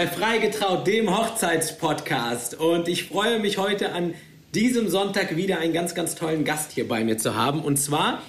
bei 0.00 0.06
Freigetraut, 0.06 0.86
dem 0.86 1.14
Hochzeitspodcast. 1.14 2.58
Und 2.58 2.88
ich 2.88 3.04
freue 3.04 3.38
mich 3.38 3.58
heute 3.58 3.92
an 3.92 4.14
diesem 4.54 4.88
Sonntag 4.88 5.36
wieder 5.36 5.58
einen 5.58 5.74
ganz, 5.74 5.94
ganz 5.94 6.14
tollen 6.14 6.46
Gast 6.46 6.72
hier 6.72 6.88
bei 6.88 7.04
mir 7.04 7.18
zu 7.18 7.34
haben. 7.34 7.60
Und 7.60 7.76
zwar, 7.76 8.22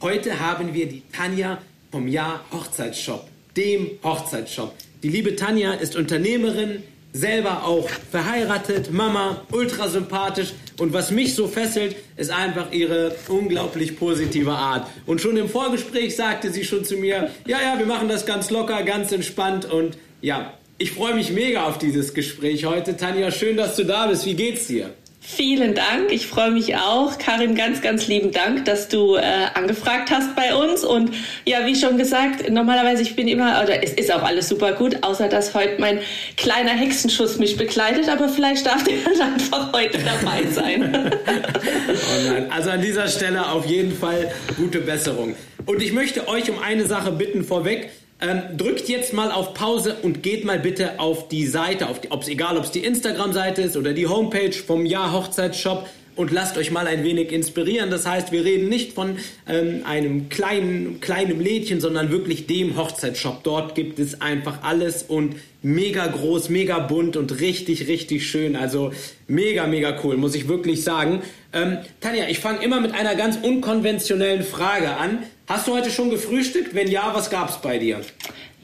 heute 0.00 0.38
haben 0.38 0.72
wir 0.72 0.86
die 0.86 1.02
Tanja 1.12 1.58
vom 1.90 2.06
Jahr 2.06 2.44
Hochzeitsshop, 2.52 3.26
dem 3.56 3.90
Hochzeitsshop. 4.04 4.72
Die 5.02 5.08
liebe 5.08 5.34
Tanja 5.34 5.72
ist 5.72 5.96
Unternehmerin, 5.96 6.84
selber 7.12 7.64
auch 7.64 7.88
verheiratet, 7.88 8.92
Mama, 8.92 9.42
ultra 9.50 9.88
sympathisch. 9.88 10.52
Und 10.78 10.92
was 10.92 11.10
mich 11.10 11.34
so 11.34 11.48
fesselt, 11.48 11.96
ist 12.16 12.30
einfach 12.30 12.70
ihre 12.70 13.16
unglaublich 13.26 13.98
positive 13.98 14.52
Art. 14.52 14.86
Und 15.06 15.20
schon 15.20 15.36
im 15.36 15.48
Vorgespräch 15.48 16.14
sagte 16.14 16.52
sie 16.52 16.62
schon 16.62 16.84
zu 16.84 16.96
mir, 16.98 17.32
ja, 17.48 17.58
ja, 17.60 17.80
wir 17.80 17.86
machen 17.86 18.06
das 18.06 18.26
ganz 18.26 18.50
locker, 18.50 18.80
ganz 18.84 19.10
entspannt. 19.10 19.64
Und 19.64 19.98
ja, 20.20 20.52
ich 20.78 20.92
freue 20.92 21.14
mich 21.14 21.30
mega 21.30 21.64
auf 21.64 21.78
dieses 21.78 22.12
Gespräch 22.12 22.64
heute. 22.66 22.96
Tanja, 22.96 23.30
schön, 23.30 23.56
dass 23.56 23.76
du 23.76 23.84
da 23.84 24.06
bist. 24.06 24.26
Wie 24.26 24.34
geht's 24.34 24.66
dir? 24.66 24.90
Vielen 25.20 25.74
Dank. 25.74 26.12
Ich 26.12 26.26
freue 26.28 26.52
mich 26.52 26.76
auch. 26.76 27.18
Karin, 27.18 27.56
ganz, 27.56 27.80
ganz 27.80 28.06
lieben 28.06 28.30
Dank, 28.30 28.64
dass 28.66 28.88
du 28.88 29.16
äh, 29.16 29.22
angefragt 29.54 30.10
hast 30.10 30.36
bei 30.36 30.54
uns. 30.54 30.84
Und 30.84 31.10
ja, 31.44 31.66
wie 31.66 31.74
schon 31.74 31.98
gesagt, 31.98 32.48
normalerweise 32.50 33.02
ich 33.02 33.16
bin 33.16 33.26
immer, 33.26 33.60
oder 33.62 33.82
es 33.82 33.92
ist 33.94 34.12
auch 34.12 34.22
alles 34.22 34.48
super 34.48 34.72
gut, 34.72 35.02
außer 35.02 35.28
dass 35.28 35.54
heute 35.54 35.80
mein 35.80 35.98
kleiner 36.36 36.72
Hexenschuss 36.72 37.38
mich 37.38 37.56
begleitet. 37.56 38.08
Aber 38.08 38.28
vielleicht 38.28 38.66
darf 38.66 38.84
der 38.84 38.98
dann 39.18 39.32
einfach 39.32 39.72
heute 39.72 39.98
dabei 39.98 40.44
sein. 40.48 41.10
oh 41.26 42.30
nein. 42.30 42.52
Also 42.52 42.70
an 42.70 42.82
dieser 42.82 43.08
Stelle 43.08 43.50
auf 43.50 43.66
jeden 43.66 43.96
Fall 43.96 44.30
gute 44.56 44.80
Besserung. 44.80 45.34
Und 45.64 45.82
ich 45.82 45.92
möchte 45.92 46.28
euch 46.28 46.50
um 46.50 46.58
eine 46.60 46.86
Sache 46.86 47.10
bitten 47.10 47.42
vorweg. 47.42 47.90
Ähm, 48.18 48.56
drückt 48.56 48.88
jetzt 48.88 49.12
mal 49.12 49.30
auf 49.30 49.52
Pause 49.52 49.96
und 50.02 50.22
geht 50.22 50.44
mal 50.44 50.58
bitte 50.58 50.98
auf 50.98 51.28
die 51.28 51.46
Seite, 51.46 51.88
auf 51.88 52.00
die, 52.00 52.10
ob's, 52.10 52.28
egal 52.28 52.56
ob 52.56 52.64
es 52.64 52.70
die 52.70 52.84
Instagram-Seite 52.84 53.60
ist 53.62 53.76
oder 53.76 53.92
die 53.92 54.06
Homepage 54.06 54.52
vom 54.52 54.86
Jahr 54.86 55.12
Hochzeitsshop 55.12 55.86
und 56.16 56.32
lasst 56.32 56.56
euch 56.56 56.70
mal 56.70 56.86
ein 56.86 57.04
wenig 57.04 57.30
inspirieren. 57.30 57.90
Das 57.90 58.06
heißt, 58.06 58.32
wir 58.32 58.44
reden 58.44 58.68
nicht 58.68 58.94
von 58.94 59.18
ähm, 59.46 59.82
einem 59.84 60.30
kleinen, 60.30 61.00
kleinen 61.00 61.38
Lädchen, 61.40 61.80
sondern 61.80 62.10
wirklich 62.10 62.46
dem 62.46 62.76
Hochzeitsshop. 62.76 63.44
Dort 63.44 63.74
gibt 63.74 63.98
es 63.98 64.20
einfach 64.20 64.62
alles 64.62 65.02
und 65.02 65.36
mega 65.62 66.06
groß, 66.06 66.48
mega 66.48 66.78
bunt 66.78 67.16
und 67.16 67.40
richtig, 67.40 67.86
richtig 67.86 68.26
schön. 68.26 68.56
Also 68.56 68.92
mega, 69.28 69.66
mega 69.66 70.00
cool, 70.02 70.16
muss 70.16 70.34
ich 70.34 70.48
wirklich 70.48 70.82
sagen. 70.82 71.20
Ähm, 71.52 71.78
Tanja, 72.00 72.28
ich 72.28 72.38
fange 72.38 72.64
immer 72.64 72.80
mit 72.80 72.92
einer 72.92 73.14
ganz 73.14 73.36
unkonventionellen 73.42 74.42
Frage 74.42 74.96
an. 74.96 75.18
Hast 75.48 75.68
du 75.68 75.74
heute 75.74 75.90
schon 75.90 76.10
gefrühstückt? 76.10 76.74
Wenn 76.74 76.90
ja, 76.90 77.12
was 77.14 77.30
gab 77.30 77.50
es 77.50 77.56
bei 77.58 77.78
dir? 77.78 78.00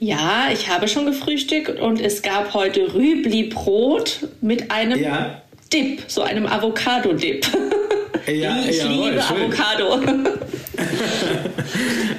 Ja, 0.01 0.49
ich 0.53 0.69
habe 0.69 0.89
schon 0.89 1.07
gefrühstückt 1.07 1.79
und 1.79 2.01
es 2.01 2.23
gab 2.23 2.55
heute 2.55 2.93
Rübli-Brot 2.93 4.29
mit 4.41 4.73
einem 4.73 5.01
ja. 5.01 5.43
Dip, 5.73 6.03
so 6.09 6.23
einem 6.23 6.45
Avocado-Dip. 6.47 7.47
Ja, 8.27 8.65
ich 8.69 8.79
jawohl, 8.79 9.11
liebe 9.11 9.23
schön. 9.23 9.37
Avocado. 9.37 10.01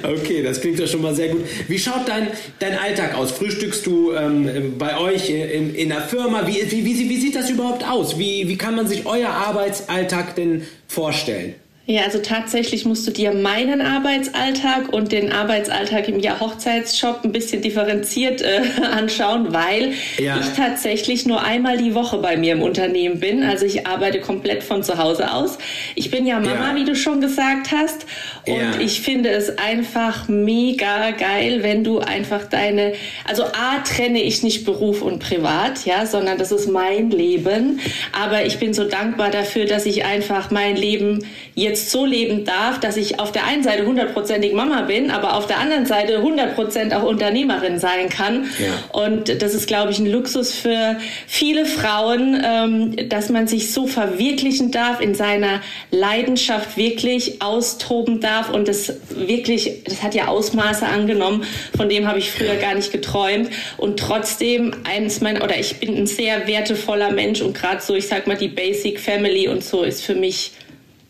okay, 0.14 0.42
das 0.42 0.62
klingt 0.62 0.78
ja 0.78 0.86
schon 0.86 1.02
mal 1.02 1.14
sehr 1.14 1.28
gut. 1.28 1.44
Wie 1.68 1.78
schaut 1.78 2.08
dein, 2.08 2.28
dein 2.58 2.78
Alltag 2.78 3.14
aus? 3.16 3.32
Frühstückst 3.32 3.84
du 3.86 4.14
ähm, 4.14 4.78
bei 4.78 4.98
euch 4.98 5.28
in, 5.28 5.74
in 5.74 5.90
der 5.90 6.00
Firma? 6.00 6.46
Wie, 6.46 6.70
wie, 6.70 6.86
wie, 6.86 7.10
wie 7.10 7.20
sieht 7.20 7.36
das 7.36 7.50
überhaupt 7.50 7.86
aus? 7.86 8.18
Wie, 8.18 8.48
wie 8.48 8.56
kann 8.56 8.74
man 8.74 8.86
sich 8.86 9.04
euer 9.04 9.28
Arbeitsalltag 9.28 10.36
denn 10.36 10.62
vorstellen? 10.88 11.54
Ja, 11.86 12.04
also 12.04 12.18
tatsächlich 12.18 12.86
musst 12.86 13.06
du 13.06 13.10
dir 13.10 13.34
meinen 13.34 13.82
Arbeitsalltag 13.82 14.90
und 14.90 15.12
den 15.12 15.32
Arbeitsalltag 15.32 16.08
im 16.08 16.18
Jahr 16.18 16.40
Hochzeitsshop 16.40 17.24
ein 17.24 17.32
bisschen 17.32 17.60
differenziert 17.60 18.40
äh, 18.40 18.62
anschauen, 18.90 19.52
weil 19.52 19.92
ja. 20.16 20.40
ich 20.40 20.56
tatsächlich 20.56 21.26
nur 21.26 21.42
einmal 21.42 21.76
die 21.76 21.94
Woche 21.94 22.16
bei 22.18 22.38
mir 22.38 22.54
im 22.54 22.62
Unternehmen 22.62 23.20
bin. 23.20 23.42
Also 23.42 23.66
ich 23.66 23.86
arbeite 23.86 24.20
komplett 24.20 24.62
von 24.62 24.82
zu 24.82 24.96
Hause 24.96 25.30
aus. 25.34 25.58
Ich 25.94 26.10
bin 26.10 26.26
ja 26.26 26.40
Mama, 26.40 26.70
ja. 26.70 26.74
wie 26.74 26.86
du 26.86 26.96
schon 26.96 27.20
gesagt 27.20 27.70
hast. 27.70 28.06
Und 28.46 28.56
ja. 28.56 28.80
ich 28.80 29.02
finde 29.02 29.28
es 29.28 29.58
einfach 29.58 30.26
mega 30.26 31.10
geil, 31.10 31.62
wenn 31.62 31.84
du 31.84 31.98
einfach 31.98 32.48
deine, 32.48 32.94
also 33.28 33.44
A, 33.44 33.80
trenne 33.86 34.22
ich 34.22 34.42
nicht 34.42 34.64
Beruf 34.64 35.02
und 35.02 35.18
Privat, 35.18 35.84
ja, 35.84 36.06
sondern 36.06 36.38
das 36.38 36.50
ist 36.50 36.66
mein 36.66 37.10
Leben. 37.10 37.80
Aber 38.18 38.46
ich 38.46 38.58
bin 38.58 38.72
so 38.72 38.84
dankbar 38.84 39.30
dafür, 39.30 39.66
dass 39.66 39.84
ich 39.84 40.06
einfach 40.06 40.50
mein 40.50 40.76
Leben 40.76 41.26
jetzt 41.54 41.73
jetzt 41.74 41.90
so 41.90 42.06
leben 42.06 42.44
darf, 42.44 42.78
dass 42.78 42.96
ich 42.96 43.18
auf 43.18 43.32
der 43.32 43.46
einen 43.46 43.64
Seite 43.64 43.84
hundertprozentig 43.84 44.52
Mama 44.52 44.82
bin, 44.82 45.10
aber 45.10 45.34
auf 45.34 45.46
der 45.46 45.58
anderen 45.58 45.86
Seite 45.86 46.22
hundertprozentig 46.22 46.96
auch 46.96 47.02
Unternehmerin 47.02 47.80
sein 47.80 48.08
kann. 48.08 48.46
Ja. 48.58 49.00
Und 49.00 49.42
das 49.42 49.54
ist, 49.54 49.66
glaube 49.66 49.90
ich, 49.90 49.98
ein 49.98 50.06
Luxus 50.06 50.52
für 50.52 50.96
viele 51.26 51.66
Frauen, 51.66 52.40
ähm, 52.44 53.08
dass 53.08 53.28
man 53.28 53.48
sich 53.48 53.72
so 53.72 53.88
verwirklichen 53.88 54.70
darf, 54.70 55.00
in 55.00 55.16
seiner 55.16 55.60
Leidenschaft 55.90 56.76
wirklich 56.76 57.42
austoben 57.42 58.20
darf. 58.20 58.50
Und 58.50 58.68
das 58.68 58.94
wirklich, 59.10 59.82
das 59.84 60.02
hat 60.02 60.14
ja 60.14 60.28
Ausmaße 60.28 60.86
angenommen, 60.86 61.44
von 61.76 61.88
dem 61.88 62.06
habe 62.06 62.20
ich 62.20 62.30
früher 62.30 62.54
gar 62.54 62.74
nicht 62.74 62.92
geträumt. 62.92 63.50
Und 63.78 63.98
trotzdem 63.98 64.76
eines 64.84 65.20
meiner, 65.20 65.42
oder 65.42 65.58
ich 65.58 65.80
bin 65.80 65.96
ein 65.96 66.06
sehr 66.06 66.46
wertevoller 66.46 67.10
Mensch 67.10 67.40
und 67.40 67.54
gerade 67.54 67.82
so, 67.82 67.96
ich 67.96 68.06
sag 68.06 68.28
mal, 68.28 68.36
die 68.36 68.48
Basic 68.48 69.00
Family 69.00 69.48
und 69.48 69.64
so 69.64 69.82
ist 69.82 70.04
für 70.04 70.14
mich 70.14 70.52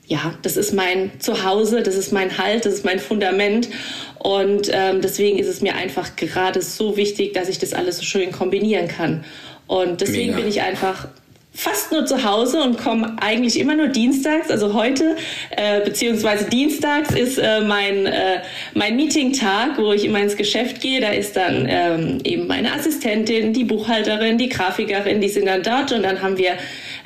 ja, 0.06 0.34
das 0.42 0.56
ist 0.56 0.72
mein 0.72 1.12
Zuhause, 1.18 1.82
das 1.82 1.96
ist 1.96 2.12
mein 2.12 2.36
Halt, 2.36 2.66
das 2.66 2.74
ist 2.74 2.84
mein 2.84 2.98
Fundament. 2.98 3.68
Und 4.18 4.68
ähm, 4.72 5.00
deswegen 5.00 5.38
ist 5.38 5.48
es 5.48 5.60
mir 5.60 5.74
einfach 5.74 6.16
gerade 6.16 6.60
so 6.60 6.96
wichtig, 6.96 7.34
dass 7.34 7.48
ich 7.48 7.58
das 7.58 7.72
alles 7.72 7.98
so 7.98 8.04
schön 8.04 8.30
kombinieren 8.30 8.88
kann. 8.88 9.24
Und 9.66 10.02
deswegen 10.02 10.30
Mega. 10.30 10.38
bin 10.38 10.48
ich 10.48 10.60
einfach 10.60 11.08
fast 11.56 11.92
nur 11.92 12.04
zu 12.04 12.24
Hause 12.24 12.60
und 12.62 12.78
komme 12.78 13.16
eigentlich 13.20 13.58
immer 13.60 13.76
nur 13.76 13.86
dienstags. 13.86 14.50
Also 14.50 14.74
heute, 14.74 15.16
äh, 15.50 15.80
beziehungsweise 15.82 16.46
dienstags 16.46 17.14
ist 17.14 17.38
äh, 17.38 17.60
mein, 17.60 18.06
äh, 18.06 18.40
mein 18.74 18.96
Meeting-Tag, 18.96 19.78
wo 19.78 19.92
ich 19.92 20.04
immer 20.04 20.18
ins 20.18 20.36
Geschäft 20.36 20.80
gehe. 20.80 21.00
Da 21.00 21.10
ist 21.10 21.36
dann 21.36 21.66
ähm, 21.68 22.18
eben 22.24 22.48
meine 22.48 22.72
Assistentin, 22.72 23.52
die 23.52 23.64
Buchhalterin, 23.64 24.36
die 24.36 24.48
Grafikerin, 24.48 25.20
die 25.20 25.28
sind 25.28 25.46
dann 25.46 25.62
dort 25.62 25.92
und 25.92 26.02
dann 26.02 26.20
haben 26.20 26.36
wir 26.36 26.58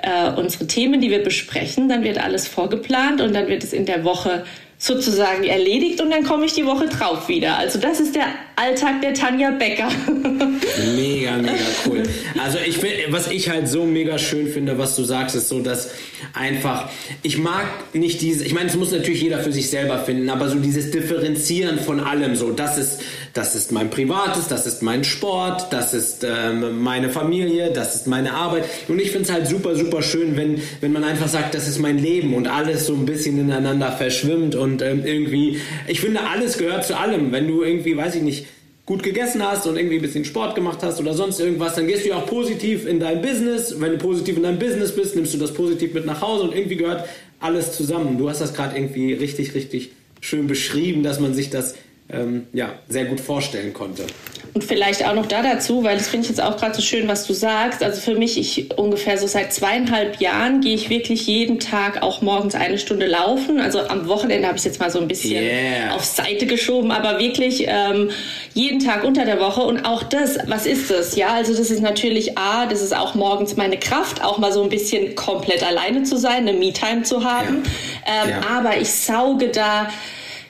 äh, 0.03 0.31
unsere 0.37 0.67
Themen, 0.67 1.01
die 1.01 1.11
wir 1.11 1.23
besprechen. 1.23 1.89
Dann 1.89 2.05
wird 2.05 2.19
alles 2.19 2.49
vorgeplant 2.49 3.21
und 3.21 3.35
dann 3.35 3.49
wird 3.49 3.65
es 3.65 3.73
in 3.73 3.87
der 3.87 4.05
Woche 4.05 4.45
sozusagen 4.81 5.43
erledigt 5.43 6.01
und 6.01 6.11
dann 6.11 6.23
komme 6.23 6.47
ich 6.47 6.53
die 6.53 6.65
Woche 6.65 6.87
drauf 6.87 7.29
wieder. 7.29 7.59
Also 7.59 7.81
das 7.81 7.99
ist 7.99 8.15
der 8.15 8.27
Alltag 8.55 9.03
der 9.03 9.13
Tanja 9.13 9.51
Becker. 9.51 9.89
mega, 10.95 11.37
mega 11.37 11.65
cool. 11.85 12.05
Also 12.41 12.59
ich 12.65 12.81
will, 12.81 12.93
was 13.11 13.29
ich 13.29 13.49
halt 13.51 13.67
so 13.67 13.85
mega 13.85 14.19
schön 14.19 14.47
finde, 14.47 14.79
was 14.79 14.95
du 14.95 15.03
sagst, 15.03 15.35
ist 15.35 15.49
so, 15.49 15.61
dass 15.61 15.91
einfach, 16.33 16.89
ich 17.23 17.39
mag 17.39 17.67
nicht 17.93 18.21
diese, 18.21 18.45
ich 18.45 18.55
meine, 18.55 18.69
es 18.69 18.77
muss 18.77 18.93
natürlich 18.93 19.21
jeder 19.21 19.41
für 19.41 19.51
sich 19.51 19.69
selber 19.69 19.99
finden, 19.99 20.31
aber 20.31 20.49
so 20.49 20.61
dieses 20.61 20.93
Differenzieren 20.93 21.81
von 21.81 21.99
allem, 21.99 22.37
so, 22.37 22.53
das 22.53 22.79
ist, 22.79 23.01
das 23.34 23.55
ist 23.55 23.72
mein 23.72 23.91
Privates, 23.91 24.49
das 24.49 24.66
ist 24.66 24.83
mein 24.83 25.05
Sport, 25.05 25.72
das 25.72 25.94
ist 25.94 26.25
ähm, 26.25 26.83
meine 26.83 27.11
Familie, 27.11 27.71
das 27.72 27.94
ist 27.94 28.06
meine 28.06 28.34
Arbeit. 28.34 28.65
Und 28.89 29.00
ich 29.00 29.11
finde 29.11 29.25
es 29.25 29.33
halt 29.33 29.47
super, 29.47 29.77
super 29.77 30.03
schön, 30.03 30.37
wenn, 30.37 30.61
wenn 30.81 30.93
man 30.93 31.05
einfach 31.05 31.28
sagt, 31.28 31.55
das 31.55 31.69
ist 31.69 31.78
mein 31.78 31.99
Leben 31.99 32.34
und 32.34 32.49
alles 32.49 32.87
so 32.87 32.94
ein 32.94 33.06
bisschen 33.06 33.38
ineinander 33.38 33.93
verschwimmt 33.93 34.55
und 34.55 34.83
ähm, 34.83 35.05
irgendwie, 35.05 35.61
ich 35.87 36.00
finde, 36.00 36.21
alles 36.21 36.59
gehört 36.59 36.84
zu 36.84 36.99
allem. 36.99 37.33
Wenn 37.33 37.49
du 37.49 37.62
irgendwie, 37.62 37.97
weiß 37.97 38.17
ich 38.17 38.22
nicht, 38.22 38.47
gut 38.88 39.03
gegessen 39.03 39.47
hast 39.47 39.67
und 39.67 39.77
irgendwie 39.77 39.97
ein 39.97 40.03
bisschen 40.03 40.25
Sport 40.25 40.55
gemacht 40.55 40.78
hast 40.81 40.99
oder 40.99 41.12
sonst 41.12 41.38
irgendwas, 41.41 41.75
dann 41.75 41.87
gehst 41.87 42.06
du 42.06 42.09
ja 42.09 42.17
auch 42.17 42.27
positiv 42.27 42.87
in 42.87 42.99
dein 42.99 43.20
Business. 43.20 43.79
Wenn 43.79 43.93
du 43.93 43.99
positiv 43.99 44.38
in 44.38 44.44
deinem 44.44 44.58
Business 44.58 44.93
bist, 44.97 45.14
nimmst 45.14 45.35
du 45.35 45.38
das 45.38 45.53
positiv 45.53 45.93
mit 45.93 46.06
nach 46.06 46.23
Hause 46.23 46.44
und 46.44 46.56
irgendwie 46.56 46.76
gehört 46.76 47.06
alles 47.38 47.73
zusammen. 47.73 48.17
Du 48.17 48.31
hast 48.31 48.41
das 48.41 48.55
gerade 48.55 48.76
irgendwie 48.76 49.12
richtig, 49.12 49.55
richtig 49.55 49.91
schön 50.23 50.47
beschrieben, 50.47 51.03
dass 51.03 51.20
man 51.20 51.35
sich 51.35 51.50
das 51.50 51.75
ähm, 52.10 52.46
ja, 52.52 52.70
sehr 52.88 53.05
gut 53.05 53.20
vorstellen 53.20 53.72
konnte. 53.72 54.06
Und 54.55 54.64
vielleicht 54.64 55.05
auch 55.05 55.14
noch 55.14 55.26
da 55.26 55.43
dazu, 55.43 55.84
weil 55.84 55.99
das 55.99 56.08
finde 56.08 56.25
ich 56.25 56.31
jetzt 56.31 56.40
auch 56.40 56.56
gerade 56.56 56.75
so 56.75 56.81
schön, 56.81 57.06
was 57.06 57.26
du 57.26 57.34
sagst. 57.34 57.82
Also 57.82 58.00
für 58.00 58.19
mich, 58.19 58.38
ich 58.38 58.76
ungefähr 58.78 59.19
so 59.19 59.26
seit 59.26 59.52
zweieinhalb 59.52 60.20
Jahren 60.20 60.62
gehe 60.62 60.75
ich 60.75 60.88
wirklich 60.88 61.26
jeden 61.26 61.60
Tag 61.60 62.02
auch 62.02 62.22
morgens 62.22 62.55
eine 62.55 62.78
Stunde 62.78 63.06
laufen. 63.06 63.60
Also 63.60 63.81
am 63.81 64.08
Wochenende 64.08 64.49
habe 64.49 64.56
ich 64.56 64.62
es 64.62 64.64
jetzt 64.64 64.81
mal 64.81 64.90
so 64.90 65.00
ein 65.00 65.06
bisschen 65.06 65.44
yeah. 65.44 65.94
auf 65.94 66.05
Seite 66.05 66.46
geschoben, 66.46 66.90
aber 66.90 67.19
wirklich 67.19 67.66
ähm, 67.69 68.10
jeden 68.55 68.81
Tag 68.81 69.05
unter 69.05 69.26
der 69.26 69.38
Woche. 69.38 69.60
Und 69.60 69.84
auch 69.84 70.02
das, 70.02 70.38
was 70.46 70.64
ist 70.64 70.90
das? 70.90 71.14
Ja, 71.14 71.34
also 71.34 71.55
das 71.55 71.70
ist 71.70 71.82
natürlich 71.82 72.38
A, 72.38 72.66
das 72.66 72.81
ist 72.81 72.96
auch 72.96 73.14
morgens 73.14 73.56
meine 73.56 73.78
Kraft, 73.78 74.25
auch 74.25 74.38
mal 74.38 74.50
so 74.50 74.62
ein 74.62 74.70
bisschen 74.70 75.14
komplett 75.14 75.62
alleine 75.62 76.05
zu 76.05 76.16
sein, 76.16 76.49
eine 76.49 76.55
Me-Time 76.55 77.02
zu 77.02 77.22
haben. 77.22 77.64
Ja. 78.06 78.25
Ähm, 78.25 78.31
ja. 78.31 78.40
Aber 78.49 78.78
ich 78.78 78.90
sauge 78.90 79.49
da 79.49 79.90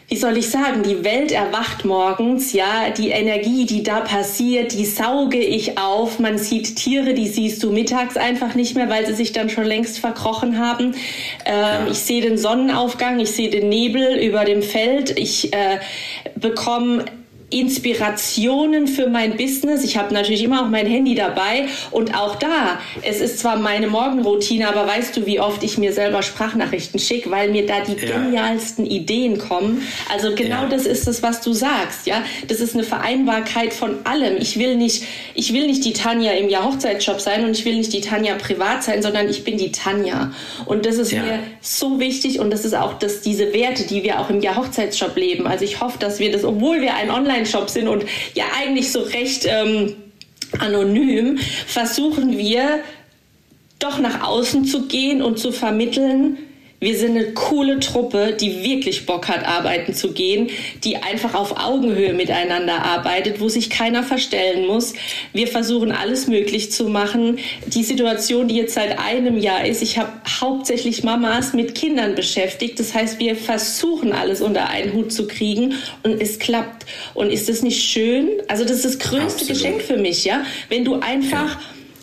wie 0.09 0.17
soll 0.17 0.39
ich 0.39 0.49
sagen, 0.49 0.83
die 0.83 1.05
Welt 1.05 1.33
erwacht 1.33 1.85
morgens, 1.85 2.55
ja, 2.55 2.89
die 2.97 3.11
Energie, 3.11 3.67
die 3.67 3.83
da 3.83 4.01
passiert, 4.01 4.73
die 4.73 4.87
sauge 4.87 5.39
ich 5.39 5.77
auf. 5.77 6.19
Man 6.19 6.39
sieht 6.39 6.77
Tiere, 6.77 7.13
die 7.13 7.29
siehst 7.29 7.63
du 7.63 7.71
mittags 7.71 8.17
einfach 8.17 8.55
nicht 8.55 8.75
mehr, 8.75 8.89
weil 8.89 9.07
sie 9.07 9.13
sich 9.13 9.33
dann 9.33 9.51
schon 9.51 9.65
längst 9.65 9.99
verkrochen 9.99 10.59
haben. 10.59 10.95
Ähm, 11.45 11.55
ja. 11.55 11.87
Ich 11.91 11.99
sehe 11.99 12.23
den 12.23 12.39
Sonnenaufgang, 12.39 13.21
ich 13.21 13.33
sehe 13.33 13.51
den 13.51 13.69
Nebel 13.69 14.17
über 14.19 14.47
dem 14.47 14.63
Feld, 14.63 15.19
ich 15.19 15.53
äh, 15.53 15.79
bekomme 16.37 17.05
Inspirationen 17.51 18.87
für 18.87 19.09
mein 19.09 19.37
Business. 19.37 19.83
Ich 19.83 19.97
habe 19.97 20.13
natürlich 20.13 20.43
immer 20.45 20.63
auch 20.63 20.69
mein 20.69 20.87
Handy 20.87 21.15
dabei 21.15 21.67
und 21.91 22.15
auch 22.15 22.37
da, 22.37 22.79
es 23.03 23.21
ist 23.21 23.39
zwar 23.39 23.57
meine 23.57 23.87
Morgenroutine, 23.87 24.69
aber 24.69 24.87
weißt 24.87 25.17
du, 25.17 25.25
wie 25.25 25.41
oft 25.41 25.63
ich 25.63 25.79
mir 25.79 25.93
selber 25.93 26.23
Sprachnachrichten 26.23 27.01
schicke, 27.01 27.31
weil 27.31 27.51
mir 27.51 27.67
da 27.67 27.81
die 27.81 28.05
ja. 28.05 28.19
genialsten 28.19 28.85
Ideen 28.85 29.39
kommen. 29.39 29.83
Also 30.13 30.35
genau 30.35 30.63
ja. 30.63 30.69
das 30.69 30.85
ist 30.85 31.09
es, 31.09 31.23
was 31.23 31.41
du 31.41 31.55
sagst, 31.55 32.07
ja. 32.07 32.23
Das 32.49 32.61
ist 32.61 32.75
eine 32.75 32.85
Vereinbarkeit 32.85 33.73
von 33.73 34.05
allem. 34.05 34.37
Ich 34.37 34.59
will 34.59 34.77
nicht, 34.77 35.05
ich 35.35 35.55
will 35.55 35.67
nicht 35.67 35.85
die 35.87 35.95
Tanja 35.95 36.33
im 36.33 36.51
Jahr 36.51 36.65
Hochzeitsshop 36.65 37.21
sein 37.21 37.45
und 37.45 37.53
ich 37.53 37.65
will 37.65 37.77
nicht 37.77 37.93
die 37.95 38.03
Tanja 38.03 38.35
privat 38.35 38.83
sein, 38.83 39.03
sondern 39.03 39.29
ich 39.29 39.45
bin 39.45 39.57
die 39.57 39.73
Tanja. 39.73 40.33
Und 40.67 40.85
das 40.85 40.97
ist 40.97 41.13
ja. 41.13 41.23
mir 41.23 41.39
so 41.63 41.99
wichtig 41.99 42.41
und 42.41 42.51
das 42.51 42.67
ist 42.67 42.75
auch 42.75 42.99
dass 42.99 43.23
diese 43.23 43.53
Werte, 43.53 43.87
die 43.87 44.03
wir 44.03 44.21
auch 44.21 44.31
im 44.31 44.41
Jahr 44.41 44.57
Hochzeitsshop 44.57 45.17
leben. 45.17 45.47
Also 45.47 45.65
ich 45.65 45.81
hoffe, 45.81 45.99
dass 45.99 46.19
wir 46.19 46.31
das, 46.31 46.45
obwohl 46.45 46.81
wir 46.81 46.95
ein 46.95 47.11
Online 47.11 47.38
Online-Shop 47.39 47.71
sind 47.71 47.89
und 47.89 48.05
ja 48.35 48.47
eigentlich 48.57 48.91
so 48.93 49.01
recht 49.01 49.47
ähm, 49.47 49.95
anonym, 50.59 51.39
versuchen 51.67 52.37
wir 52.37 52.81
doch 53.79 53.99
nach 53.99 54.23
außen 54.23 54.65
zu 54.65 54.89
gehen 54.89 55.23
und 55.23 55.39
zu 55.39 55.53
vermitteln, 55.53 56.39
wir 56.81 56.97
sind 56.97 57.17
eine 57.17 57.33
coole 57.33 57.81
Truppe, 57.81 58.37
die 58.39 58.63
wirklich 58.63 59.05
Bock 59.05 59.27
hat, 59.27 59.45
arbeiten 59.45 59.95
zu 59.95 60.13
gehen, 60.13 60.51
die 60.85 60.97
einfach 60.97 61.35
auf 61.35 61.59
Augenhöhe 61.59 62.13
miteinander 62.13 62.85
arbeitet, 62.85 63.41
wo 63.41 63.49
sich 63.49 63.69
keiner 63.69 64.05
verstellen 64.05 64.67
muss. 64.67 64.93
Wir 65.33 65.49
versuchen 65.49 65.91
alles 65.91 66.29
möglich 66.29 66.71
zu 66.71 66.89
machen. 66.89 67.39
Die 67.67 67.83
Situation, 67.83 68.47
die 68.47 68.55
jetzt 68.55 68.75
seit 68.75 68.97
einem 68.97 69.39
Jahr 69.39 69.67
ist, 69.67 69.83
ich 69.83 69.99
habe 69.99 70.13
hauptsächlich 70.41 71.03
Mamas 71.03 71.53
mit 71.53 71.75
Kindern 71.75 72.15
beschäftigt. 72.15 72.79
Das 72.79 72.95
heißt, 72.95 73.19
wir 73.19 73.35
versuchen 73.35 74.13
alles 74.13 74.41
unter 74.41 74.69
einen 74.69 74.93
Hut 74.93 75.13
zu 75.13 75.27
kriegen 75.27 75.75
und 76.05 76.23
es 76.23 76.39
klappt. 76.39 76.87
Und 77.15 77.31
ist 77.31 77.49
das 77.49 77.63
nicht 77.63 77.83
schön? 77.83 78.29
Also 78.47 78.63
das 78.63 78.85
ist 78.85 78.85
das 78.85 78.99
größte 79.01 79.43
Absolut. 79.43 79.49
Geschenk 79.49 79.83
für 79.83 79.97
mich, 79.97 80.25
ja? 80.25 80.45
Wenn 80.69 80.85
du 80.85 81.01
einfach 81.01 81.55
ja. 81.55 81.61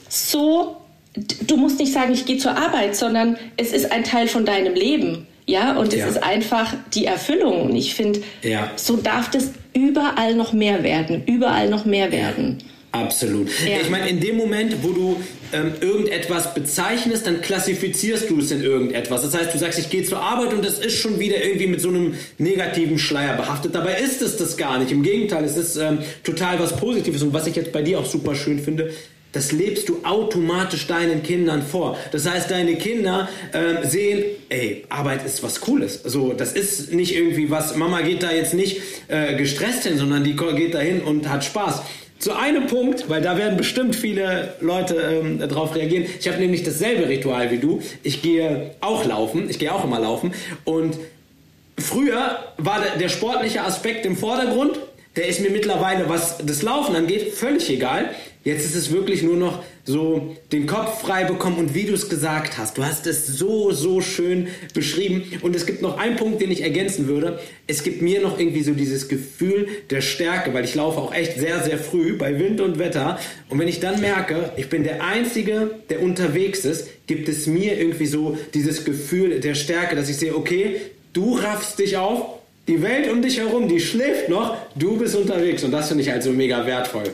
so 0.09 0.75
du 1.15 1.57
musst 1.57 1.79
nicht 1.79 1.93
sagen, 1.93 2.13
ich 2.13 2.25
gehe 2.25 2.37
zur 2.37 2.57
Arbeit, 2.57 2.95
sondern 2.95 3.37
es 3.57 3.71
ist 3.71 3.91
ein 3.91 4.03
Teil 4.03 4.27
von 4.27 4.45
deinem 4.45 4.73
Leben. 4.73 5.27
Ja, 5.47 5.77
und 5.77 5.93
es 5.93 5.99
ja. 5.99 6.07
ist 6.07 6.23
einfach 6.23 6.73
die 6.93 7.05
Erfüllung. 7.05 7.63
Und 7.69 7.75
ich 7.75 7.93
finde, 7.93 8.21
ja. 8.41 8.71
so 8.77 8.97
darf 8.97 9.29
das 9.29 9.51
überall 9.73 10.33
noch 10.35 10.53
mehr 10.53 10.83
werden. 10.83 11.23
Überall 11.25 11.69
noch 11.69 11.85
mehr 11.85 12.11
werden. 12.11 12.57
Absolut. 12.91 13.49
Ja. 13.67 13.77
Ich 13.81 13.89
meine, 13.89 14.09
in 14.09 14.21
dem 14.21 14.37
Moment, 14.37 14.77
wo 14.81 14.91
du 14.91 15.17
ähm, 15.51 15.73
irgendetwas 15.81 16.53
bezeichnest, 16.53 17.27
dann 17.27 17.41
klassifizierst 17.41 18.29
du 18.29 18.39
es 18.39 18.51
in 18.51 18.61
irgendetwas. 18.61 19.21
Das 19.21 19.35
heißt, 19.35 19.53
du 19.53 19.57
sagst, 19.57 19.77
ich 19.79 19.89
gehe 19.89 20.03
zur 20.03 20.19
Arbeit 20.19 20.53
und 20.53 20.63
das 20.63 20.79
ist 20.79 20.97
schon 20.97 21.19
wieder 21.19 21.43
irgendwie 21.43 21.67
mit 21.67 21.81
so 21.81 21.89
einem 21.89 22.15
negativen 22.37 22.97
Schleier 22.97 23.35
behaftet. 23.35 23.75
Dabei 23.75 23.99
ist 23.99 24.21
es 24.21 24.37
das 24.37 24.55
gar 24.55 24.79
nicht. 24.79 24.91
Im 24.91 25.03
Gegenteil, 25.03 25.43
es 25.43 25.57
ist 25.57 25.75
ähm, 25.75 25.99
total 26.23 26.59
was 26.59 26.75
Positives. 26.77 27.21
Und 27.21 27.33
was 27.33 27.45
ich 27.47 27.55
jetzt 27.55 27.71
bei 27.71 27.81
dir 27.81 27.99
auch 27.99 28.05
super 28.05 28.33
schön 28.33 28.59
finde, 28.59 28.91
das 29.35 29.51
lebst 29.51 29.89
du 29.89 29.99
automatisch 30.03 30.87
deinen 30.87 31.21
Kindern 31.21 31.61
vor. 31.61 31.97
Das 32.11 32.29
heißt, 32.29 32.49
deine 32.49 32.75
Kinder 32.75 33.27
äh, 33.51 33.85
sehen, 33.85 34.23
ey, 34.49 34.85
Arbeit 34.89 35.25
ist 35.25 35.43
was 35.43 35.59
Cooles. 35.59 36.01
So, 36.03 36.31
das 36.31 36.53
ist 36.53 36.93
nicht 36.93 37.15
irgendwie 37.15 37.51
was, 37.51 37.75
Mama 37.75 38.01
geht 38.01 38.23
da 38.23 38.31
jetzt 38.31 38.53
nicht 38.53 38.81
äh, 39.09 39.35
gestresst 39.35 39.83
hin, 39.83 39.97
sondern 39.97 40.23
die 40.23 40.35
geht 40.35 40.73
da 40.73 40.79
hin 40.79 41.01
und 41.01 41.29
hat 41.29 41.43
Spaß. 41.43 41.81
Zu 42.17 42.33
einem 42.33 42.67
Punkt, 42.67 43.09
weil 43.09 43.21
da 43.21 43.37
werden 43.37 43.57
bestimmt 43.57 43.93
viele 43.93 44.53
Leute 44.61 44.95
ähm, 44.95 45.39
darauf 45.39 45.75
reagieren. 45.75 46.05
Ich 46.17 46.27
habe 46.29 46.37
nämlich 46.39 46.63
dasselbe 46.63 47.09
Ritual 47.09 47.51
wie 47.51 47.57
du. 47.57 47.81
Ich 48.03 48.21
gehe 48.21 48.71
auch 48.79 49.05
laufen, 49.05 49.49
ich 49.49 49.59
gehe 49.59 49.73
auch 49.73 49.83
immer 49.83 49.99
laufen. 49.99 50.33
Und 50.63 50.97
früher 51.77 52.39
war 52.57 52.81
der, 52.81 52.97
der 52.97 53.09
sportliche 53.09 53.63
Aspekt 53.63 54.05
im 54.05 54.15
Vordergrund. 54.15 54.79
Der 55.15 55.27
ist 55.27 55.39
mir 55.39 55.49
mittlerweile, 55.49 56.09
was 56.09 56.39
das 56.39 56.61
Laufen 56.61 56.95
angeht, 56.95 57.33
völlig 57.33 57.69
egal. 57.69 58.09
Jetzt 58.43 58.65
ist 58.65 58.75
es 58.75 58.91
wirklich 58.91 59.23
nur 59.23 59.37
noch 59.37 59.63
so 59.85 60.35
den 60.51 60.67
Kopf 60.67 61.01
frei 61.01 61.23
bekommen 61.23 61.57
und 61.57 61.73
wie 61.73 61.85
du 61.85 61.93
es 61.93 62.09
gesagt 62.09 62.57
hast. 62.57 62.77
Du 62.77 62.83
hast 62.83 63.07
es 63.07 63.25
so, 63.25 63.71
so 63.71 64.01
schön 64.01 64.49
beschrieben. 64.73 65.23
Und 65.41 65.55
es 65.55 65.65
gibt 65.65 65.81
noch 65.81 65.97
einen 65.97 66.15
Punkt, 66.15 66.41
den 66.41 66.51
ich 66.51 66.61
ergänzen 66.61 67.07
würde. 67.07 67.39
Es 67.65 67.81
gibt 67.81 68.01
mir 68.01 68.21
noch 68.21 68.37
irgendwie 68.37 68.61
so 68.61 68.73
dieses 68.73 69.07
Gefühl 69.07 69.67
der 69.89 70.01
Stärke, 70.01 70.53
weil 70.53 70.65
ich 70.65 70.75
laufe 70.75 70.99
auch 70.99 71.13
echt 71.13 71.39
sehr, 71.39 71.63
sehr 71.63 71.79
früh 71.79 72.17
bei 72.17 72.37
Wind 72.37 72.61
und 72.61 72.77
Wetter. 72.77 73.19
Und 73.49 73.57
wenn 73.57 73.67
ich 73.67 73.79
dann 73.79 74.01
merke, 74.01 74.51
ich 74.57 74.69
bin 74.69 74.83
der 74.83 75.03
Einzige, 75.03 75.79
der 75.89 76.03
unterwegs 76.03 76.65
ist, 76.65 76.89
gibt 77.07 77.29
es 77.29 77.47
mir 77.47 77.79
irgendwie 77.79 78.07
so 78.07 78.37
dieses 78.53 78.85
Gefühl 78.85 79.39
der 79.39 79.55
Stärke, 79.55 79.95
dass 79.95 80.09
ich 80.09 80.17
sehe, 80.17 80.35
okay, 80.35 80.81
du 81.13 81.35
raffst 81.37 81.79
dich 81.79 81.97
auf, 81.97 82.35
die 82.67 82.81
Welt 82.81 83.11
um 83.11 83.21
dich 83.21 83.37
herum, 83.37 83.67
die 83.67 83.79
schläft 83.79 84.29
noch, 84.29 84.57
du 84.75 84.97
bist 84.97 85.15
unterwegs. 85.15 85.63
Und 85.63 85.71
das 85.71 85.87
finde 85.87 86.03
ich 86.03 86.09
halt 86.09 86.23
so 86.23 86.31
mega 86.31 86.65
wertvoll. 86.65 87.13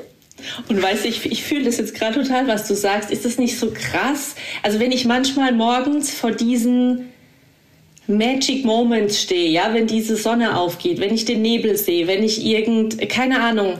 Und 0.69 0.81
weißt 0.81 1.03
du, 1.03 1.09
ich, 1.09 1.25
ich 1.25 1.43
fühle 1.43 1.65
das 1.65 1.77
jetzt 1.77 1.93
gerade 1.93 2.21
total, 2.21 2.47
was 2.47 2.67
du 2.67 2.75
sagst. 2.75 3.11
Ist 3.11 3.25
das 3.25 3.37
nicht 3.37 3.59
so 3.59 3.71
krass? 3.71 4.35
Also 4.63 4.79
wenn 4.79 4.91
ich 4.91 5.05
manchmal 5.05 5.51
morgens 5.51 6.11
vor 6.11 6.31
diesen 6.31 7.09
Magic 8.07 8.65
Moments 8.65 9.21
stehe, 9.21 9.49
ja, 9.49 9.73
wenn 9.73 9.87
diese 9.87 10.15
Sonne 10.15 10.57
aufgeht, 10.57 10.99
wenn 10.99 11.13
ich 11.13 11.25
den 11.25 11.41
Nebel 11.41 11.77
sehe, 11.77 12.07
wenn 12.07 12.23
ich 12.23 12.43
irgend, 12.43 12.97
keine 13.09 13.41
Ahnung, 13.41 13.77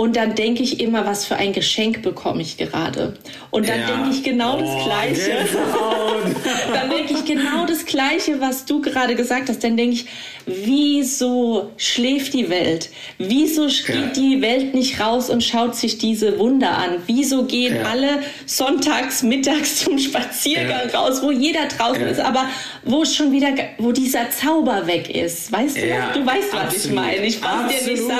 und 0.00 0.16
dann 0.16 0.34
denke 0.34 0.62
ich 0.62 0.80
immer, 0.80 1.04
was 1.04 1.26
für 1.26 1.36
ein 1.36 1.52
Geschenk 1.52 2.00
bekomme 2.00 2.40
ich 2.40 2.56
gerade. 2.56 3.18
Und 3.50 3.68
dann 3.68 3.80
ja. 3.80 3.86
denke 3.86 4.08
ich 4.08 4.22
genau 4.22 4.56
oh, 4.56 4.60
das 4.60 4.84
Gleiche. 4.86 5.30
dann 6.72 6.88
denke 6.88 7.12
ich 7.12 7.24
genau 7.26 7.66
das 7.66 7.84
Gleiche, 7.84 8.40
was 8.40 8.64
du 8.64 8.80
gerade 8.80 9.14
gesagt 9.14 9.50
hast. 9.50 9.62
Dann 9.62 9.76
denke 9.76 9.96
ich, 9.96 10.06
wieso 10.46 11.70
schläft 11.76 12.32
die 12.32 12.48
Welt? 12.48 12.88
Wieso 13.18 13.66
geht 13.66 13.88
ja. 13.88 14.06
die 14.16 14.40
Welt 14.40 14.72
nicht 14.72 15.00
raus 15.00 15.28
und 15.28 15.44
schaut 15.44 15.76
sich 15.76 15.98
diese 15.98 16.38
Wunder 16.38 16.78
an? 16.78 17.02
Wieso 17.06 17.44
gehen 17.44 17.76
ja. 17.76 17.82
alle 17.82 18.22
sonntags, 18.46 19.22
mittags 19.22 19.84
zum 19.84 19.98
Spaziergang 19.98 20.88
ja. 20.90 20.98
raus, 20.98 21.20
wo 21.22 21.30
jeder 21.30 21.66
draußen 21.66 22.06
ist, 22.06 22.20
aber 22.20 22.48
wo 22.84 23.04
schon 23.04 23.32
wieder, 23.32 23.48
wo 23.76 23.92
dieser 23.92 24.30
Zauber 24.30 24.86
weg 24.86 25.14
ist? 25.14 25.52
Weißt 25.52 25.76
du? 25.76 25.80
Du 26.14 26.24
weißt, 26.24 26.54
was 26.54 26.60
Absolut. 26.60 26.86
ich 26.86 26.92
meine. 26.92 27.26
Ich 27.26 27.42
kann 27.42 27.68
dir 27.68 27.90
nicht 27.90 28.02
sagen. 28.02 28.18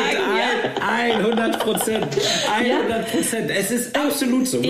Ein, 0.87 1.13
100 1.25 1.70
Prozent. 1.73 2.07
100 2.53 3.11
Prozent. 3.11 3.51
Es 3.51 3.71
ist 3.71 3.97
absolut 3.97 4.47
so. 4.47 4.63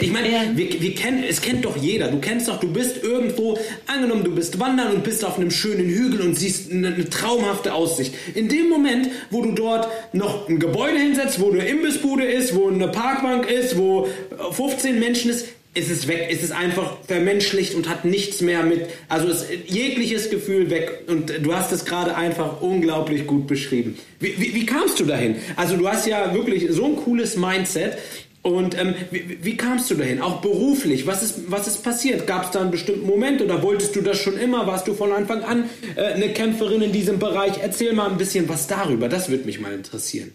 Ich 0.00 0.10
meine, 0.10 0.28
wir, 0.54 0.80
wir 0.80 0.94
kennen, 0.94 1.24
es 1.28 1.40
kennt 1.40 1.64
doch 1.64 1.76
jeder. 1.76 2.08
Du 2.08 2.18
kennst 2.18 2.48
doch, 2.48 2.60
du 2.60 2.72
bist 2.72 3.02
irgendwo, 3.02 3.58
angenommen, 3.86 4.24
du 4.24 4.34
bist 4.34 4.58
wandern 4.58 4.92
und 4.92 5.04
bist 5.04 5.24
auf 5.24 5.38
einem 5.38 5.50
schönen 5.50 5.88
Hügel 5.88 6.20
und 6.20 6.34
siehst 6.34 6.72
eine 6.72 6.94
eine 6.94 7.08
traumhafte 7.10 7.74
Aussicht. 7.74 8.14
In 8.34 8.48
dem 8.48 8.68
Moment, 8.68 9.10
wo 9.30 9.42
du 9.42 9.52
dort 9.52 9.88
noch 10.12 10.48
ein 10.48 10.58
Gebäude 10.58 10.98
hinsetzt, 10.98 11.40
wo 11.40 11.50
eine 11.50 11.66
Imbissbude 11.66 12.24
ist, 12.24 12.54
wo 12.54 12.68
eine 12.68 12.88
Parkbank 12.88 13.50
ist, 13.50 13.76
wo 13.76 14.08
15 14.52 14.98
Menschen 14.98 15.30
ist, 15.30 15.46
ist 15.74 15.90
es 15.90 16.06
weg, 16.06 16.28
ist 16.30 16.42
es 16.42 16.52
einfach 16.52 16.98
vermenschlicht 17.06 17.74
und 17.74 17.88
hat 17.88 18.04
nichts 18.04 18.40
mehr 18.40 18.62
mit, 18.62 18.86
also 19.08 19.26
ist 19.28 19.46
jegliches 19.66 20.30
Gefühl 20.30 20.70
weg. 20.70 21.02
Und 21.08 21.32
du 21.42 21.54
hast 21.54 21.72
es 21.72 21.84
gerade 21.84 22.16
einfach 22.16 22.60
unglaublich 22.60 23.26
gut 23.26 23.48
beschrieben. 23.48 23.98
Wie, 24.20 24.34
wie, 24.38 24.54
wie 24.54 24.66
kamst 24.66 25.00
du 25.00 25.04
dahin? 25.04 25.36
Also 25.56 25.76
du 25.76 25.88
hast 25.88 26.06
ja 26.06 26.32
wirklich 26.32 26.66
so 26.70 26.86
ein 26.86 26.96
cooles 26.96 27.36
Mindset. 27.36 27.98
Und 28.42 28.78
ähm, 28.78 28.94
wie, 29.10 29.38
wie, 29.42 29.56
kamst 29.56 29.90
du 29.90 29.94
dahin? 29.94 30.20
Auch 30.20 30.42
beruflich? 30.42 31.06
Was 31.06 31.22
ist, 31.22 31.50
was 31.50 31.66
ist 31.66 31.82
passiert? 31.82 32.26
Gab 32.26 32.44
es 32.44 32.50
da 32.50 32.60
einen 32.60 32.70
bestimmten 32.70 33.06
Moment 33.06 33.40
oder 33.40 33.62
wolltest 33.62 33.96
du 33.96 34.02
das 34.02 34.18
schon 34.18 34.36
immer? 34.36 34.66
Warst 34.66 34.86
du 34.86 34.92
von 34.92 35.12
Anfang 35.12 35.42
an 35.42 35.70
äh, 35.96 36.12
eine 36.12 36.28
Kämpferin 36.28 36.82
in 36.82 36.92
diesem 36.92 37.18
Bereich? 37.18 37.54
Erzähl 37.62 37.94
mal 37.94 38.10
ein 38.10 38.18
bisschen 38.18 38.46
was 38.48 38.66
darüber. 38.66 39.08
Das 39.08 39.30
würde 39.30 39.44
mich 39.44 39.60
mal 39.60 39.72
interessieren. 39.72 40.30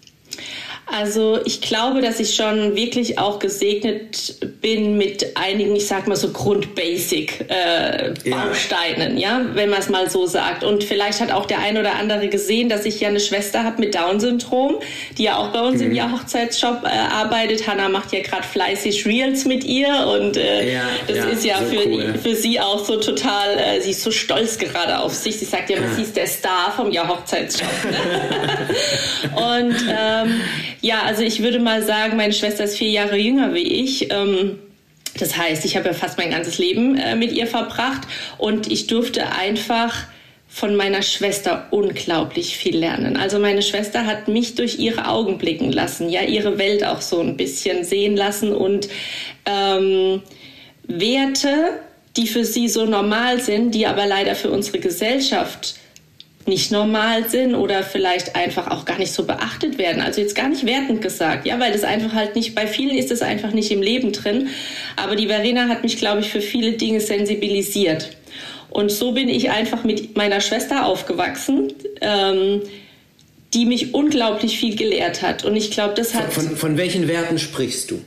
Also 0.92 1.40
ich 1.46 1.62
glaube, 1.62 2.02
dass 2.02 2.20
ich 2.20 2.36
schon 2.36 2.76
wirklich 2.76 3.20
auch 3.20 3.38
gesegnet 3.40 4.36
bin 4.62 4.98
mit 4.98 5.38
einigen, 5.38 5.74
ich 5.76 5.88
sag 5.88 6.08
mal 6.08 6.16
so 6.16 6.32
Grund-Basic-Bausteinen, 6.32 9.18
äh, 9.18 9.22
ja. 9.22 9.40
ja. 9.40 9.46
wenn 9.54 9.70
man 9.70 9.80
es 9.80 9.90
mal 9.90 10.10
so 10.10 10.26
sagt. 10.26 10.64
Und 10.64 10.84
vielleicht 10.84 11.22
hat 11.22 11.30
auch 11.32 11.46
der 11.46 11.60
ein 11.60 11.78
oder 11.78 11.94
andere 11.96 12.28
gesehen, 12.28 12.70
dass 12.70 12.86
ich 12.86 13.00
ja 13.00 13.10
eine 13.10 13.20
Schwester 13.20 13.64
habe 13.64 13.80
mit 13.80 13.94
Down-Syndrom, 13.94 14.80
die 15.18 15.24
ja 15.24 15.38
auch 15.38 15.50
bei 15.50 15.62
uns 15.62 15.80
mhm. 15.80 15.88
im 15.88 15.94
Jahr 15.94 16.12
Hochzeitsshop 16.12 16.84
äh, 16.84 16.88
arbeitet. 16.88 17.68
Hanna 17.68 17.90
macht 17.90 18.12
ja 18.12 18.22
gerade 18.22 18.44
fleißig 18.44 19.06
Reels 19.06 19.46
mit 19.46 19.64
ihr 19.64 20.08
und 20.08 20.38
äh, 20.38 20.74
ja, 20.74 20.82
das 21.08 21.18
ja, 21.18 21.26
ist 21.26 21.46
ja 21.46 21.60
so 21.60 21.66
für, 21.66 21.88
cool. 21.88 22.16
für 22.22 22.36
sie 22.36 22.60
auch 22.60 22.84
so 22.84 22.98
total, 22.98 23.60
äh, 23.60 23.80
sie 23.82 23.92
ist 23.92 24.02
so 24.02 24.10
stolz 24.12 24.58
gerade 24.58 24.98
auf 25.00 25.14
sich. 25.14 25.38
Sie 25.38 25.46
sagt 25.46 25.70
ja, 25.70 25.78
sie 25.96 26.02
ist 26.02 26.18
der 26.18 26.26
Star 26.26 26.74
vom 26.76 26.90
Jahr 26.92 27.08
Hochzeitsshop. 27.08 27.70
Ne? 27.84 27.92
und 29.36 29.76
ähm, 29.88 30.42
ja, 30.82 31.04
also 31.04 31.24
ich 31.24 31.42
würde 31.44 31.60
mal 31.60 31.84
sagen, 31.84 32.18
meine 32.18 32.34
Schwester 32.34 32.64
ist 32.64 32.78
vier 32.78 32.90
Jahre 32.90 33.18
jünger 33.18 33.54
wie 33.54 33.64
ich. 33.84 34.12
Ähm, 34.12 34.60
das 35.18 35.36
heißt, 35.38 35.66
ich 35.66 35.76
habe 35.76 35.88
ja 35.88 35.94
fast 35.94 36.18
mein 36.18 36.32
ganzes 36.32 36.58
Leben 36.58 36.98
äh, 36.98 37.16
mit 37.16 37.32
ihr 37.32 37.48
verbracht 37.48 38.08
und 38.38 38.72
ich 38.72 38.88
durfte 38.88 39.32
einfach 39.32 40.06
von 40.48 40.76
meiner 40.76 41.04
Schwester 41.04 41.68
unglaublich 41.70 42.58
viel 42.58 42.78
lernen. 42.78 43.18
Also 43.18 43.38
meine 43.38 43.62
Schwester 43.62 44.06
hat 44.06 44.28
mich 44.28 44.56
durch 44.56 44.80
ihre 44.80 45.08
Augen 45.08 45.38
blicken 45.38 45.72
lassen, 45.72 46.10
ja, 46.10 46.24
ihre 46.24 46.58
Welt 46.58 46.84
auch 46.84 47.02
so 47.02 47.20
ein 47.20 47.38
bisschen 47.38 47.84
sehen 47.84 48.18
lassen 48.18 48.52
und 48.52 48.90
ähm, 49.46 50.24
Werte, 50.88 51.80
die 52.18 52.26
für 52.26 52.46
sie 52.46 52.68
so 52.68 52.86
normal 52.86 53.40
sind, 53.40 53.76
die 53.76 53.86
aber 53.86 54.08
leider 54.08 54.36
für 54.36 54.50
unsere 54.50 54.80
Gesellschaft 54.80 55.76
nicht 56.46 56.72
normal 56.72 57.30
sind 57.30 57.54
oder 57.54 57.84
vielleicht 57.84 58.36
einfach 58.36 58.72
auch 58.72 58.86
gar 58.86 58.98
nicht 58.98 59.12
so 59.12 59.26
beachtet 59.26 59.78
werden. 59.78 60.02
Also 60.02 60.22
jetzt 60.22 60.36
gar 60.36 60.50
nicht 60.50 60.66
wertend 60.66 61.02
gesagt, 61.02 61.46
ja, 61.46 61.60
weil 61.60 61.72
das 61.72 61.84
einfach 61.84 62.14
halt 62.14 62.36
nicht, 62.36 62.56
bei 62.56 62.66
vielen 62.66 62.98
ist 62.98 63.12
es 63.12 63.22
einfach 63.22 63.52
nicht 63.52 63.72
im 63.72 63.82
Leben 63.82 64.12
drin. 64.12 64.48
Aber 64.96 65.16
die 65.16 65.28
Verena 65.28 65.68
hat 65.68 65.84
mich, 65.84 65.98
glaube 65.98 66.22
ich, 66.22 66.30
für 66.30 66.42
viele 66.42 66.74
Dinge 66.74 67.02
sensibilisiert. 67.02 68.18
Und 68.70 68.92
so 68.92 69.12
bin 69.12 69.30
ich 69.30 69.52
einfach 69.52 69.84
mit 69.84 70.18
meiner 70.18 70.42
Schwester 70.42 70.86
aufgewachsen. 70.86 71.74
Ähm, 72.02 72.62
die 73.54 73.66
mich 73.66 73.94
unglaublich 73.94 74.60
viel 74.60 74.76
gelehrt 74.76 75.22
hat. 75.22 75.44
Und 75.44 75.56
ich 75.56 75.72
glaube, 75.72 75.96
das 75.96 76.14
hat. 76.14 76.32
Von, 76.32 76.44
von, 76.44 76.58
von 76.58 76.78
welchen 76.78 77.08
Werten 77.08 77.40
sprichst 77.40 77.92
du? 77.92 78.02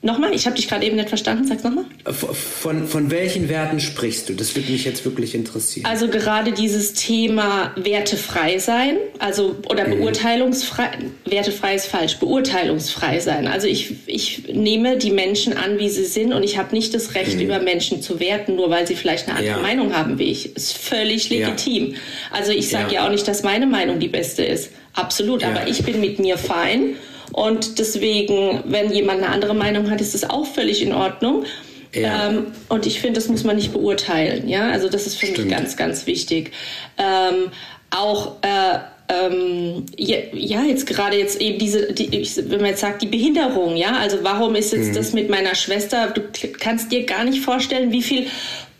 Nochmal, 0.00 0.32
ich 0.32 0.46
habe 0.46 0.54
dich 0.54 0.68
gerade 0.68 0.86
eben 0.86 0.94
nicht 0.94 1.08
verstanden. 1.08 1.44
Sag's 1.44 1.64
nochmal. 1.64 1.84
Von, 2.04 2.86
von 2.86 3.10
welchen 3.10 3.48
Werten 3.48 3.80
sprichst 3.80 4.28
du? 4.28 4.34
Das 4.34 4.54
würde 4.54 4.70
mich 4.70 4.84
jetzt 4.84 5.04
wirklich 5.04 5.34
interessieren. 5.34 5.86
Also 5.86 6.06
gerade 6.06 6.52
dieses 6.52 6.92
Thema 6.92 7.72
wertefrei 7.74 8.58
sein, 8.58 8.98
also 9.18 9.56
oder 9.68 9.88
mhm. 9.88 9.98
beurteilungsfrei, 9.98 10.90
wertefrei 11.24 11.74
ist 11.74 11.86
falsch, 11.86 12.18
beurteilungsfrei 12.18 13.18
sein. 13.18 13.48
Also 13.48 13.66
ich, 13.66 13.96
ich 14.06 14.44
nehme 14.46 14.98
die 14.98 15.10
Menschen 15.10 15.56
an, 15.56 15.80
wie 15.80 15.88
sie 15.88 16.04
sind 16.04 16.32
und 16.32 16.44
ich 16.44 16.58
habe 16.58 16.76
nicht 16.76 16.94
das 16.94 17.16
Recht, 17.16 17.34
mhm. 17.34 17.40
über 17.40 17.58
Menschen 17.58 18.00
zu 18.00 18.20
werten, 18.20 18.54
nur 18.54 18.70
weil 18.70 18.86
sie 18.86 18.94
vielleicht 18.94 19.26
eine 19.26 19.38
andere 19.38 19.56
ja. 19.56 19.62
Meinung 19.62 19.96
haben 19.96 20.20
wie 20.20 20.30
ich. 20.30 20.54
Ist 20.54 20.78
völlig 20.78 21.28
legitim. 21.28 21.94
Ja. 21.94 21.98
Also 22.30 22.52
ich 22.52 22.68
sage 22.68 22.94
ja. 22.94 23.00
ja 23.00 23.06
auch 23.06 23.10
nicht, 23.10 23.26
dass 23.26 23.42
meine 23.42 23.66
Meinung 23.66 23.98
die 23.98 24.08
beste 24.08 24.44
ist. 24.44 24.70
Absolut, 24.94 25.42
aber 25.42 25.66
ich 25.66 25.82
bin 25.82 26.00
mit 26.00 26.20
mir 26.20 26.38
fein 26.38 26.94
und 27.46 27.78
deswegen, 27.78 28.64
wenn 28.66 28.92
jemand 28.92 29.22
eine 29.22 29.32
andere 29.32 29.54
Meinung 29.54 29.90
hat, 29.90 30.00
ist 30.00 30.14
das 30.14 30.28
auch 30.28 30.46
völlig 30.46 30.82
in 30.82 30.92
Ordnung. 30.92 31.44
Ja. 31.94 32.28
Ähm, 32.28 32.48
und 32.68 32.84
ich 32.86 33.00
finde, 33.00 33.20
das 33.20 33.28
muss 33.28 33.44
man 33.44 33.56
nicht 33.56 33.72
beurteilen. 33.72 34.48
Ja, 34.48 34.70
also 34.70 34.88
das 34.88 35.06
ist 35.06 35.16
für 35.16 35.26
Stimmt. 35.26 35.46
mich 35.48 35.56
ganz, 35.56 35.76
ganz 35.76 36.06
wichtig. 36.06 36.50
Ähm, 36.98 37.50
auch 37.90 38.36
äh, 38.42 38.78
ähm, 39.08 39.86
ja, 39.96 40.18
ja, 40.32 40.62
jetzt 40.64 40.86
gerade 40.86 41.16
jetzt 41.16 41.40
eben 41.40 41.58
diese, 41.58 41.92
die, 41.92 42.10
wenn 42.48 42.60
man 42.60 42.70
jetzt 42.70 42.80
sagt, 42.80 43.00
die 43.00 43.06
Behinderung, 43.06 43.76
ja, 43.76 43.96
also 43.96 44.18
warum 44.22 44.54
ist 44.54 44.72
jetzt 44.72 44.88
mhm. 44.88 44.94
das 44.94 45.12
mit 45.14 45.30
meiner 45.30 45.54
Schwester? 45.54 46.08
Du 46.08 46.22
kannst 46.58 46.92
dir 46.92 47.06
gar 47.06 47.24
nicht 47.24 47.40
vorstellen, 47.40 47.90
wie 47.90 48.02
viel 48.02 48.26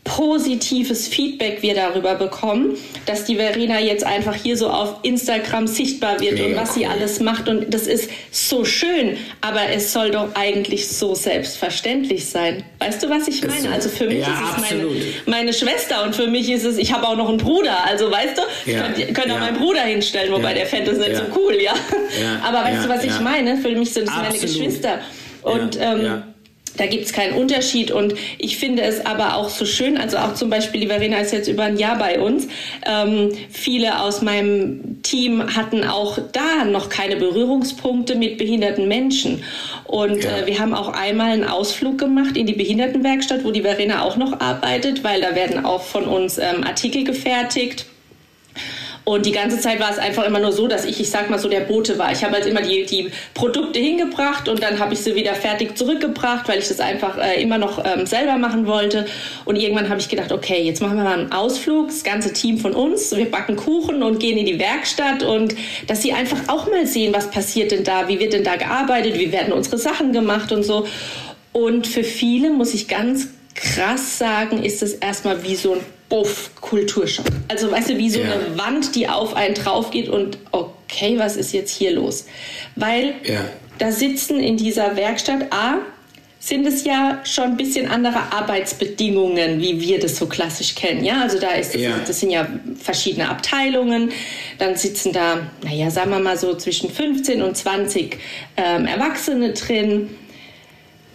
positives 0.09 1.07
Feedback 1.07 1.63
wir 1.63 1.75
darüber 1.75 2.15
bekommen, 2.15 2.77
dass 3.05 3.25
die 3.25 3.37
Verena 3.37 3.79
jetzt 3.79 4.05
einfach 4.05 4.35
hier 4.35 4.57
so 4.57 4.69
auf 4.69 4.97
Instagram 5.03 5.67
sichtbar 5.67 6.19
wird 6.21 6.35
Mega 6.35 6.47
und 6.47 6.57
was 6.57 6.71
cool. 6.71 6.75
sie 6.75 6.87
alles 6.87 7.21
macht. 7.21 7.49
Und 7.49 7.73
das 7.73 7.87
ist 7.87 8.11
so 8.31 8.65
schön, 8.65 9.19
aber 9.43 9.69
es 9.69 9.93
soll 9.93 10.11
doch 10.11 10.35
eigentlich 10.35 10.89
so 10.89 11.15
selbstverständlich 11.15 12.27
sein. 12.27 12.65
Weißt 12.79 13.03
du, 13.03 13.11
was 13.11 13.29
ich 13.29 13.47
meine? 13.47 13.71
Also 13.71 13.91
für 13.91 14.07
mich 14.07 14.21
ja, 14.21 14.29
ist 14.29 14.65
es 14.65 14.71
meine, 14.71 14.87
meine, 15.27 15.53
Schwester 15.53 16.03
und 16.05 16.17
für 16.17 16.27
mich 16.27 16.51
ist 16.51 16.65
es, 16.65 16.79
ich 16.79 16.93
habe 16.93 17.07
auch 17.07 17.17
noch 17.17 17.29
einen 17.29 17.39
Bruder. 17.39 17.85
Also 17.85 18.11
weißt 18.11 18.39
du, 18.39 18.73
ja, 18.73 18.89
ich 18.97 19.13
könnte, 19.13 19.35
auch 19.35 19.41
meinen 19.41 19.59
Bruder 19.59 19.83
hinstellen, 19.83 20.33
wobei 20.33 20.55
der 20.55 20.67
fände 20.67 20.91
es 20.93 20.99
nicht 20.99 21.17
so 21.17 21.25
cool, 21.37 21.57
ja. 21.61 21.75
aber 22.43 22.65
weißt 22.65 22.87
du, 22.87 22.89
was 22.89 23.05
ich 23.05 23.21
meine? 23.21 23.59
Für 23.59 23.71
mich 23.71 23.93
sind 23.93 24.09
es 24.09 24.15
meine 24.15 24.39
Geschwister. 24.39 25.01
Und 25.43 25.79
ähm, 25.81 26.23
da 26.79 26.87
gibt 26.87 27.05
es 27.05 27.13
keinen 27.13 27.35
Unterschied 27.35 27.91
und 27.91 28.15
ich 28.39 28.57
finde 28.57 28.83
es 28.83 29.05
aber 29.05 29.35
auch 29.35 29.49
so 29.49 29.67
schön, 29.67 29.99
also 29.99 30.17
auch 30.19 30.35
zum 30.35 30.49
Beispiel, 30.49 30.81
die 30.81 30.87
Verena 30.87 31.19
ist 31.19 31.33
jetzt 31.33 31.49
über 31.49 31.65
ein 31.65 31.77
Jahr 31.77 31.99
bei 31.99 32.21
uns. 32.21 32.49
Ähm, 32.87 33.33
viele 33.51 34.01
aus 34.01 34.23
meinem 34.23 35.03
Team 35.03 35.55
hatten 35.55 35.85
auch 35.85 36.19
da 36.33 36.65
noch 36.65 36.89
keine 36.89 37.17
Berührungspunkte 37.17 38.15
mit 38.15 38.39
behinderten 38.39 38.89
Menschen. 38.89 39.43
Und 39.85 40.25
ja. 40.25 40.39
äh, 40.39 40.47
wir 40.47 40.59
haben 40.59 40.75
auch 40.75 40.89
einmal 40.89 41.33
einen 41.33 41.45
Ausflug 41.45 41.99
gemacht 41.99 42.37
in 42.37 42.47
die 42.47 42.55
Behindertenwerkstatt, 42.55 43.45
wo 43.45 43.51
die 43.51 43.63
Verena 43.63 44.03
auch 44.03 44.17
noch 44.17 44.41
arbeitet, 44.41 45.05
weil 45.05 45.21
da 45.21 45.35
werden 45.35 45.65
auch 45.65 45.83
von 45.83 46.05
uns 46.05 46.39
ähm, 46.39 46.65
Artikel 46.65 47.05
gefertigt 47.05 47.87
und 49.09 49.25
die 49.25 49.33
ganze 49.33 49.59
Zeit 49.59 49.81
war 49.81 49.91
es 49.91 49.97
einfach 49.97 50.27
immer 50.27 50.39
nur 50.39 50.53
so, 50.53 50.69
dass 50.69 50.85
ich, 50.85 51.01
ich 51.01 51.09
sag 51.09 51.31
mal 51.31 51.39
so, 51.39 51.49
der 51.49 51.61
Bote 51.61 51.99
war. 51.99 52.13
Ich 52.13 52.23
habe 52.23 52.35
halt 52.35 52.45
immer 52.45 52.61
die, 52.61 52.85
die 52.85 53.11
Produkte 53.33 53.79
hingebracht 53.79 54.51
und 54.51 54.63
dann 54.63 54.79
habe 54.79 54.93
ich 54.93 55.01
sie 55.01 55.15
wieder 55.15 55.35
fertig 55.35 55.79
zurückgebracht, 55.79 56.47
weil 56.47 56.59
ich 56.59 56.69
das 56.69 56.79
einfach 56.79 57.17
äh, 57.17 57.41
immer 57.41 57.57
noch 57.57 57.83
ähm, 57.83 58.05
selber 58.05 58.37
machen 58.37 58.67
wollte. 58.67 59.07
Und 59.47 59.57
irgendwann 59.57 59.89
habe 59.89 59.99
ich 59.99 60.11
gedacht, 60.11 60.31
okay, 60.31 60.63
jetzt 60.63 60.83
machen 60.83 60.99
wir 60.99 61.05
mal 61.05 61.21
einen 61.21 61.33
Ausflug, 61.33 61.87
das 61.87 62.05
ganze 62.05 62.35
Team 62.35 62.59
von 62.59 62.75
uns. 62.75 63.17
Wir 63.17 63.31
backen 63.31 63.57
Kuchen 63.57 64.03
und 64.03 64.21
gehen 64.21 64.37
in 64.37 64.45
die 64.45 64.59
Werkstatt 64.59 65.23
und 65.23 65.55
dass 65.87 66.03
sie 66.03 66.13
einfach 66.13 66.41
auch 66.49 66.67
mal 66.71 66.87
sehen, 66.87 67.15
was 67.15 67.31
passiert 67.31 67.73
denn 67.73 67.85
da, 67.85 68.09
wie 68.09 68.21
wird 68.21 68.35
denn 68.35 68.45
da 68.45 68.57
gearbeitet, 68.57 69.19
wie 69.19 69.33
werden 69.33 69.55
unsere 69.55 69.79
Sachen 69.79 70.13
gemacht 70.13 70.53
und 70.53 70.65
so. 70.65 70.87
Und 71.55 71.87
für 71.87 72.05
viele 72.05 72.51
muss 72.51 72.75
ich 72.75 72.89
ganz 72.89 73.29
krass 73.59 74.19
sagen, 74.19 74.63
ist 74.63 74.83
es 74.83 74.95
erstmal 74.95 75.43
wie 75.43 75.57
so 75.57 75.75
ein 75.75 75.81
Buff, 76.09 76.51
Kulturschock. 76.61 77.27
Also 77.49 77.71
weißt 77.71 77.91
du, 77.91 77.99
wie 77.99 78.09
so 78.09 78.21
ja. 78.21 78.33
eine 78.33 78.59
Wand, 78.59 78.95
die 78.95 79.09
auf 79.09 79.35
einen 79.35 79.55
drauf 79.55 79.91
geht 79.91 80.09
und 80.09 80.39
okay, 80.53 81.19
was 81.19 81.37
ist 81.37 81.53
jetzt 81.53 81.71
hier 81.77 81.93
los? 81.93 82.27
Weil 82.77 83.15
ja. 83.25 83.45
da 83.79 83.93
sitzen 83.93 84.41
in 84.41 84.57
dieser 84.57 84.97
Werkstatt 84.97 85.53
A 85.53 85.79
sind 86.41 86.67
es 86.67 86.85
ja 86.85 87.21
schon 87.25 87.45
ein 87.45 87.57
bisschen 87.57 87.91
andere 87.91 88.33
Arbeitsbedingungen, 88.33 89.61
wie 89.61 89.81
wir 89.81 89.99
das 89.99 90.17
so 90.17 90.27
klassisch 90.27 90.77
kennen. 90.77 91.05
Ja, 91.05 91.23
also 91.23 91.39
da 91.39 91.51
ist 91.51 91.75
das, 91.75 91.83
ja. 91.83 91.99
das 92.07 92.21
sind 92.21 92.31
ja 92.31 92.47
verschiedene 92.81 93.29
Abteilungen. 93.29 94.13
Dann 94.59 94.77
sitzen 94.77 95.13
da, 95.13 95.41
naja, 95.65 95.91
sagen 95.91 96.11
wir 96.11 96.21
mal 96.21 96.39
so 96.39 96.55
zwischen 96.55 96.91
15 96.91 97.43
und 97.43 97.57
20 97.57 98.19
ähm, 98.57 98.87
Erwachsene 98.87 99.53
drin 99.53 100.11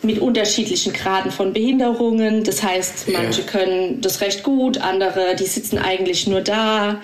mit 0.03 0.19
unterschiedlichen 0.19 0.93
Graden 0.93 1.31
von 1.31 1.53
Behinderungen. 1.53 2.43
Das 2.43 2.61
heißt, 2.61 3.09
manche 3.09 3.41
ja. 3.41 3.47
können 3.47 4.01
das 4.01 4.21
recht 4.21 4.43
gut, 4.43 4.77
andere, 4.77 5.35
die 5.35 5.45
sitzen 5.45 5.77
eigentlich 5.77 6.27
nur 6.27 6.41
da. 6.41 7.01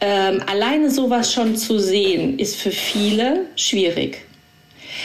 Ähm, 0.00 0.42
alleine 0.46 0.90
sowas 0.90 1.32
schon 1.32 1.56
zu 1.56 1.78
sehen, 1.78 2.38
ist 2.38 2.56
für 2.56 2.70
viele 2.70 3.46
schwierig. 3.56 4.22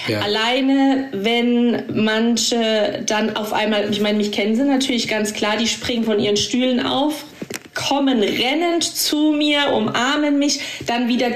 Ja. 0.08 0.22
Alleine, 0.22 1.10
wenn 1.13 1.84
manche 1.94 3.03
dann 3.06 3.36
auf 3.36 3.53
einmal, 3.53 3.89
ich 3.89 4.01
meine, 4.01 4.18
mich 4.18 4.32
kennen 4.32 4.56
sie 4.56 4.63
natürlich 4.63 5.08
ganz 5.08 5.34
klar, 5.34 5.58
die 5.58 5.68
springen 5.68 6.03
von 6.03 6.20
ihren 6.20 6.38
Stühlen 6.38 6.86
auf, 6.86 7.25
kommen 7.74 8.22
rennend 8.22 8.84
zu 8.84 9.32
mir, 9.32 9.74
umarmen 9.74 10.38
mich, 10.38 10.60
dann 10.86 11.08
wieder 11.08 11.27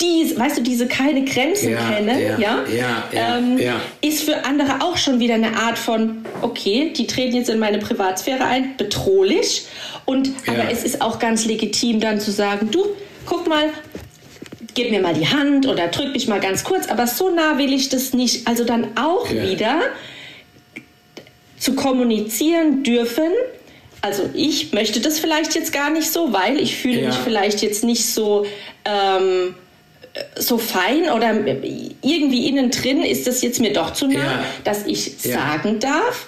die, 0.00 0.34
weißt 0.36 0.58
du, 0.58 0.62
diese 0.62 0.88
keine 0.88 1.24
Grenzen 1.24 1.72
ja, 1.72 1.88
kennen, 1.88 2.20
ja, 2.20 2.38
ja, 2.38 2.64
ja, 3.12 3.36
ähm, 3.38 3.58
ja, 3.58 3.80
ist 4.00 4.24
für 4.24 4.44
andere 4.44 4.80
auch 4.80 4.96
schon 4.96 5.20
wieder 5.20 5.34
eine 5.34 5.56
Art 5.56 5.78
von, 5.78 6.24
okay, 6.42 6.92
die 6.96 7.06
treten 7.06 7.36
jetzt 7.36 7.48
in 7.48 7.58
meine 7.58 7.78
Privatsphäre 7.78 8.44
ein, 8.44 8.76
bedrohlich. 8.76 9.66
Und 10.04 10.30
aber 10.46 10.70
es 10.70 10.84
ist 10.84 11.00
auch 11.00 11.18
ganz 11.18 11.44
legitim, 11.44 12.00
dann 12.00 12.20
zu 12.20 12.30
sagen, 12.32 12.70
du, 12.70 12.84
guck 13.24 13.48
mal, 13.48 13.70
gib 14.74 14.90
mir 14.90 15.00
mal 15.00 15.14
die 15.14 15.28
Hand 15.28 15.66
oder 15.66 15.88
drück 15.88 16.12
mich 16.12 16.26
mal 16.26 16.40
ganz 16.40 16.64
kurz, 16.64 16.88
aber 16.88 17.06
so 17.06 17.30
nah 17.30 17.58
will 17.58 17.72
ich 17.72 17.88
das 17.88 18.12
nicht. 18.12 18.46
Also 18.46 18.64
dann 18.64 18.96
auch 18.96 19.30
wieder 19.30 19.80
zu 21.58 21.74
kommunizieren 21.74 22.82
dürfen. 22.82 23.30
Also 24.02 24.28
ich 24.34 24.72
möchte 24.72 25.00
das 25.00 25.18
vielleicht 25.18 25.54
jetzt 25.54 25.72
gar 25.72 25.88
nicht 25.88 26.10
so, 26.12 26.32
weil 26.32 26.60
ich 26.60 26.76
fühle 26.76 27.06
mich 27.06 27.14
vielleicht 27.14 27.62
jetzt 27.62 27.84
nicht 27.84 28.04
so 28.04 28.44
ähm, 28.84 29.54
so 30.36 30.58
fein 30.58 31.10
oder 31.10 31.34
irgendwie 32.02 32.48
innen 32.48 32.70
drin 32.70 33.02
ist 33.02 33.26
das 33.26 33.42
jetzt 33.42 33.60
mir 33.60 33.72
doch 33.72 33.92
zu 33.92 34.06
nah, 34.06 34.14
ja. 34.14 34.44
dass 34.62 34.86
ich 34.86 35.24
ja. 35.24 35.32
sagen 35.32 35.80
darf, 35.80 36.26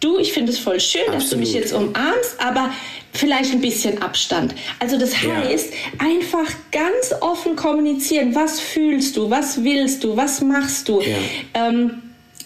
du, 0.00 0.18
ich 0.18 0.32
finde 0.32 0.50
es 0.50 0.58
voll 0.58 0.80
schön, 0.80 1.02
Absolut. 1.02 1.22
dass 1.22 1.30
du 1.30 1.36
mich 1.36 1.52
jetzt 1.52 1.72
umarmst, 1.72 2.36
aber 2.38 2.70
vielleicht 3.12 3.52
ein 3.52 3.60
bisschen 3.60 4.02
Abstand. 4.02 4.54
Also 4.78 4.98
das 4.98 5.14
heißt, 5.14 5.72
ja. 5.72 6.06
einfach 6.06 6.52
ganz 6.72 7.14
offen 7.20 7.54
kommunizieren, 7.54 8.34
was 8.34 8.60
fühlst 8.60 9.16
du, 9.16 9.30
was 9.30 9.62
willst 9.62 10.02
du, 10.02 10.16
was 10.16 10.40
machst 10.40 10.88
du. 10.88 11.02
Ähm, 11.54 12.02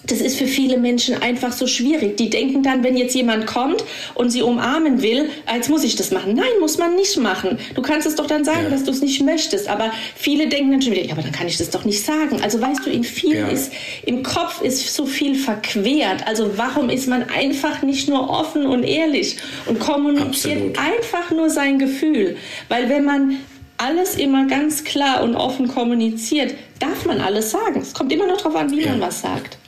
das 0.06 0.20
ist 0.20 0.36
für 0.36 0.46
viele 0.46 0.76
Menschen 0.76 1.20
einfach 1.22 1.52
so 1.52 1.66
schwierig. 1.66 2.16
Die 2.16 2.28
denken 2.28 2.62
dann, 2.62 2.84
wenn 2.84 2.96
jetzt 2.96 3.14
jemand 3.14 3.46
kommt 3.46 3.84
und 4.14 4.30
sie 4.30 4.42
umarmen 4.42 5.00
will, 5.02 5.30
als 5.46 5.68
muss 5.68 5.82
ich 5.82 5.96
das 5.96 6.10
machen. 6.10 6.34
Nein, 6.34 6.46
muss 6.60 6.78
man 6.78 6.94
nicht 6.94 7.18
machen. 7.18 7.58
Du 7.74 7.82
kannst 7.82 8.06
es 8.06 8.14
doch 8.14 8.26
dann 8.26 8.44
sagen, 8.44 8.64
ja. 8.64 8.70
dass 8.70 8.84
du 8.84 8.90
es 8.90 9.00
nicht 9.00 9.22
möchtest. 9.22 9.68
Aber 9.68 9.90
viele 10.14 10.48
denken 10.48 10.72
dann 10.72 10.82
schon 10.82 10.92
wieder, 10.92 11.04
ja, 11.04 11.12
aber 11.12 11.22
dann 11.22 11.32
kann 11.32 11.46
ich 11.46 11.56
das 11.56 11.70
doch 11.70 11.84
nicht 11.84 12.04
sagen. 12.04 12.42
Also 12.42 12.60
weißt 12.60 12.84
du, 12.84 12.90
in 12.90 13.04
vielen 13.04 13.46
ja. 13.46 13.48
ist, 13.48 13.72
im 14.04 14.22
Kopf 14.22 14.60
ist 14.60 14.94
so 14.94 15.06
viel 15.06 15.34
verquert. 15.34 16.26
Also 16.26 16.50
warum 16.56 16.90
ist 16.90 17.08
man 17.08 17.24
einfach 17.30 17.82
nicht 17.82 18.08
nur 18.08 18.28
offen 18.28 18.66
und 18.66 18.82
ehrlich 18.82 19.36
und 19.66 19.80
kommuniziert 19.80 20.56
Absolut. 20.56 20.78
einfach 20.78 21.30
nur 21.30 21.48
sein 21.48 21.78
Gefühl? 21.78 22.36
Weil 22.68 22.90
wenn 22.90 23.04
man 23.04 23.38
alles 23.78 24.16
immer 24.16 24.46
ganz 24.46 24.84
klar 24.84 25.22
und 25.22 25.34
offen 25.34 25.68
kommuniziert, 25.68 26.54
darf 26.78 27.06
man 27.06 27.20
alles 27.20 27.50
sagen. 27.50 27.80
Es 27.80 27.94
kommt 27.94 28.12
immer 28.12 28.26
noch 28.26 28.36
darauf 28.36 28.56
an, 28.56 28.70
wie 28.70 28.82
ja. 28.82 28.90
man 28.90 29.00
was 29.00 29.20
sagt. 29.22 29.58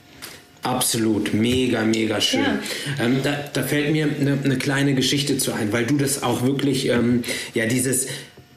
Absolut, 0.67 1.33
mega, 1.33 1.83
mega 1.83 2.19
schön. 2.19 2.41
Ja. 2.41 3.05
Ähm, 3.05 3.17
da, 3.23 3.37
da, 3.53 3.63
fällt 3.63 3.91
mir 3.91 4.07
eine, 4.19 4.37
eine, 4.43 4.57
kleine 4.57 4.93
Geschichte 4.95 5.37
zu 5.37 5.53
ein, 5.53 5.71
weil 5.71 5.85
du 5.85 5.97
das 5.97 6.23
auch 6.23 6.43
wirklich, 6.43 6.89
ähm, 6.89 7.23
ja, 7.53 7.65
dieses 7.65 8.07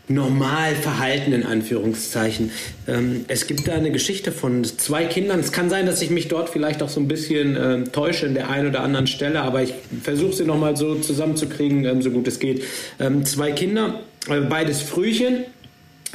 normal 0.08 0.74
Verhalten 0.74 1.32
in 1.32 1.44
Anführungszeichen. 1.44 2.50
Ähm, 2.88 3.24
es 3.28 3.46
gibt 3.46 3.68
da 3.68 3.74
eine 3.74 3.92
Geschichte 3.92 4.32
von 4.32 4.64
zwei 4.64 5.04
Kindern. 5.04 5.38
Es 5.38 5.52
kann 5.52 5.70
sein, 5.70 5.86
dass 5.86 6.02
ich 6.02 6.10
mich 6.10 6.26
dort 6.26 6.48
vielleicht 6.48 6.82
auch 6.82 6.88
so 6.88 7.00
ein 7.00 7.06
bisschen 7.06 7.56
äh, 7.56 7.84
täusche 7.84 8.26
in 8.26 8.34
der 8.34 8.50
einen 8.50 8.68
oder 8.68 8.80
anderen 8.80 9.06
Stelle, 9.06 9.42
aber 9.42 9.62
ich 9.62 9.74
versuche 10.02 10.32
sie 10.32 10.44
nochmal 10.44 10.76
so 10.76 10.96
zusammenzukriegen, 10.96 11.84
ähm, 11.84 12.02
so 12.02 12.10
gut 12.10 12.26
es 12.26 12.40
geht. 12.40 12.64
Ähm, 12.98 13.24
zwei 13.24 13.52
Kinder 13.52 14.00
äh, 14.28 14.40
beides 14.40 14.82
Frühchen, 14.82 15.44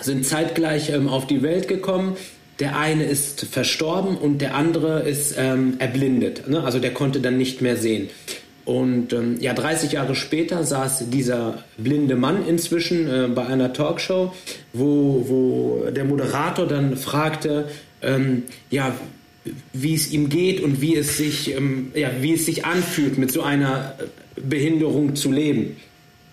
sind 0.02 0.26
zeitgleich 0.26 0.90
ähm, 0.90 1.08
auf 1.08 1.26
die 1.26 1.42
Welt 1.42 1.68
gekommen. 1.68 2.18
Der 2.60 2.78
eine 2.78 3.04
ist 3.04 3.46
verstorben 3.46 4.18
und 4.18 4.40
der 4.40 4.56
andere 4.56 5.02
ist 5.02 5.36
ähm, 5.38 5.76
erblindet. 5.80 6.48
Ne? 6.48 6.64
Also 6.64 6.80
der 6.80 6.94
konnte 6.94 7.20
dann 7.20 7.38
nicht 7.38 7.62
mehr 7.62 7.76
sehen. 7.76 8.10
Und 8.66 9.14
ähm, 9.14 9.38
ja, 9.40 9.54
30 9.54 9.92
Jahre 9.92 10.16
später 10.16 10.64
saß 10.64 11.10
dieser 11.12 11.64
blinde 11.78 12.16
Mann 12.16 12.48
inzwischen 12.48 13.08
äh, 13.08 13.28
bei 13.28 13.46
einer 13.46 13.74
Talkshow, 13.74 14.34
wo, 14.74 15.26
wo 15.28 15.92
der 15.92 16.04
Moderator 16.04 16.66
dann 16.66 16.98
fragte, 16.98 17.70
ähm, 18.02 18.44
ja, 18.72 18.96
wie 19.74 19.94
es 19.94 20.12
ihm 20.12 20.30
geht 20.30 20.62
und 20.62 20.82
wie 20.82 20.96
es 20.96 21.18
sich, 21.18 21.56
ähm, 21.56 21.92
ja, 21.94 22.10
wie 22.22 22.34
es 22.34 22.48
sich 22.48 22.66
anfühlt, 22.66 23.20
mit 23.20 23.32
so 23.32 23.44
einer 23.44 23.94
Behinderung 24.36 25.16
zu 25.16 25.32
leben. 25.32 25.78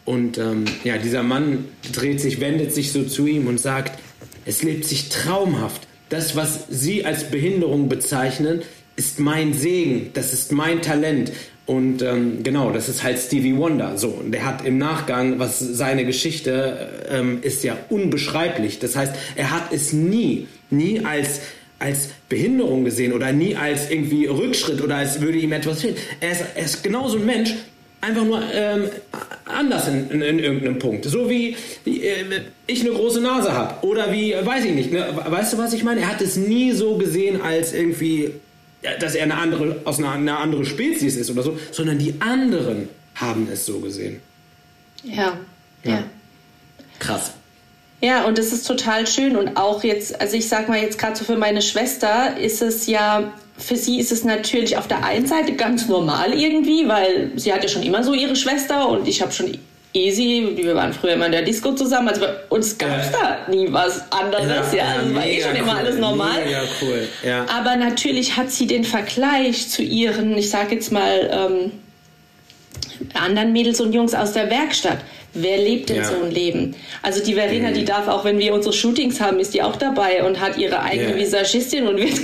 Und 0.07 0.38
ähm, 0.38 0.64
ja, 0.85 0.97
dieser 0.97 1.23
Mann 1.23 1.67
dreht 1.93 2.21
sich, 2.21 2.41
wendet 2.41 2.73
sich 2.73 2.93
so 2.93 3.05
zu 3.05 3.26
ihm 3.26 3.47
und 3.47 3.61
sagt, 3.61 3.99
es 4.47 4.62
lebt 4.62 4.87
sich 4.87 5.11
traumhaft. 5.11 5.87
Das, 6.12 6.37
was 6.37 6.66
Sie 6.69 7.07
als 7.07 7.25
Behinderung 7.25 7.88
bezeichnen, 7.88 8.61
ist 8.97 9.19
mein 9.19 9.54
Segen, 9.54 10.11
das 10.12 10.35
ist 10.35 10.52
mein 10.52 10.83
Talent. 10.83 11.33
Und 11.64 12.02
ähm, 12.02 12.42
genau, 12.42 12.71
das 12.71 12.90
ist 12.90 13.02
halt 13.02 13.19
Stevie 13.19 13.57
Wonder. 13.57 13.97
So, 13.97 14.09
und 14.09 14.31
der 14.31 14.45
hat 14.45 14.62
im 14.66 14.76
Nachgang, 14.76 15.38
was 15.38 15.59
seine 15.59 16.04
Geschichte 16.04 16.90
ähm, 17.09 17.38
ist 17.40 17.64
ja 17.64 17.78
unbeschreiblich. 17.88 18.78
Das 18.78 18.95
heißt, 18.95 19.14
er 19.37 19.52
hat 19.52 19.73
es 19.73 19.95
nie, 19.95 20.49
nie 20.69 21.02
als 21.02 21.40
als 21.78 22.11
Behinderung 22.28 22.85
gesehen 22.85 23.12
oder 23.12 23.33
nie 23.33 23.57
als 23.57 23.90
irgendwie 23.90 24.26
Rückschritt 24.26 24.83
oder 24.83 24.97
als 24.97 25.21
würde 25.21 25.38
ihm 25.38 25.52
etwas 25.52 25.81
fehlen. 25.81 25.97
Er 26.21 26.33
ist, 26.33 26.45
er 26.54 26.64
ist 26.64 26.85
genauso 26.85 27.16
ein 27.16 27.26
Mensch, 27.26 27.54
einfach 28.02 28.25
nur 28.25 28.42
ähm, 28.52 28.90
anders 29.47 29.88
in, 29.88 30.11
in, 30.11 30.21
in, 30.21 30.38
irgendeinem 30.38 30.78
Punkt. 30.78 31.06
So 31.06 31.30
wie, 31.30 31.56
wie 31.85 32.02
äh, 32.02 32.42
ich 32.66 32.82
eine 32.82 32.90
große 32.90 33.23
Nase 33.23 33.52
habe 33.52 33.87
oder 33.87 34.12
wie, 34.12 34.35
weiß 34.35 34.66
ich 34.66 34.73
nicht, 34.73 34.92
ne? 34.92 35.06
weißt 35.26 35.54
du, 35.54 35.59
was 35.59 35.73
ich 35.73 35.82
meine? 35.82 36.02
Er 36.02 36.09
hat 36.09 36.21
es 36.21 36.37
nie 36.37 36.73
so 36.73 36.99
gesehen 36.99 37.40
als 37.40 37.73
irgendwie 37.73 38.32
dass 38.99 39.14
er 39.14 39.25
eine 39.25 39.37
andere, 39.37 39.80
aus 39.85 39.99
einer, 39.99 40.12
einer 40.12 40.38
anderen 40.38 40.64
Spezies 40.64 41.16
ist 41.16 41.30
oder 41.30 41.42
so, 41.42 41.59
sondern 41.71 41.99
die 41.99 42.14
anderen 42.21 42.88
haben 43.14 43.49
es 43.50 43.64
so 43.64 43.78
gesehen. 43.80 44.21
Ja, 45.04 45.38
ja. 45.85 45.90
ja. 45.90 46.04
Krass. 46.99 47.32
Ja, 48.00 48.25
und 48.25 48.38
das 48.38 48.52
ist 48.52 48.66
total 48.66 49.06
schön. 49.06 49.37
Und 49.37 49.56
auch 49.56 49.85
jetzt, 49.85 50.21
also 50.21 50.37
ich 50.37 50.49
sag 50.49 50.68
mal 50.68 50.80
jetzt 50.80 50.99
gerade 50.99 51.16
so 51.16 51.25
für 51.25 51.37
meine 51.37 51.62
Schwester 51.62 52.37
ist 52.37 52.61
es 52.61 52.87
ja, 52.87 53.32
für 53.62 53.76
sie 53.76 54.00
ist 54.00 54.12
es 54.12 54.25
natürlich 54.25 54.76
auf 54.76 54.88
der 54.88 55.04
einen 55.04 55.26
Seite 55.26 55.52
ganz 55.54 55.88
normal 55.88 56.35
irgendwie, 56.35 56.88
weil 56.88 57.31
sie 57.37 57.52
hat 57.52 57.62
ja 57.62 57.69
schon 57.69 57.83
immer 57.83 58.02
so 58.02 58.12
ihre 58.14 58.37
Schwester 58.37 58.88
und 58.88 59.07
ich 59.07 59.23
habe 59.23 59.33
schon 59.33 59.57
easy. 59.92 60.52
Wir 60.57 60.75
waren 60.75 60.92
früher 60.92 61.14
immer 61.14 61.26
in 61.26 61.33
der 61.33 61.42
Disco 61.42 61.73
zusammen. 61.73 62.09
Also 62.09 62.23
bei 62.23 62.35
uns 62.49 62.76
gab 62.78 62.99
es 62.99 63.11
da 63.11 63.50
nie 63.50 63.71
was 63.71 64.11
anderes. 64.11 64.73
Ja, 64.73 64.78
ja. 64.78 64.85
Also 64.99 65.14
war 65.14 65.26
eh 65.26 65.40
schon 65.40 65.52
cool. 65.52 65.59
immer 65.59 65.76
alles 65.76 65.99
normal. 65.99 66.40
Cool. 66.81 67.09
Ja. 67.25 67.47
Aber 67.49 67.76
natürlich 67.76 68.37
hat 68.37 68.50
sie 68.50 68.66
den 68.66 68.85
Vergleich 68.85 69.69
zu 69.69 69.83
ihren, 69.83 70.37
ich 70.37 70.50
sag 70.50 70.73
jetzt 70.73 70.90
mal, 70.92 71.31
ähm, 71.31 71.73
anderen 73.14 73.52
Mädels 73.52 73.81
und 73.81 73.92
Jungs 73.92 74.14
aus 74.14 74.33
der 74.33 74.50
Werkstatt. 74.50 74.99
Wer 75.35 75.57
lebt 75.57 75.89
denn 75.89 75.97
ja. 75.97 76.05
so 76.05 76.23
ein 76.23 76.31
Leben? 76.31 76.77
Also 77.01 77.25
die 77.25 77.35
Verena, 77.35 77.71
mhm. 77.71 77.75
die 77.75 77.85
darf 77.87 78.07
auch, 78.07 78.25
wenn 78.25 78.39
wir 78.39 78.53
unsere 78.53 78.75
Shootings 78.75 79.19
haben, 79.19 79.39
ist 79.39 79.55
die 79.55 79.62
auch 79.62 79.77
dabei 79.77 80.25
und 80.25 80.39
hat 80.41 80.59
ihre 80.59 80.81
eigene 80.81 81.11
yeah. 81.11 81.19
Visagistin 81.19 81.87
und 81.87 81.97
wird 81.97 82.21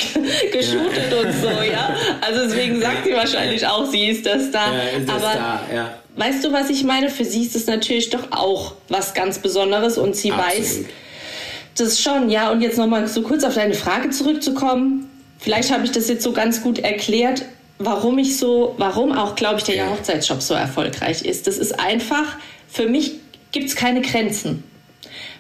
geshootet 0.53 1.11
ja. 1.11 1.19
und 1.19 1.33
so, 1.33 1.49
ja. 1.49 1.97
Also 2.21 2.43
deswegen 2.43 2.81
sagt 2.81 3.07
sie 3.07 3.15
wahrscheinlich 3.15 3.67
auch, 3.67 3.87
sie 3.87 4.09
ist 4.09 4.27
das 4.27 4.51
da. 4.51 4.75
Ja, 4.75 4.99
ist 4.99 5.09
das 5.09 5.23
Aber 5.23 5.35
da, 5.35 5.63
ja. 5.75 5.95
weißt 6.17 6.45
du, 6.45 6.53
was 6.53 6.69
ich 6.69 6.85
meine? 6.85 7.09
Für 7.09 7.25
sie 7.25 7.45
ist 7.45 7.57
es 7.57 7.67
natürlich 7.67 8.11
doch 8.11 8.31
auch 8.31 8.75
was 8.91 9.15
ganz 9.15 9.39
Besonderes 9.39 9.97
und 9.97 10.15
sie 10.15 10.31
Absolut. 10.31 10.53
weiß 10.53 10.79
das 11.79 12.01
schon, 12.01 12.29
ja. 12.29 12.51
Und 12.51 12.61
jetzt 12.61 12.77
nochmal 12.77 13.09
so 13.09 13.23
kurz 13.23 13.43
auf 13.43 13.55
deine 13.55 13.75
Frage 13.75 14.11
zurückzukommen. 14.11 15.09
Vielleicht 15.39 15.73
habe 15.73 15.85
ich 15.85 15.93
das 15.93 16.09
jetzt 16.09 16.25
so 16.25 16.33
ganz 16.33 16.63
gut 16.63 16.79
erklärt, 16.81 17.45
warum 17.79 18.19
ich 18.19 18.37
so, 18.37 18.75
warum 18.77 19.13
auch, 19.13 19.35
glaube 19.35 19.59
ich, 19.59 19.65
der 19.65 19.89
Hochzeitsshop 19.91 20.43
so 20.43 20.55
erfolgreich 20.55 21.23
ist. 21.23 21.47
Das 21.47 21.59
ist 21.59 21.79
einfach, 21.79 22.37
für 22.69 22.89
mich 22.89 23.15
gibt 23.53 23.67
es 23.67 23.77
keine 23.77 24.01
Grenzen. 24.03 24.65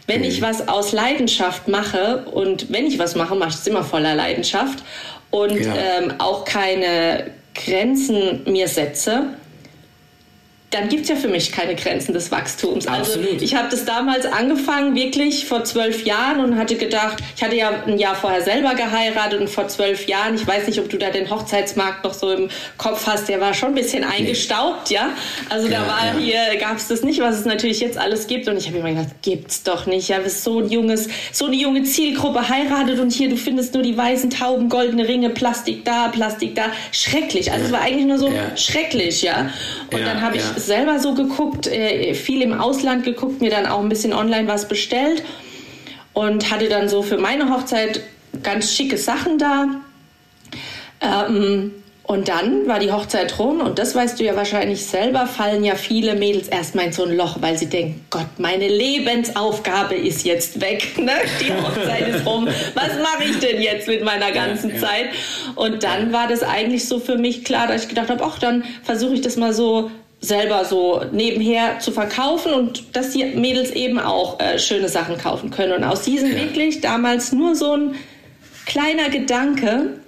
Wenn 0.07 0.25
ich 0.25 0.41
was 0.41 0.69
aus 0.69 0.93
Leidenschaft 0.93 1.69
mache 1.69 2.25
und 2.33 2.73
wenn 2.73 2.87
ich 2.87 2.99
was 2.99 3.14
mache, 3.14 3.35
mache 3.35 3.51
ich 3.51 3.57
es 3.57 3.67
immer 3.67 3.85
voller 3.85 4.14
Leidenschaft 4.14 4.83
und 5.31 5.61
ja. 5.61 5.75
ähm, 5.75 6.14
auch 6.17 6.47
keine 6.47 7.31
Grenzen 7.55 8.43
mir 8.51 8.69
setze, 8.69 9.35
dann 10.70 10.88
gibt 10.90 11.04
es 11.04 11.09
ja 11.09 11.16
für 11.16 11.28
mich 11.28 11.50
keine 11.50 11.74
Grenzen 11.74 12.12
des 12.12 12.31
Wachstums. 12.31 12.87
Also 12.87 13.18
ich 13.20 13.54
habe 13.54 13.68
das 13.70 13.87
damals 13.87 14.26
angefangen, 14.26 14.94
wirklich 14.94 15.46
vor 15.46 15.64
zwölf 15.64 16.04
Jahren 16.04 16.40
und 16.40 16.59
hatte 16.59 16.76
gedacht, 16.76 17.22
ich 17.35 17.42
hatte 17.42 17.57
ja 17.57 17.70
ein 17.87 17.98
Jahr 17.98 18.14
vorher 18.14 18.42
selber 18.42 18.74
geheiratet 18.74 19.40
und 19.40 19.48
vor 19.48 19.68
zwölf 19.68 20.07
Jahren, 20.07 20.35
ich 20.35 20.46
weiß 20.46 20.66
nicht, 20.66 20.78
ob 20.78 20.90
du 20.90 20.98
da 20.98 21.09
den 21.09 21.31
Hochzeitsmarkt 21.31 22.04
noch 22.04 22.12
so 22.12 22.31
im 22.31 22.50
Kopf 22.76 23.07
hast, 23.07 23.31
der 23.31 23.40
war 23.40 23.54
schon 23.54 23.70
ein 23.70 23.74
bisschen 23.76 24.04
eingestaubt, 24.04 24.90
nee. 24.90 24.96
ja. 24.96 25.11
Also 25.48 25.68
ja, 25.68 25.81
da 25.81 25.87
war 25.87 26.07
ja. 26.07 26.18
hier, 26.18 26.61
gab 26.61 26.76
es 26.76 26.88
das 26.88 27.02
nicht, 27.02 27.20
was 27.20 27.38
es 27.38 27.46
natürlich 27.46 27.81
jetzt 27.81 27.96
alles 27.96 28.26
gibt. 28.26 28.46
Und 28.46 28.59
ich 28.59 28.66
habe 28.66 28.78
immer 28.78 28.90
gedacht, 28.90 29.22
gibt's 29.22 29.62
doch 29.62 29.87
nicht. 29.87 30.09
Ja, 30.09 30.18
bist 30.18 30.44
so 30.44 30.61
ein 30.61 30.68
junges, 30.68 31.09
so 31.33 31.46
eine 31.46 31.57
junge 31.57 31.85
Zielgruppe 31.85 32.46
heiratet 32.46 32.98
und 33.00 33.11
hier, 33.11 33.31
du 33.31 33.37
findest 33.37 33.72
nur 33.72 33.83
die 33.83 33.96
weißen 33.96 34.28
Tauben, 34.28 34.68
goldene 34.68 35.09
Ringe, 35.09 35.31
Plastik 35.31 35.87
da, 35.87 36.09
Plastik 36.09 36.54
da. 36.54 36.66
Schrecklich. 36.92 37.50
Also 37.50 37.66
es 37.66 37.72
war 37.72 37.81
eigentlich 37.81 38.07
nur 38.07 38.18
so 38.18 38.28
ja. 38.28 38.54
schrecklich, 38.54 39.22
ja. 39.22 39.50
Und 39.90 40.04
dann 40.04 40.20
habe 40.20 40.37
ich 40.37 40.58
selber 40.66 40.99
so 40.99 41.14
geguckt, 41.14 41.66
äh, 41.66 42.14
viel 42.14 42.42
im 42.42 42.59
Ausland 42.59 43.05
geguckt, 43.05 43.40
mir 43.40 43.51
dann 43.51 43.66
auch 43.66 43.81
ein 43.81 43.88
bisschen 43.88 44.12
online 44.12 44.49
was 44.49 44.68
bestellt 44.68 45.23
und 46.12 46.51
hatte 46.51 46.68
dann 46.68 46.88
so 46.88 47.03
für 47.03 47.18
meine 47.18 47.51
Hochzeit 47.51 48.01
ganz 48.42 48.73
schicke 48.73 48.99
Sachen 48.99 49.38
da. 49.38 49.66
Ähm, 51.01 51.73
und 52.09 52.29
dann 52.29 52.66
war 52.66 52.79
die 52.79 52.90
Hochzeit 52.90 53.38
rum 53.38 53.61
und 53.61 53.79
das 53.79 53.94
weißt 53.94 54.18
du 54.18 54.25
ja 54.25 54.35
wahrscheinlich 54.35 54.87
selber, 54.87 55.27
fallen 55.27 55.62
ja 55.62 55.75
viele 55.75 56.14
Mädels 56.14 56.49
erstmal 56.49 56.87
in 56.87 56.92
so 56.92 57.05
ein 57.05 57.14
Loch, 57.14 57.37
weil 57.42 57.59
sie 57.59 57.66
denken, 57.66 58.07
Gott, 58.09 58.27
meine 58.38 58.66
Lebensaufgabe 58.66 59.94
ist 59.94 60.25
jetzt 60.25 60.59
weg, 60.62 60.97
ne? 60.97 61.12
die 61.38 61.53
Hochzeit 61.53 62.09
ist 62.09 62.25
rum, 62.25 62.49
was 62.75 62.94
mache 63.03 63.25
ich 63.29 63.38
denn 63.40 63.61
jetzt 63.61 63.88
mit 63.88 64.03
meiner 64.03 64.33
ganzen 64.33 64.71
ja, 64.71 64.77
ja. 64.77 64.81
Zeit? 64.81 65.09
Und 65.55 65.83
dann 65.83 66.11
war 66.11 66.29
das 66.29 66.42
eigentlich 66.42 66.88
so 66.88 66.99
für 66.99 67.18
mich 67.18 67.44
klar, 67.44 67.66
dass 67.66 67.83
ich 67.83 67.88
gedacht 67.90 68.09
habe, 68.09 68.25
ach, 68.25 68.38
dann 68.38 68.64
versuche 68.83 69.12
ich 69.12 69.21
das 69.21 69.37
mal 69.37 69.53
so 69.53 69.90
selber 70.20 70.64
so 70.64 71.02
nebenher 71.12 71.78
zu 71.78 71.92
verkaufen 71.92 72.52
und 72.52 72.96
dass 72.96 73.11
die 73.11 73.24
Mädels 73.24 73.70
eben 73.70 73.98
auch 73.98 74.40
äh, 74.40 74.59
schöne 74.59 74.88
Sachen 74.88 75.16
kaufen 75.16 75.50
können. 75.50 75.72
Und 75.72 75.85
aus 75.85 76.02
diesem 76.02 76.33
ja. 76.33 76.42
wirklich 76.42 76.81
damals 76.81 77.33
nur 77.33 77.54
so 77.54 77.76
ein 77.76 77.94
kleiner 78.66 79.11
Gedanke 79.11 80.00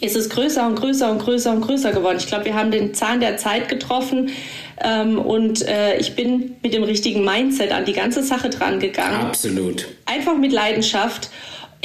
ist 0.00 0.16
es 0.16 0.28
größer 0.28 0.66
und 0.66 0.76
größer 0.76 1.10
und 1.10 1.20
größer 1.20 1.52
und 1.52 1.62
größer 1.62 1.92
geworden. 1.92 2.18
Ich 2.18 2.26
glaube, 2.26 2.44
wir 2.44 2.54
haben 2.54 2.70
den 2.70 2.94
Zahn 2.94 3.20
der 3.20 3.36
Zeit 3.38 3.68
getroffen 3.68 4.30
ähm, 4.84 5.18
und 5.18 5.66
äh, 5.66 5.96
ich 5.98 6.14
bin 6.16 6.56
mit 6.62 6.74
dem 6.74 6.82
richtigen 6.82 7.24
Mindset 7.24 7.72
an 7.72 7.84
die 7.84 7.94
ganze 7.94 8.22
Sache 8.22 8.50
dran 8.50 8.78
gegangen. 8.78 9.26
Absolut. 9.26 9.86
Einfach 10.04 10.36
mit 10.36 10.52
Leidenschaft 10.52 11.30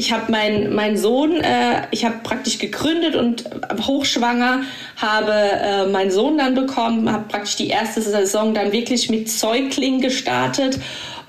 ich 0.01 0.11
habe 0.11 0.31
meinen 0.31 0.73
mein 0.73 0.97
Sohn, 0.97 1.41
äh, 1.41 1.83
ich 1.91 2.03
habe 2.03 2.15
praktisch 2.23 2.57
gegründet 2.57 3.15
und 3.15 3.43
hochschwanger, 3.85 4.63
habe 4.97 5.31
äh, 5.31 5.85
meinen 5.85 6.09
Sohn 6.09 6.39
dann 6.39 6.55
bekommen, 6.55 7.11
habe 7.11 7.25
praktisch 7.27 7.55
die 7.55 7.67
erste 7.67 8.01
Saison 8.01 8.55
dann 8.55 8.71
wirklich 8.71 9.11
mit 9.11 9.29
Säugling 9.29 10.01
gestartet. 10.01 10.79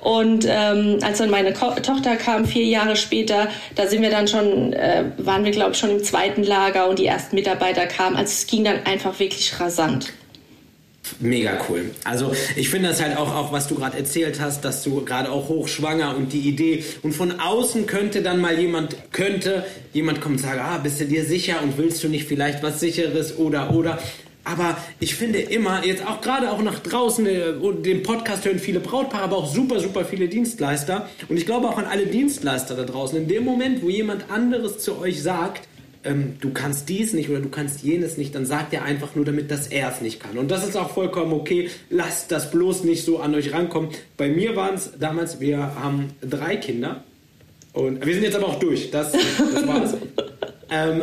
Und 0.01 0.47
ähm, 0.49 0.99
als 1.03 1.19
dann 1.19 1.29
meine 1.29 1.53
Ko 1.53 1.71
Tochter 1.83 2.17
kam, 2.17 2.47
vier 2.47 2.65
Jahre 2.65 2.97
später, 2.97 3.49
da 3.75 3.87
sind 3.87 4.01
wir 4.01 4.11
dann 4.11 4.27
schon, 4.27 4.73
äh, 4.73 5.05
waren 5.19 5.45
wir 5.45 5.53
glaube 5.53 5.73
ich 5.73 5.79
schon 5.79 5.91
im 5.91 6.03
zweiten 6.03 6.43
Lager 6.43 6.89
und 6.89 6.99
die 6.99 7.07
ersten 7.07 7.37
Mitarbeiter 7.37 7.87
kamen. 7.87 8.17
Also 8.17 8.31
es 8.31 8.47
ging 8.47 8.65
dann 8.65 8.87
einfach 8.87 9.21
wirklich 9.21 9.61
rasant. 9.61 10.15
Mega 11.21 11.59
cool. 11.69 11.91
Also 12.05 12.33
ich 12.57 12.71
finde 12.71 12.89
das 12.89 13.03
halt 13.03 13.17
auch, 13.17 13.35
auch 13.35 13.53
was 13.53 13.69
du 13.69 13.75
gerade 13.75 13.99
erzählt 13.99 14.41
hast, 14.41 14.65
dass 14.65 14.83
du 14.83 15.05
gerade 15.05 15.31
auch 15.31 15.49
hochschwanger 15.49 16.17
und 16.17 16.33
die 16.33 16.41
Idee 16.41 16.85
und 17.03 17.13
von 17.13 17.41
außen 17.41 17.87
könnte 17.87 18.23
dann 18.23 18.41
mal 18.41 18.59
jemand, 18.59 18.97
könnte 19.13 19.65
jemand 19.93 20.21
kommen 20.21 20.37
und 20.37 20.41
sagen, 20.41 20.61
ah, 20.63 20.79
bist 20.79 21.01
du 21.01 21.05
dir 21.05 21.25
sicher 21.25 21.63
und 21.63 21.77
willst 21.77 22.03
du 22.05 22.09
nicht 22.09 22.27
vielleicht 22.29 22.63
was 22.63 22.81
sicheres 22.81 23.37
oder 23.37 23.75
oder. 23.75 23.99
Aber 24.45 24.77
ich 24.99 25.15
finde 25.15 25.39
immer, 25.39 25.85
jetzt 25.85 26.05
auch 26.07 26.21
gerade 26.21 26.51
auch 26.51 26.63
nach 26.63 26.81
draußen, 26.81 27.27
äh, 27.27 27.53
den 27.83 28.03
Podcast 28.03 28.45
hören 28.45 28.59
viele 28.59 28.81
Brautpaare, 28.81 29.25
aber 29.25 29.37
auch 29.37 29.53
super, 29.53 29.79
super 29.79 30.05
viele 30.05 30.29
Dienstleister. 30.29 31.09
Und 31.29 31.37
ich 31.37 31.47
glaube 31.47 31.69
auch 31.69 31.79
an 31.79 31.85
alle 31.85 32.07
Dienstleister 32.07 32.75
da 32.75 32.83
draußen. 32.83 33.17
In 33.19 33.29
dem 33.29 33.45
Moment, 33.45 33.83
wo 33.83 33.89
jemand 33.89 34.31
anderes 34.31 34.79
zu 34.79 34.99
euch 34.99 35.23
sagt, 35.23 35.69
ähm, 36.05 36.37
du 36.41 36.51
kannst 36.51 36.89
dies 36.89 37.13
nicht 37.13 37.31
oder 37.31 37.41
du 37.41 37.49
kannst 37.49 37.83
jenes 37.83 38.17
nicht, 38.17 38.35
dann 38.35 38.47
sagt 38.47 38.73
er 38.73 38.85
einfach 38.85 39.15
nur 39.15 39.25
damit, 39.25 39.51
dass 39.51 39.69
er 39.69 39.91
es 39.93 40.01
nicht 40.01 40.21
kann. 40.21 40.39
Und 40.39 40.51
das 40.51 40.67
ist 40.67 40.77
auch 40.77 40.91
vollkommen 40.91 41.33
okay. 41.33 41.71
Lasst 41.91 42.33
das 42.33 42.51
bloß 42.51 42.85
nicht 42.85 43.05
so 43.05 43.21
an 43.21 43.35
euch 43.35 43.53
rankommen. 43.53 43.91
Bei 44.17 44.29
mir 44.29 44.57
waren 44.57 44.75
es 44.75 44.93
damals, 44.99 45.41
wir 45.41 45.59
haben 45.59 46.11
drei 46.21 46.57
Kinder. 46.57 47.05
Und 47.73 48.05
wir 48.05 48.15
sind 48.15 48.25
jetzt 48.25 48.37
aber 48.37 48.49
auch 48.49 48.59
durch. 48.59 48.91
Das, 48.91 49.13
das 49.13 49.67
war's. 49.67 49.95
ähm, 50.71 51.03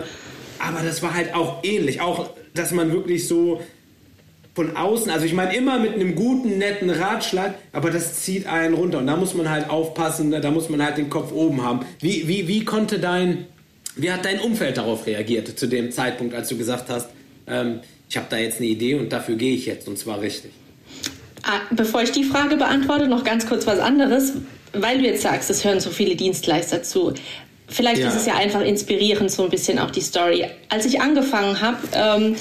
aber 0.59 0.83
das 0.83 1.01
war 1.01 1.13
halt 1.13 1.33
auch 1.33 1.63
ähnlich. 1.63 2.01
Auch, 2.01 2.29
dass 2.53 2.71
man 2.71 2.91
wirklich 2.91 3.27
so 3.27 3.61
von 4.53 4.75
außen, 4.75 5.09
also 5.09 5.25
ich 5.25 5.33
meine 5.33 5.55
immer 5.55 5.79
mit 5.79 5.93
einem 5.93 6.15
guten, 6.15 6.57
netten 6.57 6.89
Ratschlag, 6.89 7.55
aber 7.71 7.91
das 7.91 8.21
zieht 8.21 8.45
einen 8.45 8.73
runter 8.73 8.97
und 8.97 9.07
da 9.07 9.15
muss 9.15 9.33
man 9.33 9.49
halt 9.49 9.69
aufpassen, 9.69 10.31
da 10.31 10.51
muss 10.51 10.69
man 10.69 10.83
halt 10.83 10.97
den 10.97 11.09
Kopf 11.09 11.31
oben 11.31 11.63
haben. 11.63 11.85
Wie, 12.01 12.27
wie, 12.27 12.47
wie 12.49 12.65
konnte 12.65 12.99
dein, 12.99 13.45
wie 14.01 14.11
hat 14.11 14.25
dein 14.25 14.39
Umfeld 14.39 14.77
darauf 14.77 15.05
reagiert 15.05 15.59
zu 15.59 15.67
dem 15.67 15.91
Zeitpunkt, 15.91 16.33
als 16.33 16.49
du 16.49 16.57
gesagt 16.57 16.89
hast, 16.89 17.09
ähm, 17.47 17.79
ich 18.09 18.17
habe 18.17 18.27
da 18.29 18.37
jetzt 18.37 18.57
eine 18.57 18.67
Idee 18.67 18.95
und 18.95 19.11
dafür 19.11 19.35
gehe 19.35 19.53
ich 19.53 19.65
jetzt 19.65 19.87
und 19.87 19.97
zwar 19.97 20.21
richtig? 20.21 20.51
Ah, 21.43 21.61
bevor 21.71 22.01
ich 22.01 22.11
die 22.11 22.23
Frage 22.23 22.57
beantworte, 22.57 23.07
noch 23.07 23.23
ganz 23.23 23.47
kurz 23.47 23.65
was 23.65 23.79
anderes, 23.79 24.33
weil 24.73 24.99
du 24.99 25.05
jetzt 25.05 25.21
sagst, 25.21 25.49
es 25.49 25.63
hören 25.63 25.79
so 25.79 25.89
viele 25.89 26.15
Dienstleister 26.15 26.83
zu. 26.83 27.13
Vielleicht 27.67 28.01
ja. 28.01 28.09
ist 28.09 28.15
es 28.15 28.25
ja 28.25 28.35
einfach 28.35 28.61
inspirierend, 28.61 29.31
so 29.31 29.43
ein 29.43 29.49
bisschen 29.49 29.79
auch 29.79 29.91
die 29.91 30.01
Story. 30.01 30.45
Als 30.69 30.85
ich 30.85 31.01
angefangen 31.01 31.61
habe, 31.61 31.77
ähm, 31.93 32.35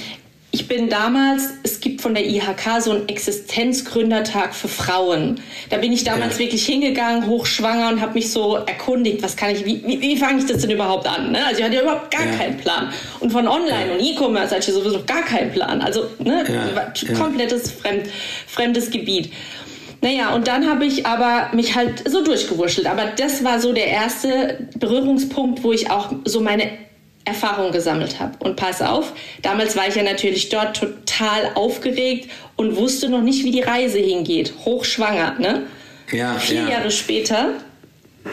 ich 0.59 0.67
bin 0.67 0.89
damals, 0.89 1.51
es 1.63 1.79
gibt 1.79 2.01
von 2.01 2.15
der 2.15 2.27
IHK 2.27 2.81
so 2.81 2.91
einen 2.91 3.09
Existenzgründertag 3.09 4.53
für 4.53 4.67
Frauen. 4.67 5.41
Da 5.71 5.77
bin 5.77 5.93
ich 5.93 6.03
damals 6.03 6.35
ja. 6.35 6.41
wirklich 6.41 6.67
hingegangen, 6.67 7.29
hochschwanger 7.29 7.91
und 7.91 8.01
habe 8.01 8.15
mich 8.15 8.33
so 8.33 8.57
erkundigt, 8.57 9.23
was 9.23 9.37
kann 9.37 9.51
ich, 9.51 9.65
wie, 9.65 9.87
wie, 9.87 10.01
wie 10.01 10.17
fange 10.17 10.41
ich 10.41 10.47
das 10.47 10.63
denn 10.63 10.71
überhaupt 10.71 11.07
an? 11.07 11.31
Ne? 11.31 11.47
Also 11.47 11.61
ich 11.61 11.65
hatte 11.65 11.77
ja 11.77 11.83
überhaupt 11.83 12.11
gar 12.11 12.27
ja. 12.27 12.33
keinen 12.33 12.57
Plan. 12.57 12.93
Und 13.21 13.31
von 13.31 13.47
Online 13.47 13.87
ja. 13.87 13.93
und 13.93 14.01
E-Commerce 14.01 14.53
hatte 14.53 14.69
ich 14.69 14.75
sowieso 14.75 15.05
gar 15.07 15.23
keinen 15.23 15.53
Plan. 15.53 15.81
Also 15.81 16.07
ne, 16.19 16.45
komplettes 17.17 17.71
fremd, 17.71 18.09
fremdes 18.49 18.91
Gebiet. 18.91 19.33
Naja, 20.01 20.35
und 20.35 20.49
dann 20.49 20.69
habe 20.69 20.87
ich 20.87 21.07
aber 21.07 21.55
mich 21.55 21.77
halt 21.77 22.09
so 22.11 22.25
durchgewurschtelt. 22.25 22.89
Aber 22.89 23.05
das 23.17 23.45
war 23.45 23.61
so 23.61 23.73
der 23.73 23.87
erste 23.87 24.69
Berührungspunkt, 24.77 25.63
wo 25.63 25.71
ich 25.71 25.89
auch 25.89 26.13
so 26.25 26.41
meine 26.41 26.88
Erfahrung 27.29 27.73
gesammelt 27.73 28.19
habe. 28.19 28.33
Und 28.41 28.57
pass 28.57 28.83
auf, 28.83 29.13
damals 29.43 29.77
war 29.77 29.89
ich 29.89 29.95
ja 29.95 30.03
natürlich 30.03 30.49
dort 30.49 30.77
total 30.77 31.53
aufgeregt 31.55 32.31
und 32.57 32.77
wusste 32.77 33.09
noch 33.09 33.23
nicht, 33.23 33.45
wie 33.45 33.51
die 33.51 33.63
Reise 33.63 33.99
hingeht. 33.99 34.55
Hochschwanger, 34.65 35.39
ne? 35.39 35.67
Ja, 36.13 36.35
Vier 36.35 36.63
ja. 36.63 36.69
Jahre 36.69 36.91
später, 36.91 37.55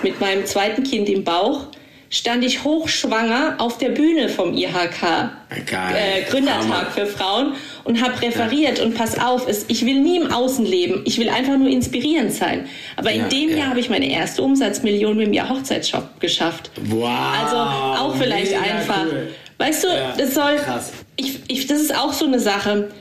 mit 0.03 0.19
meinem 0.19 0.45
zweiten 0.45 0.83
Kind 0.83 1.09
im 1.09 1.23
Bauch, 1.23 1.67
stand 2.15 2.45
ich 2.45 2.63
hochschwanger 2.63 3.55
auf 3.57 3.77
der 3.77 3.89
Bühne 3.89 4.29
vom 4.29 4.53
IHK 4.53 5.03
äh, 5.49 6.21
Gründertag 6.29 6.93
für 6.93 7.05
Frauen 7.05 7.55
und 7.83 8.01
habe 8.01 8.21
referiert 8.21 8.77
ja. 8.77 8.85
und 8.85 8.95
pass 8.95 9.19
auf, 9.19 9.49
es, 9.49 9.65
ich 9.67 9.85
will 9.85 9.99
nie 9.99 10.15
im 10.15 10.31
Außen 10.31 10.65
leben, 10.65 11.01
ich 11.03 11.19
will 11.19 11.27
einfach 11.27 11.57
nur 11.57 11.67
inspirierend 11.67 12.31
sein. 12.31 12.69
Aber 12.95 13.11
in 13.11 13.23
ja, 13.23 13.27
dem 13.27 13.49
ja. 13.49 13.57
Jahr 13.57 13.67
habe 13.67 13.81
ich 13.81 13.89
meine 13.89 14.09
erste 14.09 14.43
Umsatzmillion 14.43 15.17
mit 15.17 15.27
dem 15.27 15.33
Jahr 15.33 15.49
Hochzeitsshop 15.49 16.21
geschafft. 16.21 16.71
Wow. 16.85 17.09
Also 17.43 17.57
auch 17.57 18.15
vielleicht 18.15 18.53
einfach. 18.53 19.07
Cool. 19.07 19.33
Weißt 19.57 19.83
du, 19.83 19.87
das 20.17 20.33
soll 20.33 20.55
Krass. 20.55 20.93
Ich, 21.17 21.39
ich, 21.49 21.67
das 21.67 21.81
ist 21.81 21.93
auch 21.93 22.13
so 22.13 22.25
eine 22.25 22.39
Sache. 22.39 22.91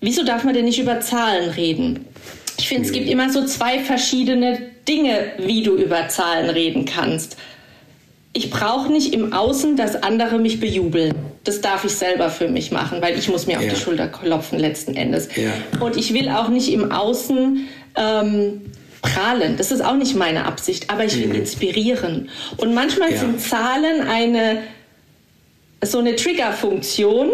Wieso 0.00 0.24
darf 0.24 0.44
man 0.44 0.54
denn 0.54 0.64
nicht 0.64 0.78
über 0.78 1.00
Zahlen 1.00 1.50
reden? 1.50 2.04
Ich 2.56 2.68
finde, 2.68 2.86
es 2.86 2.92
gibt 2.92 3.08
immer 3.08 3.30
so 3.30 3.44
zwei 3.46 3.80
verschiedene 3.80 4.70
Dinge, 4.86 5.32
wie 5.38 5.62
du 5.62 5.76
über 5.76 6.08
Zahlen 6.08 6.50
reden 6.50 6.84
kannst 6.84 7.36
ich 8.32 8.50
brauche 8.50 8.92
nicht 8.92 9.12
im 9.12 9.32
Außen, 9.32 9.76
dass 9.76 10.02
andere 10.02 10.38
mich 10.38 10.60
bejubeln. 10.60 11.14
Das 11.44 11.60
darf 11.60 11.84
ich 11.84 11.92
selber 11.92 12.30
für 12.30 12.48
mich 12.48 12.70
machen, 12.70 13.02
weil 13.02 13.18
ich 13.18 13.28
muss 13.28 13.46
mir 13.46 13.54
ja. 13.54 13.58
auf 13.58 13.64
die 13.68 13.76
Schulter 13.76 14.06
klopfen 14.08 14.58
letzten 14.58 14.94
Endes. 14.94 15.28
Ja. 15.34 15.50
Und 15.84 15.96
ich 15.96 16.14
will 16.14 16.28
auch 16.28 16.48
nicht 16.48 16.72
im 16.72 16.92
Außen 16.92 17.66
ähm, 17.96 18.60
prahlen. 19.02 19.56
Das 19.56 19.72
ist 19.72 19.84
auch 19.84 19.96
nicht 19.96 20.14
meine 20.14 20.44
Absicht, 20.44 20.90
aber 20.90 21.04
ich 21.04 21.16
will 21.16 21.28
mhm. 21.28 21.34
inspirieren. 21.36 22.28
Und 22.56 22.72
manchmal 22.72 23.12
ja. 23.12 23.18
sind 23.18 23.40
Zahlen 23.40 24.02
eine 24.02 24.58
so 25.82 25.98
eine 25.98 26.14
Triggerfunktion, 26.14 27.30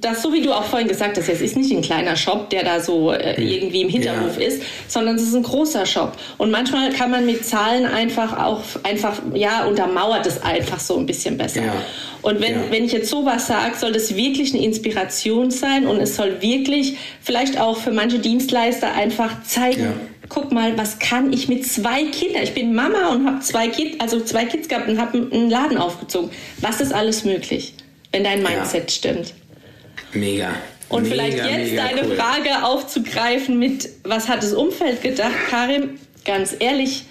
das, 0.00 0.22
so 0.22 0.32
wie 0.32 0.42
du 0.42 0.52
auch 0.52 0.64
vorhin 0.64 0.88
gesagt 0.88 1.16
hast, 1.16 1.28
es 1.28 1.40
ist 1.40 1.56
nicht 1.56 1.72
ein 1.72 1.82
kleiner 1.82 2.16
Shop, 2.16 2.50
der 2.50 2.64
da 2.64 2.80
so 2.80 3.12
äh, 3.12 3.40
irgendwie 3.40 3.82
im 3.82 3.88
Hinterhof 3.88 4.38
ja. 4.38 4.46
ist, 4.46 4.62
sondern 4.88 5.16
es 5.16 5.22
ist 5.22 5.34
ein 5.34 5.42
großer 5.42 5.86
Shop. 5.86 6.12
Und 6.38 6.50
manchmal 6.50 6.90
kann 6.92 7.10
man 7.10 7.26
mit 7.26 7.44
Zahlen 7.44 7.86
einfach 7.86 8.36
auch 8.36 8.62
einfach, 8.82 9.20
ja, 9.34 9.64
untermauert 9.64 10.26
es 10.26 10.42
einfach 10.42 10.80
so 10.80 10.96
ein 10.96 11.06
bisschen 11.06 11.36
besser. 11.36 11.64
Ja. 11.64 11.72
Und 12.22 12.40
wenn, 12.40 12.54
ja. 12.54 12.60
wenn 12.70 12.84
ich 12.84 12.92
jetzt 12.92 13.08
sowas 13.08 13.46
sage, 13.46 13.76
soll 13.76 13.92
das 13.92 14.16
wirklich 14.16 14.52
eine 14.54 14.64
Inspiration 14.64 15.50
sein 15.50 15.86
und 15.86 16.00
es 16.00 16.16
soll 16.16 16.42
wirklich 16.42 16.96
vielleicht 17.22 17.60
auch 17.60 17.76
für 17.76 17.92
manche 17.92 18.18
Dienstleister 18.18 18.92
einfach 18.92 19.42
zeigen, 19.44 19.94
guck 20.28 20.52
mal, 20.52 20.76
was 20.76 20.98
kann 20.98 21.32
ich 21.32 21.48
mit 21.48 21.66
zwei 21.66 22.04
Kindern? 22.04 22.42
Ich 22.42 22.54
bin 22.54 22.74
Mama 22.74 23.10
und 23.10 23.26
habe 23.26 23.40
zwei 23.40 23.68
Kids, 23.68 24.00
also 24.00 24.20
zwei 24.20 24.44
Kids 24.44 24.68
gehabt 24.68 24.88
und 24.88 25.00
habe 25.00 25.18
einen 25.30 25.50
Laden 25.50 25.78
aufgezogen. 25.78 26.30
Was 26.60 26.80
ist 26.80 26.92
alles 26.92 27.24
möglich, 27.24 27.74
wenn 28.12 28.24
dein 28.24 28.42
Mindset 28.42 28.90
stimmt? 28.90 29.34
Mega. 30.16 30.50
Und 30.88 31.04
mega, 31.04 31.14
vielleicht 31.14 31.38
jetzt 31.38 31.76
deine 31.76 32.08
cool. 32.08 32.16
Frage 32.16 32.64
aufzugreifen 32.64 33.58
mit, 33.58 33.88
was 34.04 34.28
hat 34.28 34.42
das 34.42 34.52
Umfeld 34.52 35.02
gedacht, 35.02 35.34
Karim? 35.50 35.98
Ganz 36.24 36.54
ehrlich, 36.58 37.04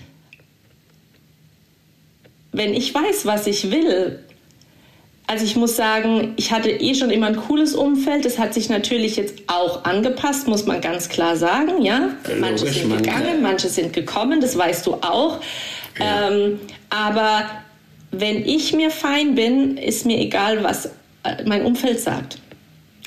wenn 2.51 2.73
ich 2.73 2.93
weiß, 2.93 3.25
was 3.25 3.47
ich 3.47 3.71
will, 3.71 4.19
also 5.27 5.43
ich 5.43 5.55
muss 5.55 5.75
sagen, 5.75 6.33
ich 6.37 6.51
hatte 6.51 6.69
eh 6.69 6.93
schon 6.93 7.09
immer 7.09 7.27
ein 7.27 7.35
cooles 7.35 7.73
Umfeld. 7.73 8.25
Das 8.25 8.37
hat 8.37 8.53
sich 8.53 8.69
natürlich 8.69 9.15
jetzt 9.15 9.33
auch 9.47 9.83
angepasst, 9.83 10.47
muss 10.47 10.65
man 10.65 10.81
ganz 10.81 11.09
klar 11.09 11.35
sagen. 11.35 11.81
Ja, 11.81 12.11
manche 12.39 12.67
sind 12.67 12.95
gegangen, 12.95 13.41
manche 13.41 13.67
sind 13.67 13.91
gekommen. 13.91 14.39
Das 14.39 14.55
weißt 14.55 14.85
du 14.85 14.93
auch. 14.95 15.39
Ja. 15.99 16.29
Ähm, 16.29 16.59
aber 16.91 17.49
wenn 18.11 18.45
ich 18.45 18.73
mir 18.73 18.91
fein 18.91 19.33
bin, 19.33 19.77
ist 19.77 20.05
mir 20.05 20.19
egal, 20.19 20.63
was 20.63 20.85
äh, 21.23 21.43
mein 21.45 21.65
Umfeld 21.65 21.99
sagt. 21.99 22.37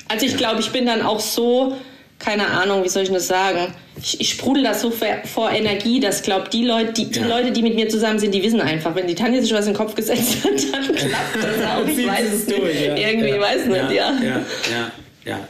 Also 0.09 0.25
ich 0.25 0.35
glaube, 0.37 0.59
ich 0.59 0.71
bin 0.71 0.85
dann 0.85 1.01
auch 1.01 1.19
so, 1.19 1.77
keine 2.17 2.47
Ahnung, 2.47 2.83
wie 2.83 2.89
soll 2.89 3.03
ich 3.03 3.11
das 3.11 3.27
sagen? 3.27 3.73
Ich, 4.01 4.19
ich 4.19 4.29
sprudel 4.29 4.63
das 4.63 4.81
so 4.81 4.91
vor 4.91 5.51
Energie, 5.51 5.99
dass 5.99 6.21
glaube 6.21 6.49
die 6.49 6.65
Leute, 6.65 6.93
die, 6.93 7.11
die 7.11 7.19
ja. 7.19 7.27
Leute, 7.27 7.51
die 7.51 7.61
mit 7.61 7.75
mir 7.75 7.87
zusammen 7.89 8.19
sind, 8.19 8.33
die 8.33 8.43
wissen 8.43 8.59
einfach, 8.59 8.95
wenn 8.95 9.07
die 9.07 9.15
Tanja 9.15 9.41
sich 9.41 9.53
was 9.53 9.67
in 9.67 9.73
den 9.73 9.77
Kopf 9.77 9.95
gesetzt 9.95 10.43
hat, 10.43 10.51
dann 10.73 10.95
klappt 10.95 11.35
das 11.35 11.65
auch. 11.65 11.87
Ich 11.87 12.05
weiß 12.05 12.33
es 12.33 12.47
nicht. 12.47 12.59
Durch, 12.59 12.81
ja. 12.81 12.95
Irgendwie 12.95 13.29
ja. 13.29 13.39
weiß 13.39 13.65
nicht, 13.67 13.91
ja. 13.91 14.19
Ja, 14.21 14.21
ja, 14.21 14.91
ja. 15.25 15.47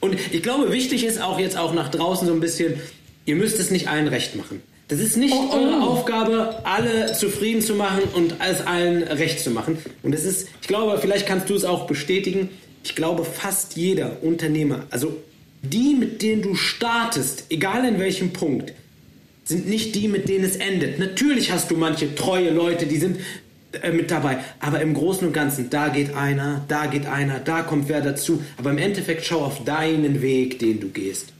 Und 0.00 0.16
ich 0.32 0.42
glaube, 0.42 0.72
wichtig 0.72 1.04
ist 1.04 1.20
auch 1.20 1.38
jetzt 1.38 1.58
auch 1.58 1.74
nach 1.74 1.90
draußen 1.90 2.26
so 2.26 2.32
ein 2.32 2.40
bisschen, 2.40 2.80
ihr 3.26 3.36
müsst 3.36 3.60
es 3.60 3.70
nicht 3.70 3.88
allen 3.88 4.08
recht 4.08 4.34
machen. 4.34 4.62
Das 4.88 4.98
ist 4.98 5.16
nicht 5.16 5.34
oh, 5.34 5.50
oh. 5.52 5.54
eure 5.54 5.82
Aufgabe, 5.82 6.62
alle 6.64 7.12
zufrieden 7.12 7.60
zu 7.60 7.74
machen 7.74 8.02
und 8.14 8.34
es 8.40 8.66
allen 8.66 9.04
recht 9.04 9.38
zu 9.38 9.50
machen. 9.50 9.78
Und 10.02 10.14
es 10.14 10.24
ist, 10.24 10.48
ich 10.62 10.66
glaube, 10.66 10.98
vielleicht 10.98 11.26
kannst 11.26 11.48
du 11.48 11.54
es 11.54 11.64
auch 11.64 11.86
bestätigen, 11.86 12.48
ich 12.82 12.94
glaube, 12.94 13.24
fast 13.24 13.76
jeder 13.76 14.22
Unternehmer, 14.22 14.86
also 14.90 15.16
die, 15.62 15.94
mit 15.94 16.22
denen 16.22 16.42
du 16.42 16.54
startest, 16.54 17.44
egal 17.50 17.84
in 17.84 17.98
welchem 17.98 18.32
Punkt, 18.32 18.72
sind 19.44 19.68
nicht 19.68 19.94
die, 19.94 20.08
mit 20.08 20.28
denen 20.28 20.44
es 20.44 20.56
endet. 20.56 20.98
Natürlich 20.98 21.52
hast 21.52 21.70
du 21.70 21.76
manche 21.76 22.14
treue 22.14 22.50
Leute, 22.50 22.86
die 22.86 22.96
sind 22.96 23.18
äh, 23.82 23.92
mit 23.92 24.10
dabei, 24.10 24.38
aber 24.60 24.80
im 24.80 24.94
Großen 24.94 25.26
und 25.26 25.32
Ganzen, 25.32 25.68
da 25.70 25.88
geht 25.88 26.14
einer, 26.14 26.64
da 26.68 26.86
geht 26.86 27.06
einer, 27.06 27.40
da 27.40 27.62
kommt 27.62 27.88
wer 27.88 28.00
dazu. 28.00 28.42
Aber 28.56 28.70
im 28.70 28.78
Endeffekt 28.78 29.24
schau 29.24 29.40
auf 29.40 29.64
deinen 29.64 30.22
Weg, 30.22 30.58
den 30.58 30.80
du 30.80 30.88
gehst. 30.88 31.32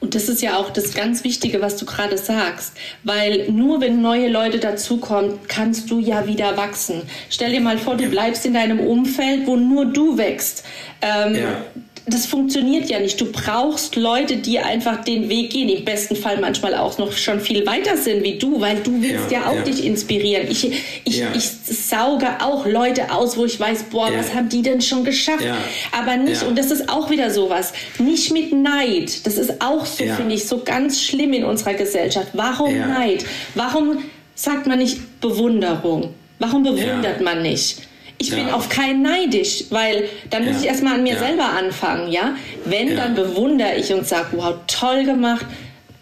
Und 0.00 0.14
das 0.14 0.28
ist 0.28 0.42
ja 0.42 0.56
auch 0.56 0.70
das 0.70 0.94
ganz 0.94 1.24
Wichtige, 1.24 1.60
was 1.60 1.76
du 1.76 1.86
gerade 1.86 2.18
sagst, 2.18 2.72
weil 3.04 3.50
nur 3.50 3.80
wenn 3.80 4.00
neue 4.00 4.28
Leute 4.28 4.58
dazukommen, 4.58 5.38
kannst 5.48 5.90
du 5.90 5.98
ja 5.98 6.26
wieder 6.26 6.56
wachsen. 6.56 7.02
Stell 7.30 7.52
dir 7.52 7.60
mal 7.60 7.78
vor, 7.78 7.96
du 7.96 8.08
bleibst 8.08 8.46
in 8.46 8.54
deinem 8.54 8.80
Umfeld, 8.80 9.46
wo 9.46 9.56
nur 9.56 9.86
du 9.86 10.16
wächst. 10.18 10.64
Ähm, 11.02 11.34
ja 11.34 11.64
das 12.10 12.26
funktioniert 12.26 12.88
ja 12.88 13.00
nicht. 13.00 13.20
Du 13.20 13.30
brauchst 13.30 13.96
Leute, 13.96 14.36
die 14.36 14.58
einfach 14.58 15.04
den 15.04 15.28
Weg 15.28 15.50
gehen, 15.50 15.68
im 15.68 15.84
besten 15.84 16.16
Fall 16.16 16.38
manchmal 16.40 16.74
auch 16.74 16.98
noch 16.98 17.12
schon 17.12 17.40
viel 17.40 17.66
weiter 17.66 17.96
sind 17.96 18.22
wie 18.22 18.38
du, 18.38 18.60
weil 18.60 18.78
du 18.78 19.02
willst 19.02 19.30
ja, 19.30 19.40
ja 19.40 19.46
auch 19.46 19.56
ja. 19.56 19.62
dich 19.62 19.84
inspirieren. 19.84 20.48
Ich, 20.50 20.70
ich, 21.04 21.18
ja. 21.18 21.28
ich 21.34 21.48
sauge 21.48 22.26
auch 22.40 22.66
Leute 22.66 23.12
aus, 23.12 23.36
wo 23.36 23.44
ich 23.44 23.58
weiß, 23.58 23.84
boah, 23.84 24.10
was 24.14 24.34
haben 24.34 24.48
die 24.48 24.62
denn 24.62 24.80
schon 24.80 25.04
geschafft? 25.04 25.44
Aber 25.92 26.16
nicht, 26.16 26.42
und 26.42 26.58
das 26.58 26.70
ist 26.70 26.88
auch 26.88 27.10
wieder 27.10 27.30
sowas, 27.30 27.72
nicht 27.98 28.32
mit 28.32 28.52
Neid. 28.52 29.26
Das 29.26 29.38
ist 29.38 29.60
auch 29.60 29.86
so, 29.86 30.04
finde 30.04 30.34
ich, 30.34 30.46
so 30.46 30.62
ganz 30.64 31.02
schlimm 31.02 31.32
in 31.32 31.44
unserer 31.44 31.74
Gesellschaft. 31.74 32.28
Warum 32.32 32.76
Neid? 32.76 33.24
Warum 33.54 33.98
sagt 34.34 34.66
man 34.66 34.78
nicht 34.78 35.20
Bewunderung? 35.20 36.14
Warum 36.38 36.62
bewundert 36.62 37.20
man 37.20 37.42
nicht? 37.42 37.87
Ich 38.20 38.30
ja. 38.30 38.36
bin 38.36 38.50
auf 38.50 38.68
keinen 38.68 39.02
neidisch, 39.02 39.64
weil 39.70 40.08
dann 40.30 40.44
muss 40.44 40.56
ja. 40.56 40.60
ich 40.62 40.66
erstmal 40.66 40.94
an 40.94 41.04
mir 41.04 41.14
ja. 41.14 41.20
selber 41.20 41.50
anfangen, 41.50 42.10
ja. 42.10 42.36
Wenn, 42.64 42.96
dann 42.96 43.14
bewundere 43.14 43.76
ich 43.76 43.92
und 43.92 44.06
sage, 44.06 44.28
wow, 44.32 44.56
toll 44.66 45.04
gemacht, 45.04 45.46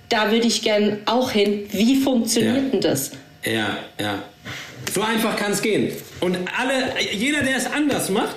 da 0.09 0.31
würde 0.31 0.47
ich 0.47 0.63
gern 0.63 0.99
auch 1.05 1.31
hin. 1.31 1.67
Wie 1.71 1.97
funktioniert 1.97 2.73
denn 2.73 2.81
das? 2.81 3.13
Ja, 3.45 3.77
ja. 4.01 4.23
So 4.95 5.03
einfach 5.03 5.37
kann 5.37 5.53
es 5.53 5.61
gehen. 5.61 5.93
Und 6.21 6.39
alle, 6.59 6.95
jeder, 7.13 7.43
der 7.43 7.57
es 7.57 7.67
anders 7.67 8.09
macht, 8.09 8.37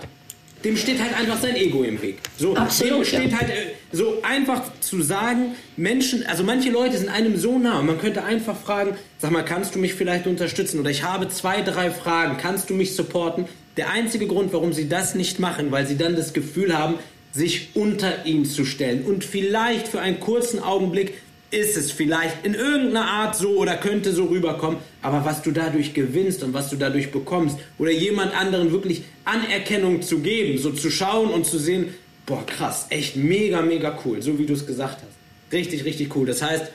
dem 0.64 0.76
steht 0.76 1.02
halt 1.02 1.16
einfach 1.18 1.40
sein 1.40 1.56
Ego 1.56 1.84
im 1.84 2.02
Weg. 2.02 2.20
So, 2.38 2.54
Absolut, 2.56 3.00
dem 3.00 3.06
steht 3.06 3.32
ja. 3.32 3.40
halt 3.40 3.50
äh, 3.50 3.54
so 3.92 4.22
einfach 4.24 4.62
zu 4.82 5.02
sagen, 5.02 5.56
Menschen, 5.78 6.26
also 6.26 6.44
manche 6.44 6.70
Leute 6.70 6.98
sind 6.98 7.10
einem 7.10 7.38
so 7.38 7.58
nah. 7.58 7.82
Man 7.82 7.98
könnte 7.98 8.24
einfach 8.24 8.58
fragen, 8.58 8.98
sag 9.20 9.32
mal, 9.32 9.44
kannst 9.44 9.76
du 9.76 9.80
mich 9.80 9.94
vielleicht 9.94 10.28
unterstützen? 10.28 10.80
Oder 10.82 10.90
ich 10.90 11.04
habe 11.04 11.30
zwei, 11.30 11.62
drei 11.62 11.92
Fragen, 11.92 12.38
kannst 12.38 12.70
du 12.70 12.74
mich 12.74 12.96
supporten? 12.96 13.46
Der 13.80 13.92
einzige 13.92 14.28
Grund, 14.28 14.52
warum 14.52 14.74
sie 14.74 14.90
das 14.90 15.16
nicht 15.16 15.40
machen, 15.40 15.72
weil 15.72 15.88
sie 15.88 15.96
dann 15.96 16.18
das 16.18 16.34
Gefühl 16.34 16.78
haben, 16.78 16.96
sich 17.32 17.70
unter 17.76 18.26
ihn 18.26 18.44
zu 18.44 18.66
stellen 18.66 19.06
und 19.06 19.24
vielleicht 19.24 19.88
für 19.88 20.02
einen 20.02 20.20
kurzen 20.20 20.62
Augenblick 20.62 21.14
ist 21.50 21.78
es 21.78 21.90
vielleicht 21.90 22.46
in 22.46 22.56
irgendeiner 22.56 23.06
Art 23.06 23.38
so 23.38 23.52
oder 23.52 23.78
könnte 23.78 24.12
so 24.12 24.26
rüberkommen, 24.26 24.80
aber 25.02 25.24
was 25.24 25.44
du 25.44 25.52
dadurch 25.52 25.94
gewinnst 25.94 26.44
und 26.44 26.54
was 26.54 26.70
du 26.70 26.76
dadurch 26.76 27.10
bekommst 27.10 27.58
oder 27.78 27.92
jemand 27.92 28.38
anderen 28.38 28.74
wirklich 28.74 29.04
Anerkennung 29.24 30.02
zu 30.02 30.20
geben, 30.20 30.58
so 30.58 30.72
zu 30.72 30.92
schauen 30.92 31.30
und 31.30 31.46
zu 31.46 31.58
sehen, 31.58 31.94
boah 32.26 32.46
krass, 32.46 32.88
echt 32.90 33.16
mega, 33.16 33.62
mega 33.62 33.98
cool, 34.04 34.22
so 34.22 34.38
wie 34.38 34.46
du 34.46 34.56
es 34.56 34.68
gesagt 34.68 34.98
hast. 34.98 35.54
Richtig, 35.54 35.86
richtig 35.86 36.14
cool. 36.18 36.26
Das 36.26 36.42
heißt, 36.42 36.66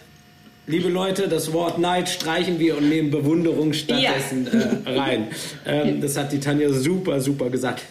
liebe 0.66 0.88
Leute, 0.88 1.28
das 1.28 1.52
Wort 1.52 1.78
Neid 1.78 2.08
streichen 2.08 2.58
wir 2.58 2.76
und 2.76 2.88
nehmen 2.88 3.10
Bewunderung 3.10 3.72
stattdessen 3.72 4.48
ja. 4.52 4.90
äh, 4.92 4.98
rein. 4.98 5.28
Ähm, 5.66 6.00
das 6.00 6.16
hat 6.16 6.32
die 6.32 6.40
Tanja 6.40 6.70
super, 6.72 7.20
super 7.20 7.50
gesagt. 7.50 7.82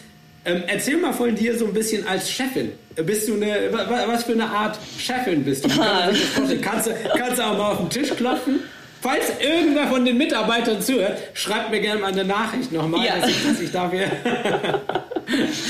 Ähm, 0.46 0.62
erzähl 0.66 0.98
mal 0.98 1.12
von 1.12 1.34
dir 1.34 1.56
so 1.56 1.66
ein 1.66 1.72
bisschen 1.72 2.06
als 2.06 2.30
Chefin. 2.30 2.72
Bist 2.96 3.28
du 3.28 3.34
eine, 3.34 3.70
was 3.72 4.24
für 4.24 4.32
eine 4.32 4.46
Art 4.46 4.78
Chefin 4.98 5.42
bist 5.42 5.64
du? 5.64 5.68
kannst, 6.60 6.88
du 6.88 6.92
kannst 7.16 7.38
du 7.38 7.42
auch 7.42 7.56
mal 7.56 7.72
auf 7.72 7.78
den 7.78 7.90
Tisch 7.90 8.10
klopfen? 8.10 8.60
Falls 9.00 9.32
irgendwer 9.38 9.86
von 9.88 10.04
den 10.04 10.16
Mitarbeitern 10.16 10.80
zuhört, 10.80 11.18
schreibt 11.34 11.70
mir 11.70 11.80
gerne 11.80 12.00
mal 12.00 12.12
eine 12.12 12.24
Nachricht 12.24 12.72
nochmal, 12.72 13.04
ja. 13.04 13.18
dass, 13.18 13.28
ich, 13.28 13.46
dass 13.46 13.60
ich 13.60 13.70
dafür 13.70 14.04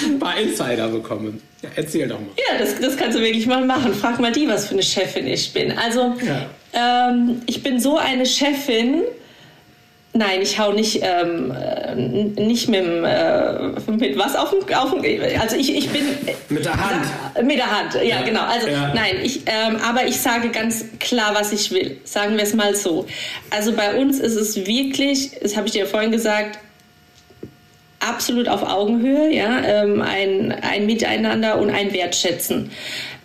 ein 0.06 0.18
paar 0.20 0.38
Insider 0.38 0.88
bekomme. 0.88 1.34
Ja, 1.62 1.70
erzähl 1.74 2.06
doch 2.06 2.20
mal. 2.20 2.28
Ja, 2.36 2.58
das, 2.58 2.78
das 2.80 2.96
kannst 2.96 3.18
du 3.18 3.22
wirklich 3.22 3.46
mal 3.46 3.64
machen. 3.64 3.92
Frag 3.92 4.20
mal 4.20 4.30
die, 4.30 4.46
was 4.46 4.66
für 4.66 4.74
eine 4.74 4.84
Chefin 4.84 5.26
ich 5.26 5.52
bin. 5.52 5.72
Also, 5.72 6.14
ja. 6.24 6.46
Ähm, 6.74 7.42
ich 7.46 7.62
bin 7.62 7.80
so 7.80 7.96
eine 7.96 8.26
Chefin, 8.26 9.02
Nein, 10.16 10.42
ich 10.42 10.60
hau 10.60 10.70
nicht, 10.70 11.00
ähm, 11.02 11.50
äh, 11.50 11.96
nicht 11.96 12.68
mit, 12.68 12.84
äh, 12.84 13.90
mit 13.90 14.16
was 14.16 14.36
auf 14.36 14.50
dem, 14.50 14.72
auf 14.72 14.92
dem, 14.92 15.40
also 15.40 15.56
ich, 15.56 15.74
ich 15.74 15.90
bin... 15.90 16.04
Mit 16.50 16.64
der 16.64 16.76
Hand. 16.76 17.04
Mit 17.42 17.58
der 17.58 17.68
Hand, 17.68 17.94
ja, 17.94 18.02
ja. 18.02 18.22
genau. 18.22 18.42
Also 18.44 18.68
ja. 18.68 18.94
nein, 18.94 19.16
ich, 19.24 19.40
ähm, 19.46 19.76
aber 19.84 20.06
ich 20.06 20.20
sage 20.20 20.50
ganz 20.50 20.84
klar, 21.00 21.34
was 21.34 21.52
ich 21.52 21.72
will. 21.72 21.98
Sagen 22.04 22.36
wir 22.36 22.44
es 22.44 22.54
mal 22.54 22.76
so. 22.76 23.06
Also 23.50 23.72
bei 23.72 23.96
uns 23.96 24.20
ist 24.20 24.36
es 24.36 24.54
wirklich, 24.64 25.32
das 25.42 25.56
habe 25.56 25.66
ich 25.66 25.72
dir 25.72 25.84
vorhin 25.84 26.12
gesagt, 26.12 26.60
absolut 27.98 28.46
auf 28.46 28.62
Augenhöhe, 28.62 29.34
ja, 29.34 29.64
ähm, 29.64 30.00
ein, 30.00 30.52
ein 30.52 30.86
Miteinander 30.86 31.58
und 31.58 31.70
ein 31.70 31.92
Wertschätzen. 31.92 32.70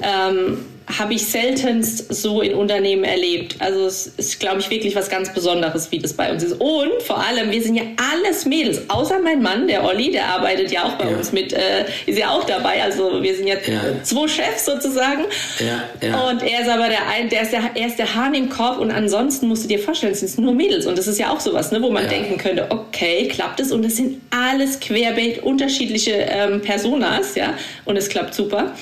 Ähm, 0.01 0.65
habe 0.97 1.13
ich 1.13 1.27
seltenst 1.27 2.11
so 2.13 2.41
in 2.41 2.55
Unternehmen 2.55 3.03
erlebt. 3.03 3.55
Also 3.59 3.85
es 3.85 4.07
ist, 4.07 4.39
glaube 4.39 4.59
ich, 4.59 4.69
wirklich 4.71 4.95
was 4.95 5.09
ganz 5.09 5.31
Besonderes, 5.31 5.91
wie 5.91 5.99
das 5.99 6.13
bei 6.13 6.31
uns 6.31 6.43
ist. 6.43 6.53
Und 6.53 7.03
vor 7.05 7.23
allem, 7.23 7.51
wir 7.51 7.61
sind 7.61 7.75
ja 7.75 7.83
alles 8.11 8.45
Mädels, 8.45 8.89
außer 8.89 9.19
mein 9.19 9.41
Mann, 9.41 9.67
der 9.67 9.83
Olli, 9.83 10.11
der 10.11 10.25
arbeitet 10.25 10.71
ja 10.71 10.85
auch 10.85 10.93
bei 10.93 11.09
ja. 11.09 11.15
uns 11.15 11.31
mit, 11.31 11.53
äh, 11.53 11.85
ist 12.07 12.17
ja 12.17 12.31
auch 12.31 12.43
dabei. 12.43 12.81
Also 12.81 13.21
wir 13.21 13.35
sind 13.35 13.47
jetzt 13.47 13.67
ja. 13.67 13.81
zwei 14.03 14.27
Chefs 14.27 14.65
sozusagen. 14.65 15.25
Ja, 15.59 16.07
ja. 16.07 16.29
Und 16.29 16.41
er 16.41 16.61
ist 16.61 16.69
aber 16.69 16.89
der 16.89 17.07
ein, 17.07 17.29
der 17.29 17.43
ist 17.43 17.53
der, 17.53 17.61
er 17.75 17.87
ist 17.87 17.99
der 17.99 18.15
Hahn 18.15 18.33
im 18.33 18.49
Korb 18.49 18.79
und 18.79 18.89
ansonsten 18.89 19.47
musst 19.47 19.65
du 19.65 19.67
dir 19.67 19.79
vorstellen, 19.79 20.13
es 20.13 20.21
sind 20.21 20.39
nur 20.39 20.53
Mädels. 20.53 20.87
Und 20.87 20.97
das 20.97 21.07
ist 21.07 21.19
ja 21.19 21.31
auch 21.31 21.39
sowas, 21.39 21.71
ne, 21.71 21.81
wo 21.81 21.91
man 21.91 22.09
denken 22.09 22.37
könnte, 22.37 22.65
okay, 22.69 23.27
klappt 23.27 23.59
es? 23.59 23.71
Und 23.71 23.83
das 23.83 23.95
sind 23.95 24.21
alles 24.31 24.79
querbeet 24.79 25.43
unterschiedliche 25.43 26.13
ähm, 26.13 26.61
Personas, 26.61 27.35
ja, 27.35 27.53
und 27.85 27.95
es 27.95 28.09
klappt 28.09 28.33
super. 28.33 28.73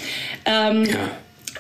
Ähm, 0.45 0.85
ja. 0.85 0.95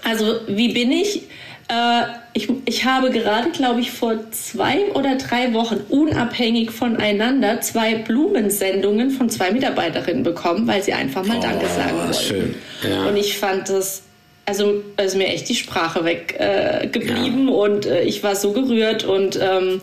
Also 0.07 0.39
wie 0.47 0.69
bin 0.69 0.91
ich? 0.91 1.23
Äh, 1.69 2.03
ich, 2.31 2.47
ich 2.65 2.85
habe 2.85 3.09
gerade, 3.09 3.49
glaube 3.49 3.81
ich, 3.81 3.91
vor 3.91 4.31
zwei 4.31 4.91
oder 4.93 5.15
drei 5.15 5.53
Wochen 5.53 5.81
unabhängig 5.89 6.71
voneinander 6.71 7.59
zwei 7.59 7.95
Blumensendungen 7.95 9.11
von 9.11 9.29
zwei 9.29 9.51
Mitarbeiterinnen 9.51 10.23
bekommen, 10.23 10.65
weil 10.65 10.81
sie 10.81 10.93
einfach 10.93 11.25
mal 11.25 11.37
oh, 11.37 11.41
Danke 11.41 11.67
sagen 11.67 11.97
wollten. 11.97 12.13
Schön. 12.13 12.55
Ja. 12.89 13.07
Und 13.07 13.17
ich 13.17 13.37
fand 13.37 13.67
das, 13.67 14.03
also 14.45 14.81
ist 14.95 15.17
mir 15.17 15.27
echt 15.27 15.49
die 15.49 15.55
Sprache 15.55 16.05
weggeblieben 16.05 17.49
äh, 17.49 17.51
ja. 17.51 17.57
und 17.57 17.85
äh, 17.85 18.03
ich 18.03 18.23
war 18.23 18.37
so 18.37 18.53
gerührt 18.53 19.03
und 19.03 19.37
ähm, 19.41 19.81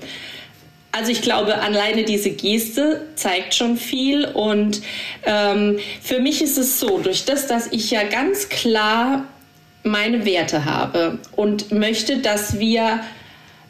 also 0.96 1.10
ich 1.10 1.22
glaube, 1.22 1.60
alleine 1.60 2.04
diese 2.04 2.30
Geste 2.30 3.08
zeigt 3.16 3.52
schon 3.52 3.76
viel. 3.76 4.26
Und 4.26 4.80
ähm, 5.24 5.80
für 6.00 6.20
mich 6.20 6.40
ist 6.40 6.56
es 6.56 6.78
so, 6.78 6.98
durch 6.98 7.24
das, 7.24 7.48
dass 7.48 7.66
ich 7.72 7.90
ja 7.90 8.04
ganz 8.04 8.48
klar 8.48 9.24
meine 9.84 10.24
Werte 10.24 10.64
habe 10.64 11.18
und 11.36 11.70
möchte, 11.70 12.18
dass 12.18 12.58
wir 12.58 13.00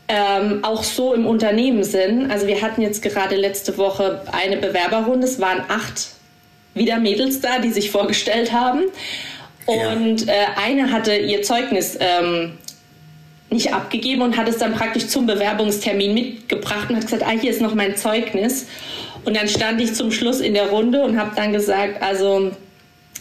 ähm, 0.09 0.61
auch 0.63 0.83
so 0.83 1.13
im 1.13 1.27
Unternehmen 1.27 1.85
sind. 1.85 2.31
Also 2.31 2.47
wir 2.47 2.63
hatten 2.63 2.81
jetzt 2.81 3.03
gerade 3.03 3.37
letzte 3.37 3.77
Woche 3.77 4.23
eine 4.33 4.57
Bewerberrunde. 4.57 5.27
Es 5.27 5.41
waren 5.41 5.63
acht 5.69 6.09
wieder 6.75 6.99
Mädels 6.99 7.41
da, 7.41 7.59
die 7.59 7.71
sich 7.71 7.91
vorgestellt 7.91 8.53
haben. 8.53 8.85
Und 9.67 10.27
ja. 10.27 10.33
äh, 10.33 10.47
eine 10.63 10.93
hatte 10.93 11.17
ihr 11.17 11.43
Zeugnis 11.43 11.97
ähm, 11.99 12.59
nicht 13.51 13.73
abgegeben 13.73 14.23
und 14.23 14.37
hat 14.37 14.49
es 14.49 14.59
dann 14.59 14.75
praktisch 14.75 15.07
zum 15.09 15.27
Bewerbungstermin 15.27 16.15
mitgebracht 16.15 16.91
und 16.91 16.97
hat 16.97 17.05
gesagt, 17.05 17.23
ah, 17.23 17.31
hier 17.31 17.51
ist 17.51 17.61
noch 17.61 17.75
mein 17.75 17.97
Zeugnis. 17.97 18.67
Und 19.25 19.37
dann 19.37 19.49
stand 19.49 19.81
ich 19.81 19.95
zum 19.95 20.13
Schluss 20.13 20.41
in 20.41 20.55
der 20.55 20.69
Runde 20.69 21.03
und 21.03 21.19
habe 21.19 21.33
dann 21.35 21.53
gesagt, 21.53 22.03
also 22.03 22.53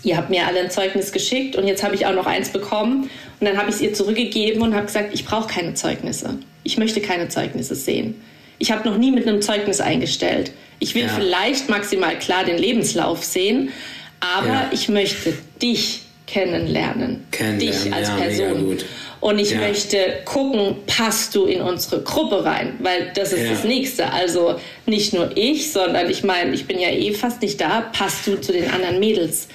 ihr 0.03 0.17
habt 0.17 0.29
mir 0.29 0.47
alle 0.47 0.59
ein 0.59 0.69
Zeugnis 0.69 1.11
geschickt 1.11 1.55
und 1.55 1.67
jetzt 1.67 1.83
habe 1.83 1.95
ich 1.95 2.05
auch 2.05 2.13
noch 2.13 2.25
eins 2.25 2.49
bekommen. 2.49 3.09
Und 3.39 3.47
dann 3.47 3.57
habe 3.57 3.69
ich 3.69 3.75
es 3.75 3.81
ihr 3.81 3.93
zurückgegeben 3.93 4.61
und 4.61 4.75
habe 4.75 4.85
gesagt, 4.85 5.13
ich 5.13 5.25
brauche 5.25 5.47
keine 5.47 5.73
Zeugnisse. 5.73 6.37
Ich 6.63 6.77
möchte 6.77 7.01
keine 7.01 7.29
Zeugnisse 7.29 7.75
sehen. 7.75 8.21
Ich 8.59 8.71
habe 8.71 8.87
noch 8.87 8.97
nie 8.97 9.11
mit 9.11 9.27
einem 9.27 9.41
Zeugnis 9.41 9.81
eingestellt. 9.81 10.51
Ich 10.79 10.95
will 10.95 11.03
ja. 11.03 11.09
vielleicht 11.09 11.69
maximal 11.69 12.17
klar 12.19 12.43
den 12.45 12.57
Lebenslauf 12.57 13.23
sehen, 13.23 13.71
aber 14.19 14.47
ja. 14.47 14.69
ich 14.71 14.89
möchte 14.89 15.33
dich 15.61 16.01
kennenlernen. 16.27 17.25
kennenlernen. 17.31 17.83
Dich 17.83 17.93
als 17.93 18.07
ja, 18.09 18.15
Person. 18.15 18.77
Und 19.23 19.39
ich 19.39 19.51
ja. 19.51 19.59
möchte 19.59 19.97
gucken, 20.25 20.75
passt 20.85 21.33
du 21.33 21.45
in 21.45 21.61
unsere 21.61 22.01
Gruppe 22.01 22.43
rein? 22.43 22.73
Weil 22.79 23.09
das 23.15 23.31
ist 23.31 23.43
ja. 23.45 23.51
das 23.51 23.63
Nächste. 23.63 24.11
Also 24.11 24.59
nicht 24.85 25.13
nur 25.13 25.31
ich, 25.37 25.71
sondern 25.71 26.09
ich 26.09 26.25
meine, 26.25 26.53
ich 26.53 26.67
bin 26.67 26.77
ja 26.77 26.89
eh 26.89 27.13
fast 27.13 27.41
nicht 27.41 27.61
da, 27.61 27.89
passt 27.93 28.27
du 28.27 28.35
zu 28.41 28.51
den 28.51 28.69
anderen 28.69 28.99
Mädels? 28.99 29.47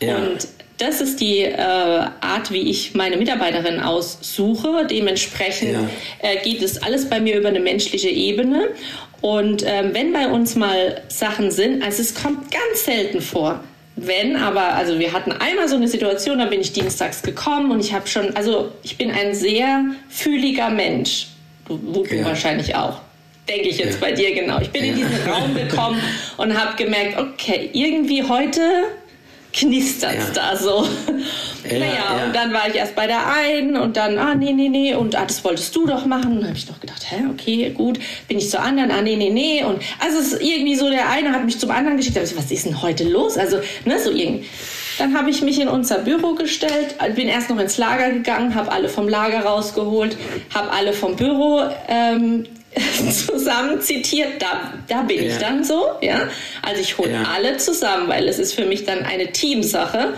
Ja. 0.00 0.16
Und 0.16 0.48
das 0.78 1.00
ist 1.00 1.20
die 1.20 1.42
äh, 1.42 1.56
Art, 1.56 2.50
wie 2.50 2.68
ich 2.68 2.96
meine 2.96 3.16
Mitarbeiterin 3.16 3.78
aussuche. 3.78 4.84
Dementsprechend 4.90 5.74
ja. 5.74 5.88
äh, 6.18 6.42
geht 6.42 6.60
es 6.60 6.82
alles 6.82 7.08
bei 7.08 7.20
mir 7.20 7.36
über 7.36 7.50
eine 7.50 7.60
menschliche 7.60 8.10
Ebene. 8.10 8.70
Und 9.20 9.62
ähm, 9.64 9.90
wenn 9.92 10.12
bei 10.12 10.26
uns 10.26 10.56
mal 10.56 11.02
Sachen 11.06 11.52
sind, 11.52 11.84
also 11.84 12.02
es 12.02 12.16
kommt 12.16 12.50
ganz 12.50 12.84
selten 12.84 13.20
vor, 13.20 13.62
wenn 13.96 14.36
aber, 14.36 14.74
also 14.74 14.98
wir 14.98 15.12
hatten 15.12 15.32
einmal 15.32 15.68
so 15.68 15.76
eine 15.76 15.88
Situation, 15.88 16.38
da 16.38 16.46
bin 16.46 16.60
ich 16.60 16.72
dienstags 16.72 17.22
gekommen 17.22 17.70
und 17.70 17.80
ich 17.80 17.92
habe 17.92 18.08
schon, 18.08 18.34
also 18.36 18.72
ich 18.82 18.96
bin 18.96 19.10
ein 19.10 19.34
sehr 19.34 19.84
fühliger 20.08 20.70
Mensch. 20.70 21.28
Du, 21.66 21.78
du 21.78 22.04
ja. 22.14 22.24
wahrscheinlich 22.24 22.74
auch. 22.74 23.00
Denke 23.48 23.68
ich 23.68 23.78
jetzt 23.78 24.00
ja. 24.00 24.08
bei 24.08 24.12
dir 24.12 24.34
genau. 24.34 24.60
Ich 24.60 24.70
bin 24.70 24.84
ja. 24.84 24.90
in 24.90 24.96
diesen 24.96 25.28
Raum 25.28 25.54
gekommen 25.54 26.00
und 26.36 26.58
habe 26.58 26.76
gemerkt, 26.76 27.18
okay, 27.18 27.70
irgendwie 27.72 28.22
heute 28.22 28.60
knistert 29.54 30.14
ja. 30.14 30.30
da 30.34 30.56
so. 30.56 30.86
Ja, 31.64 31.78
naja, 31.78 31.94
ja. 31.94 32.26
und 32.26 32.36
dann 32.36 32.52
war 32.52 32.68
ich 32.68 32.74
erst 32.74 32.94
bei 32.94 33.06
der 33.06 33.26
einen 33.26 33.76
und 33.76 33.96
dann, 33.96 34.18
ah, 34.18 34.34
nee, 34.34 34.52
nee, 34.52 34.68
nee, 34.68 34.94
und 34.94 35.16
ah, 35.16 35.24
das 35.24 35.42
wolltest 35.44 35.74
du 35.74 35.86
doch 35.86 36.04
machen. 36.04 36.32
Und 36.32 36.40
dann 36.40 36.48
habe 36.48 36.58
ich 36.58 36.66
doch 36.66 36.78
gedacht, 36.80 37.06
hä, 37.08 37.22
okay, 37.32 37.70
gut, 37.70 37.98
bin 38.28 38.36
ich 38.36 38.50
zur 38.50 38.60
anderen, 38.60 38.90
ah, 38.90 39.00
nee, 39.00 39.16
nee, 39.16 39.30
nee. 39.30 39.64
Und 39.64 39.80
also 39.98 40.18
es 40.18 40.32
ist 40.32 40.42
irgendwie 40.42 40.74
so, 40.74 40.90
der 40.90 41.08
eine 41.08 41.32
hat 41.32 41.44
mich 41.44 41.58
zum 41.58 41.70
anderen 41.70 41.96
geschickt. 41.96 42.18
Ich, 42.18 42.36
was 42.36 42.50
ist 42.50 42.66
denn 42.66 42.82
heute 42.82 43.04
los? 43.04 43.38
Also, 43.38 43.60
ne, 43.84 43.98
so 43.98 44.10
irgendwie. 44.10 44.46
Dann 44.98 45.16
habe 45.16 45.30
ich 45.30 45.42
mich 45.42 45.60
in 45.60 45.68
unser 45.68 45.98
Büro 45.98 46.34
gestellt, 46.34 46.96
bin 47.16 47.28
erst 47.28 47.50
noch 47.50 47.58
ins 47.58 47.78
Lager 47.78 48.10
gegangen, 48.10 48.54
habe 48.54 48.70
alle 48.70 48.88
vom 48.88 49.08
Lager 49.08 49.40
rausgeholt, 49.40 50.16
habe 50.54 50.70
alle 50.70 50.92
vom 50.92 51.16
Büro 51.16 51.62
ähm, 51.88 52.44
zusammen 53.10 53.80
zitiert, 53.80 54.40
da, 54.40 54.72
da 54.88 55.02
bin 55.02 55.24
ja. 55.24 55.30
ich 55.30 55.38
dann 55.38 55.64
so, 55.64 55.86
ja. 56.00 56.28
Also 56.62 56.80
ich 56.80 56.98
hole 56.98 57.12
ja. 57.12 57.24
alle 57.34 57.56
zusammen, 57.56 58.08
weil 58.08 58.28
es 58.28 58.38
ist 58.38 58.54
für 58.54 58.64
mich 58.64 58.84
dann 58.84 59.04
eine 59.04 59.32
Teamsache. 59.32 60.14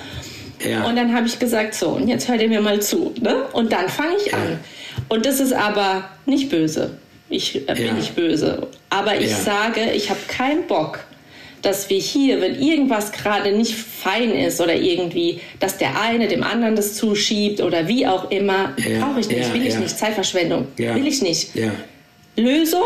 Ja. 0.66 0.84
Und 0.84 0.96
dann 0.96 1.14
habe 1.14 1.26
ich 1.26 1.38
gesagt, 1.38 1.74
so, 1.74 1.90
und 1.90 2.08
jetzt 2.08 2.28
hört 2.28 2.40
ihr 2.40 2.48
mir 2.48 2.60
mal 2.60 2.80
zu. 2.80 3.12
Ne? 3.20 3.44
Und 3.52 3.72
dann 3.72 3.88
fange 3.88 4.16
ich 4.24 4.32
an. 4.32 4.58
Und 5.08 5.26
das 5.26 5.40
ist 5.40 5.52
aber 5.52 6.08
nicht 6.24 6.48
böse. 6.48 6.92
Ich 7.28 7.68
äh, 7.68 7.74
bin 7.74 7.96
nicht 7.96 8.14
böse. 8.14 8.68
Aber 8.88 9.16
ich 9.16 9.34
sage, 9.34 9.92
ich 9.94 10.10
habe 10.10 10.20
keinen 10.28 10.66
Bock, 10.66 11.00
dass 11.62 11.90
wir 11.90 11.98
hier, 11.98 12.40
wenn 12.40 12.60
irgendwas 12.60 13.12
gerade 13.12 13.52
nicht 13.52 13.74
fein 13.74 14.30
ist 14.30 14.60
oder 14.60 14.74
irgendwie, 14.74 15.40
dass 15.58 15.78
der 15.78 16.00
eine 16.00 16.28
dem 16.28 16.42
anderen 16.42 16.76
das 16.76 16.94
zuschiebt 16.94 17.60
oder 17.60 17.88
wie 17.88 18.06
auch 18.06 18.30
immer, 18.30 18.74
brauche 19.00 19.20
ich 19.20 19.28
nicht, 19.28 19.52
will 19.52 19.66
ich 19.66 19.76
nicht. 19.76 19.98
Zeitverschwendung, 19.98 20.68
will 20.76 21.06
ich 21.06 21.22
nicht. 21.22 21.54
Lösung 22.36 22.82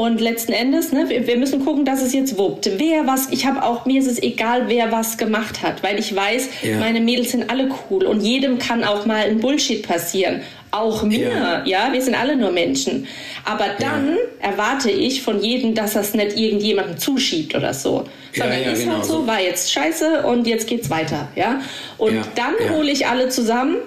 und 0.00 0.20
letzten 0.20 0.52
Endes, 0.52 0.92
ne, 0.92 1.08
wir, 1.08 1.26
wir, 1.26 1.36
müssen 1.36 1.64
gucken, 1.64 1.84
dass 1.84 2.00
es 2.02 2.12
jetzt 2.12 2.38
wuppt. 2.38 2.70
Wer 2.76 3.08
was, 3.08 3.30
ich 3.32 3.46
habe 3.46 3.64
auch, 3.64 3.84
mir 3.84 4.00
ist 4.00 4.06
es 4.06 4.22
egal, 4.22 4.68
wer 4.68 4.92
was 4.92 5.18
gemacht 5.18 5.60
hat, 5.60 5.82
weil 5.82 5.98
ich 5.98 6.14
weiß, 6.14 6.48
ja. 6.62 6.78
meine 6.78 7.00
Mädels 7.00 7.32
sind 7.32 7.50
alle 7.50 7.68
cool 7.90 8.06
und 8.06 8.20
jedem 8.20 8.60
kann 8.60 8.84
auch 8.84 9.06
mal 9.06 9.24
ein 9.24 9.40
Bullshit 9.40 9.84
passieren. 9.84 10.42
auch 10.70 11.02
mir, 11.02 11.30
ja. 11.30 11.62
ja, 11.64 11.92
wir 11.92 12.00
sind 12.00 12.14
alle 12.14 12.36
nur 12.36 12.52
Menschen. 12.52 13.08
Aber 13.44 13.70
dann 13.80 14.10
ja. 14.10 14.50
erwarte 14.50 14.88
ich 14.88 15.22
von 15.22 15.40
jedem, 15.42 15.74
dass 15.74 15.94
das 15.94 16.14
nicht 16.14 16.36
irgendjemandem 16.36 16.98
zuschiebt 16.98 17.56
oder 17.56 17.74
so. 17.74 18.04
Sondern 18.32 18.62
ist 18.62 18.82
genau 18.82 18.96
halt 18.96 19.04
so, 19.04 19.26
war 19.26 19.40
jetzt 19.40 19.72
scheiße 19.72 20.22
und 20.22 20.46
jetzt 20.46 20.68
geht's 20.68 20.90
weiter, 20.90 21.26
ja. 21.34 21.60
Und 21.96 22.20
dann 22.36 22.54
hole 22.72 22.92
ich 22.92 23.08
alle 23.08 23.30
zusammen 23.30 23.78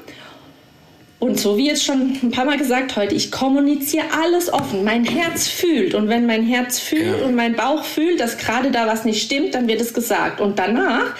und 1.21 1.39
so 1.39 1.55
wie 1.55 1.67
jetzt 1.67 1.85
schon 1.85 2.17
ein 2.23 2.31
paar 2.31 2.45
Mal 2.45 2.57
gesagt 2.57 2.95
heute, 2.95 3.13
ich 3.13 3.31
kommuniziere 3.31 4.05
alles 4.23 4.51
offen. 4.51 4.83
Mein 4.83 5.05
Herz 5.05 5.47
fühlt. 5.47 5.93
Und 5.93 6.09
wenn 6.09 6.25
mein 6.25 6.43
Herz 6.43 6.79
fühlt 6.79 7.19
ja. 7.19 7.25
und 7.25 7.35
mein 7.35 7.55
Bauch 7.55 7.83
fühlt, 7.83 8.19
dass 8.19 8.39
gerade 8.39 8.71
da 8.71 8.87
was 8.87 9.05
nicht 9.05 9.21
stimmt, 9.21 9.53
dann 9.53 9.67
wird 9.67 9.79
es 9.81 9.93
gesagt. 9.93 10.41
Und 10.41 10.57
danach, 10.57 11.15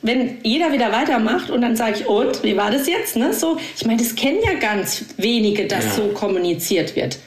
wenn 0.00 0.38
jeder 0.42 0.72
wieder 0.72 0.90
weitermacht 0.90 1.50
und 1.50 1.60
dann 1.60 1.76
sage 1.76 1.96
ich, 1.98 2.06
und, 2.06 2.42
wie 2.44 2.56
war 2.56 2.70
das 2.70 2.88
jetzt? 2.88 3.16
Ne? 3.16 3.34
So, 3.34 3.58
ich 3.76 3.84
meine, 3.84 3.98
das 4.02 4.14
kennen 4.14 4.38
ja 4.42 4.54
ganz 4.54 5.04
wenige, 5.18 5.66
dass 5.66 5.84
ja. 5.84 5.90
so 5.90 6.02
kommuniziert 6.14 6.96
wird. 6.96 7.18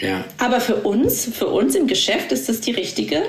Ja. 0.00 0.24
Aber 0.38 0.58
für 0.58 0.76
uns, 0.76 1.28
für 1.34 1.48
uns 1.48 1.74
im 1.74 1.86
Geschäft 1.86 2.32
ist 2.32 2.48
das 2.48 2.62
die 2.62 2.72
richtige 2.72 3.24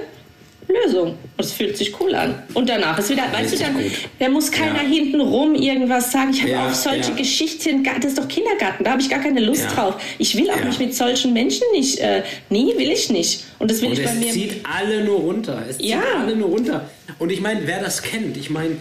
Lösung. 0.73 1.09
Und 1.09 1.39
es 1.39 1.53
fühlt 1.53 1.77
sich 1.77 1.99
cool 1.99 2.13
an. 2.15 2.41
Und 2.53 2.69
danach 2.69 2.97
ist 2.97 3.09
wieder, 3.09 3.23
weißt 3.31 3.53
du, 3.53 3.57
dann, 3.57 3.75
da 4.19 4.29
muss 4.29 4.51
keiner 4.51 4.83
ja. 4.83 4.89
hinten 4.89 5.21
rum 5.21 5.55
irgendwas 5.55 6.11
sagen. 6.11 6.31
Ich 6.31 6.41
habe 6.41 6.51
ja, 6.51 6.67
auf 6.67 6.75
solche 6.75 7.11
ja. 7.11 7.17
Geschichten, 7.17 7.83
das 7.83 8.05
ist 8.05 8.17
doch 8.17 8.27
Kindergarten, 8.27 8.83
da 8.83 8.91
habe 8.91 9.01
ich 9.01 9.09
gar 9.09 9.19
keine 9.19 9.41
Lust 9.41 9.65
drauf. 9.75 9.95
Ich 10.17 10.35
will 10.35 10.49
auch 10.49 10.63
nicht 10.63 10.79
mit 10.79 10.95
solchen 10.95 11.33
Menschen 11.33 11.63
nicht, 11.73 11.99
äh, 11.99 12.23
nee, 12.49 12.73
will 12.77 12.91
ich 12.91 13.09
nicht. 13.09 13.43
Und 13.59 13.71
das 13.71 13.81
will 13.81 13.89
Und 13.89 13.99
ich 13.99 14.05
bei 14.05 14.13
mir. 14.13 14.27
Es 14.27 14.33
zieht 14.33 14.65
alle 14.65 15.03
nur 15.03 15.19
runter. 15.19 15.63
Es 15.69 15.77
zieht 15.77 15.95
alle 15.95 16.35
nur 16.35 16.49
runter. 16.49 16.89
Und 17.19 17.31
ich 17.31 17.41
meine, 17.41 17.61
wer 17.65 17.81
das 17.81 18.01
kennt, 18.01 18.37
ich 18.37 18.49
meine, 18.49 18.77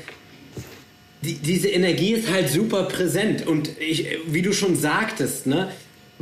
die, 1.22 1.34
diese 1.34 1.68
Energie 1.68 2.12
ist 2.12 2.30
halt 2.30 2.48
super 2.48 2.84
präsent. 2.84 3.46
Und 3.46 3.70
ich, 3.80 4.06
wie 4.26 4.42
du 4.42 4.52
schon 4.52 4.76
sagtest, 4.76 5.46
ne, 5.46 5.68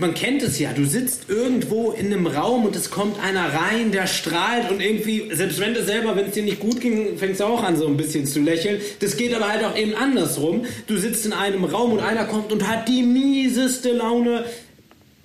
man 0.00 0.14
kennt 0.14 0.42
es 0.42 0.58
ja, 0.58 0.72
du 0.72 0.84
sitzt 0.84 1.28
irgendwo 1.28 1.90
in 1.92 2.06
einem 2.06 2.26
Raum 2.26 2.64
und 2.64 2.74
es 2.74 2.90
kommt 2.90 3.22
einer 3.22 3.52
rein, 3.52 3.92
der 3.92 4.06
strahlt 4.06 4.70
und 4.70 4.80
irgendwie, 4.80 5.30
selbst 5.32 5.60
wenn 5.60 5.74
du 5.74 5.84
selber, 5.84 6.16
wenn 6.16 6.26
es 6.26 6.32
dir 6.32 6.42
nicht 6.42 6.58
gut 6.58 6.80
ging, 6.80 7.18
fängst 7.18 7.40
du 7.40 7.44
auch 7.44 7.62
an 7.62 7.76
so 7.76 7.86
ein 7.86 7.96
bisschen 7.96 8.26
zu 8.26 8.40
lächeln. 8.40 8.80
Das 9.00 9.16
geht 9.16 9.34
aber 9.34 9.48
halt 9.48 9.64
auch 9.64 9.76
eben 9.76 9.94
andersrum. 9.94 10.64
Du 10.86 10.96
sitzt 10.96 11.26
in 11.26 11.32
einem 11.32 11.64
Raum 11.64 11.92
und 11.92 12.00
einer 12.00 12.24
kommt 12.24 12.50
und 12.50 12.66
hat 12.66 12.88
die 12.88 13.02
mieseste 13.02 13.92
Laune 13.92 14.44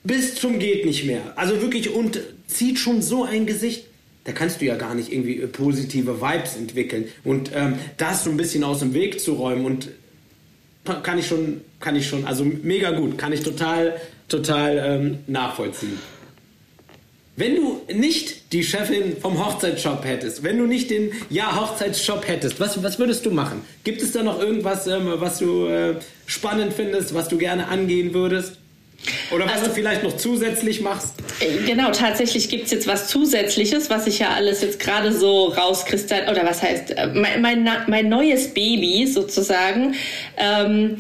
bis 0.04 0.36
zum 0.36 0.60
geht 0.60 0.86
nicht 0.86 1.06
mehr. 1.06 1.34
Also 1.36 1.62
wirklich 1.62 1.90
und 1.92 2.20
zieht 2.48 2.78
schon 2.78 3.02
so 3.02 3.24
ein 3.24 3.46
Gesicht. 3.46 3.86
Da 4.26 4.34
kannst 4.34 4.60
du 4.60 4.66
ja 4.66 4.76
gar 4.76 4.94
nicht 4.94 5.12
irgendwie 5.12 5.36
positive 5.48 6.22
Vibes 6.22 6.56
entwickeln. 6.58 7.06
Und 7.24 7.52
ähm, 7.56 7.76
das 7.98 8.24
so 8.24 8.30
ein 8.30 8.38
bisschen 8.38 8.64
aus 8.64 8.80
dem 8.80 8.94
Weg 8.94 9.20
zu 9.20 9.34
räumen 9.34 9.66
und 9.66 9.90
kann 11.02 11.18
ich 11.18 11.28
schon, 11.28 11.62
kann 11.80 11.96
ich 11.96 12.08
schon, 12.08 12.26
also 12.26 12.44
mega 12.44 12.92
gut, 12.92 13.18
kann 13.18 13.34
ich 13.34 13.42
total 13.42 14.00
total 14.28 14.78
ähm, 14.86 15.20
nachvollziehen. 15.28 16.00
Wenn 17.38 17.56
du 17.56 17.82
nicht 17.94 18.54
die 18.54 18.64
Chefin 18.64 19.18
vom 19.22 19.46
Hochzeitsshop 19.46 20.06
hättest, 20.06 20.44
wenn 20.44 20.58
du 20.58 20.66
nicht 20.66 20.90
den 20.90 21.12
Ja 21.30 21.60
Hochzeitsshop 21.60 22.26
hättest, 22.28 22.62
was, 22.62 22.82
was 22.82 22.98
würdest 22.98 23.26
du 23.26 23.32
machen? 23.32 23.62
Gibt 23.84 24.02
es 24.02 24.14
da 24.14 24.24
noch 24.24 24.40
irgendwas, 24.40 24.88
ähm, 24.88 25.12
was 25.16 25.40
du 25.40 25.68
äh, 25.68 25.96
spannend 26.28 26.74
findest, 26.74 27.14
was 27.14 27.28
du 27.28 27.38
gerne 27.38 27.68
angehen 27.68 28.14
würdest? 28.14 28.54
Oder 29.32 29.46
was 29.46 29.54
also, 29.54 29.66
du 29.68 29.72
vielleicht 29.74 30.04
noch 30.04 30.16
zusätzlich 30.16 30.80
machst? 30.80 31.16
Äh, 31.42 31.66
genau, 31.66 31.92
tatsächlich 31.92 32.50
gibt 32.50 32.66
es 32.66 32.72
jetzt 32.72 32.88
was 32.88 33.10
Zusätzliches, 33.10 33.90
was 33.90 34.08
ich 34.08 34.20
ja 34.20 34.30
alles 34.30 34.62
jetzt 34.62 34.80
gerade 34.80 35.12
so 35.12 35.48
rauskristall 35.48 36.30
oder 36.30 36.46
was 36.46 36.64
heißt, 36.64 36.92
äh, 36.92 37.08
mein, 37.08 37.42
mein, 37.42 37.70
mein 37.88 38.10
neues 38.10 38.54
Baby 38.54 39.08
sozusagen. 39.08 39.96
Ähm, 40.38 40.98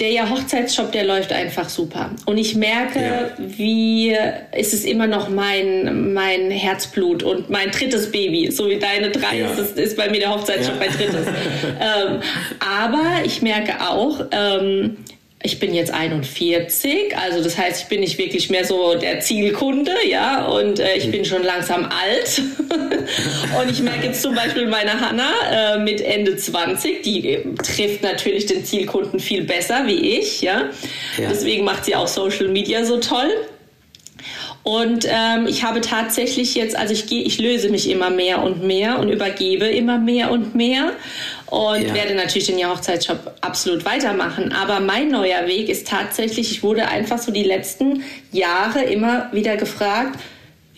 der 0.00 0.10
ja 0.10 0.28
Hochzeitsshop, 0.28 0.92
der 0.92 1.04
läuft 1.04 1.32
einfach 1.32 1.68
super. 1.68 2.10
Und 2.24 2.38
ich 2.38 2.56
merke, 2.56 3.00
ja. 3.00 3.30
wie 3.38 4.16
ist 4.56 4.72
es 4.72 4.84
immer 4.84 5.06
noch 5.06 5.28
mein, 5.28 6.14
mein 6.14 6.50
Herzblut 6.50 7.22
und 7.22 7.50
mein 7.50 7.70
drittes 7.70 8.10
Baby. 8.10 8.50
So 8.50 8.68
wie 8.68 8.78
deine 8.78 9.10
drei 9.10 9.40
ja. 9.40 9.50
ist, 9.50 9.76
ist 9.76 9.96
bei 9.96 10.08
mir 10.08 10.20
der 10.20 10.34
Hochzeitsshop 10.34 10.76
ja. 10.80 10.86
mein 10.86 10.96
drittes. 10.96 11.26
ähm, 11.80 12.20
aber 12.60 13.24
ich 13.24 13.42
merke 13.42 13.80
auch, 13.86 14.24
ähm, 14.32 14.96
ich 15.42 15.58
bin 15.58 15.72
jetzt 15.72 15.90
41, 15.90 17.16
also 17.16 17.42
das 17.42 17.56
heißt, 17.56 17.82
ich 17.82 17.88
bin 17.88 18.00
nicht 18.00 18.18
wirklich 18.18 18.50
mehr 18.50 18.66
so 18.66 18.94
der 18.94 19.20
Zielkunde, 19.20 19.92
ja, 20.06 20.44
und 20.46 20.78
äh, 20.78 20.96
ich 20.96 21.10
bin 21.10 21.24
schon 21.24 21.42
langsam 21.42 21.84
alt. 21.86 22.42
und 23.58 23.70
ich 23.70 23.80
merke 23.80 24.08
jetzt 24.08 24.20
zum 24.20 24.34
Beispiel 24.34 24.66
meine 24.66 25.00
Hanna 25.00 25.30
äh, 25.50 25.78
mit 25.78 26.02
Ende 26.02 26.36
20, 26.36 27.02
die 27.02 27.26
äh, 27.26 27.54
trifft 27.54 28.02
natürlich 28.02 28.46
den 28.46 28.66
Zielkunden 28.66 29.18
viel 29.18 29.44
besser 29.44 29.86
wie 29.86 30.18
ich, 30.18 30.42
ja. 30.42 30.68
ja. 31.16 31.28
Deswegen 31.30 31.64
macht 31.64 31.86
sie 31.86 31.96
auch 31.96 32.08
Social 32.08 32.48
Media 32.48 32.84
so 32.84 32.98
toll. 32.98 33.30
Und 34.62 35.06
ähm, 35.08 35.46
ich 35.48 35.64
habe 35.64 35.80
tatsächlich 35.80 36.54
jetzt, 36.54 36.76
also 36.76 36.92
ich 36.92 37.06
gehe, 37.06 37.22
ich 37.22 37.38
löse 37.38 37.70
mich 37.70 37.88
immer 37.88 38.10
mehr 38.10 38.42
und 38.42 38.62
mehr 38.62 38.98
und 38.98 39.08
übergebe 39.08 39.66
immer 39.66 39.98
mehr 39.98 40.30
und 40.30 40.54
mehr 40.54 40.92
und 41.50 41.82
ja. 41.82 41.94
werde 41.94 42.14
natürlich 42.14 42.46
den 42.46 42.64
Hochzeitsshop 42.68 43.34
absolut 43.40 43.84
weitermachen. 43.84 44.52
Aber 44.52 44.80
mein 44.80 45.10
neuer 45.10 45.46
Weg 45.46 45.68
ist 45.68 45.88
tatsächlich, 45.88 46.50
ich 46.50 46.62
wurde 46.62 46.88
einfach 46.88 47.18
so 47.18 47.32
die 47.32 47.42
letzten 47.42 48.04
Jahre 48.32 48.84
immer 48.84 49.28
wieder 49.32 49.56
gefragt, 49.56 50.18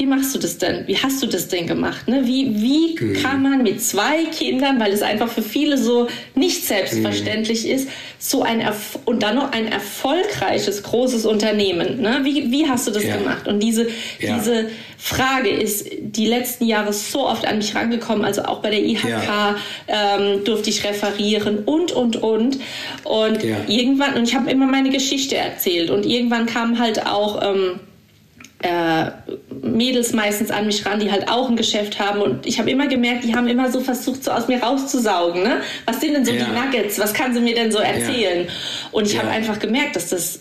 wie 0.03 0.07
machst 0.07 0.35
du 0.35 0.41
das 0.41 0.59
denn? 0.59 0.85
Wie 0.89 0.97
hast 0.97 1.23
du 1.23 1.29
das 1.29 1.47
denn 1.47 1.69
gemacht? 1.69 2.09
Ne? 2.09 2.23
Wie, 2.25 2.61
wie 2.61 3.01
mhm. 3.01 3.23
kann 3.23 3.41
man 3.41 3.63
mit 3.63 3.81
zwei 3.81 4.25
Kindern, 4.37 4.81
weil 4.81 4.91
es 4.91 5.01
einfach 5.01 5.29
für 5.29 5.43
viele 5.43 5.79
so 5.79 6.09
nicht 6.35 6.67
selbstverständlich 6.67 7.65
mhm. 7.65 7.71
ist, 7.71 7.89
so 8.19 8.43
ein 8.43 8.59
Erf 8.59 8.99
und 9.05 9.23
dann 9.23 9.37
noch 9.37 9.53
ein 9.53 9.71
erfolgreiches 9.71 10.83
großes 10.83 11.25
Unternehmen. 11.25 12.01
Ne? 12.01 12.19
Wie, 12.25 12.51
wie 12.51 12.69
hast 12.69 12.89
du 12.89 12.91
das 12.91 13.05
ja. 13.05 13.17
gemacht? 13.17 13.47
Und 13.47 13.63
diese, 13.63 13.87
ja. 14.19 14.37
diese 14.37 14.71
Frage 14.99 15.51
ist 15.51 15.87
die 16.01 16.27
letzten 16.27 16.67
Jahre 16.67 16.93
so 16.93 17.29
oft 17.29 17.47
an 17.47 17.59
mich 17.59 17.73
rangekommen. 17.77 18.25
Also 18.25 18.43
auch 18.43 18.59
bei 18.59 18.71
der 18.71 18.83
IHK 18.83 19.05
ja. 19.09 19.57
ähm, 19.87 20.43
durfte 20.43 20.71
ich 20.71 20.83
referieren 20.83 21.61
und 21.61 21.93
und 21.93 22.17
und 22.17 22.59
und 23.05 23.45
irgendwann 23.69 24.15
und 24.15 24.25
ich 24.25 24.35
habe 24.35 24.51
immer 24.51 24.67
meine 24.67 24.91
Geschichte 24.91 25.37
erzählt 25.37 25.91
und 25.91 26.05
irgendwann 26.05 26.47
kam 26.47 26.81
halt 26.81 27.07
auch 27.07 27.41
ähm, 27.41 27.79
äh, 28.63 29.11
Mädels 29.63 30.13
meistens 30.13 30.51
an 30.51 30.67
mich 30.67 30.87
ran, 30.87 31.01
die 31.01 31.11
halt 31.11 31.29
auch 31.29 31.49
ein 31.49 31.57
Geschäft 31.57 31.99
haben. 31.99 32.21
Und 32.21 32.47
ich 32.47 32.59
habe 32.59 32.71
immer 32.71 32.87
gemerkt, 32.87 33.25
die 33.25 33.35
haben 33.35 33.49
immer 33.49 33.71
so 33.71 33.81
versucht, 33.81 34.25
so 34.25 34.31
aus 34.31 34.49
mir 34.49 34.63
rauszusaugen. 34.63 35.43
Ne? 35.43 35.61
Was 35.85 36.01
sind 36.01 36.15
denn 36.15 36.25
so 36.25 36.33
ja. 36.33 36.45
die 36.45 36.51
Nuggets? 36.51 36.99
Was 36.99 37.13
kann 37.13 37.35
sie 37.35 37.41
mir 37.41 37.55
denn 37.55 37.71
so 37.71 37.79
erzählen? 37.79 38.47
Ja. 38.47 38.53
Und 38.93 39.07
ich 39.07 39.15
ja. 39.15 39.21
habe 39.21 39.31
einfach 39.31 39.59
gemerkt, 39.59 39.97
dass 39.97 40.09
das 40.09 40.41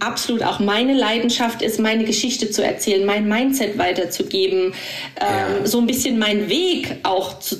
absolut 0.00 0.42
auch 0.42 0.58
meine 0.58 0.92
Leidenschaft 0.92 1.62
ist, 1.62 1.80
meine 1.80 2.04
Geschichte 2.04 2.50
zu 2.50 2.64
erzählen, 2.64 3.06
mein 3.06 3.26
Mindset 3.26 3.78
weiterzugeben, 3.78 4.74
ähm, 5.18 5.66
so 5.66 5.78
ein 5.78 5.86
bisschen 5.86 6.18
mein 6.18 6.48
Weg 6.48 6.96
auch 7.04 7.38
zu 7.38 7.56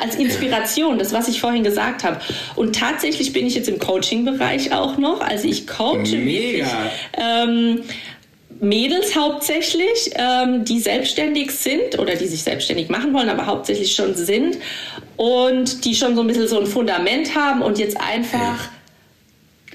als 0.00 0.16
Inspiration, 0.16 0.98
das, 0.98 1.12
was 1.12 1.28
ich 1.28 1.40
vorhin 1.40 1.62
gesagt 1.62 2.02
habe. 2.02 2.18
Und 2.56 2.74
tatsächlich 2.74 3.32
bin 3.32 3.46
ich 3.46 3.54
jetzt 3.54 3.68
im 3.68 3.78
Coaching-Bereich 3.78 4.72
auch 4.72 4.98
noch. 4.98 5.20
Also 5.20 5.46
ich 5.46 5.66
coache 5.66 6.16
Mega. 6.16 6.66
Wirklich, 6.66 6.66
ähm, 7.16 7.82
Mädels 8.60 9.14
hauptsächlich, 9.16 10.10
ähm, 10.14 10.64
die 10.64 10.80
selbstständig 10.80 11.50
sind 11.50 11.98
oder 11.98 12.16
die 12.16 12.26
sich 12.26 12.42
selbstständig 12.42 12.88
machen 12.88 13.12
wollen, 13.12 13.28
aber 13.28 13.46
hauptsächlich 13.46 13.94
schon 13.94 14.14
sind 14.14 14.58
und 15.16 15.84
die 15.84 15.94
schon 15.94 16.14
so 16.14 16.22
ein 16.22 16.26
bisschen 16.26 16.48
so 16.48 16.58
ein 16.60 16.66
Fundament 16.66 17.34
haben 17.34 17.62
und 17.62 17.78
jetzt 17.78 18.00
einfach 18.00 18.70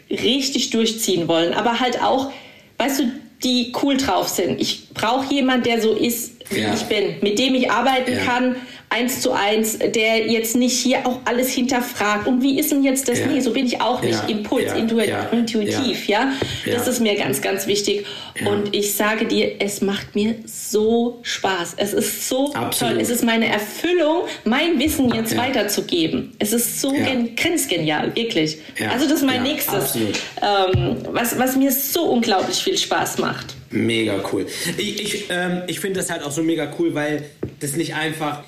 ja. 0.09 0.17
richtig 0.17 0.71
durchziehen 0.71 1.27
wollen. 1.27 1.53
Aber 1.53 1.79
halt 1.79 2.01
auch, 2.01 2.31
weißt 2.77 3.01
du, 3.01 3.11
die 3.43 3.73
cool 3.81 3.97
drauf 3.97 4.27
sind. 4.27 4.61
Ich 4.61 4.89
brauche 4.93 5.33
jemanden, 5.33 5.63
der 5.63 5.81
so 5.81 5.93
ist, 5.93 6.40
ja. 6.55 6.73
ich 6.73 6.83
bin, 6.83 7.15
mit 7.21 7.39
dem 7.39 7.55
ich 7.55 7.69
arbeiten 7.69 8.13
ja. 8.13 8.23
kann, 8.23 8.55
eins 8.91 9.21
zu 9.21 9.31
eins, 9.31 9.79
der 9.79 10.27
jetzt 10.27 10.55
nicht 10.55 10.77
hier 10.77 11.07
auch 11.07 11.19
alles 11.23 11.49
hinterfragt. 11.49 12.27
Und 12.27 12.43
wie 12.43 12.59
ist 12.59 12.71
denn 12.71 12.83
jetzt 12.83 13.07
das? 13.07 13.19
Ja. 13.19 13.27
Nee, 13.27 13.39
so 13.39 13.53
bin 13.53 13.65
ich 13.65 13.79
auch 13.79 14.01
nicht. 14.01 14.19
Impuls, 14.29 14.73
intuitiv, 14.73 16.07
ja. 16.07 16.33
Das 16.65 16.87
ist 16.87 16.99
mir 16.99 17.15
ganz, 17.15 17.41
ganz 17.41 17.67
wichtig. 17.67 18.05
Und 18.45 18.75
ich 18.75 18.93
sage 18.93 19.25
dir, 19.25 19.55
es 19.59 19.81
macht 19.81 20.13
mir 20.13 20.35
so 20.45 21.19
Spaß. 21.21 21.75
Es 21.77 21.93
ist 21.93 22.27
so 22.27 22.53
Absolut. 22.53 22.93
toll. 22.93 23.01
Es 23.01 23.09
ist 23.09 23.23
meine 23.23 23.47
Erfüllung, 23.47 24.23
mein 24.43 24.77
Wissen 24.77 25.13
jetzt 25.13 25.37
weiterzugeben. 25.37 26.33
Es 26.39 26.51
ist 26.51 26.81
so 26.81 26.91
gen 26.91 27.35
grenzgenial, 27.35 28.13
wirklich. 28.15 28.57
Also 28.89 29.05
das 29.05 29.19
ist 29.19 29.25
mein 29.25 29.43
nächstes, 29.43 29.95
ähm, 29.95 30.97
was, 31.11 31.37
was 31.39 31.55
mir 31.55 31.71
so 31.71 32.03
unglaublich 32.03 32.57
viel 32.57 32.77
Spaß 32.77 33.19
macht. 33.19 33.55
Mega 33.71 34.23
cool. 34.31 34.45
Ich, 34.77 35.01
ich, 35.01 35.25
ähm, 35.29 35.63
ich 35.67 35.79
finde 35.79 35.99
das 35.99 36.09
halt 36.09 36.23
auch 36.23 36.31
so 36.31 36.43
mega 36.43 36.73
cool, 36.77 36.93
weil 36.93 37.25
das 37.59 37.75
nicht 37.75 37.95
einfach 37.95 38.43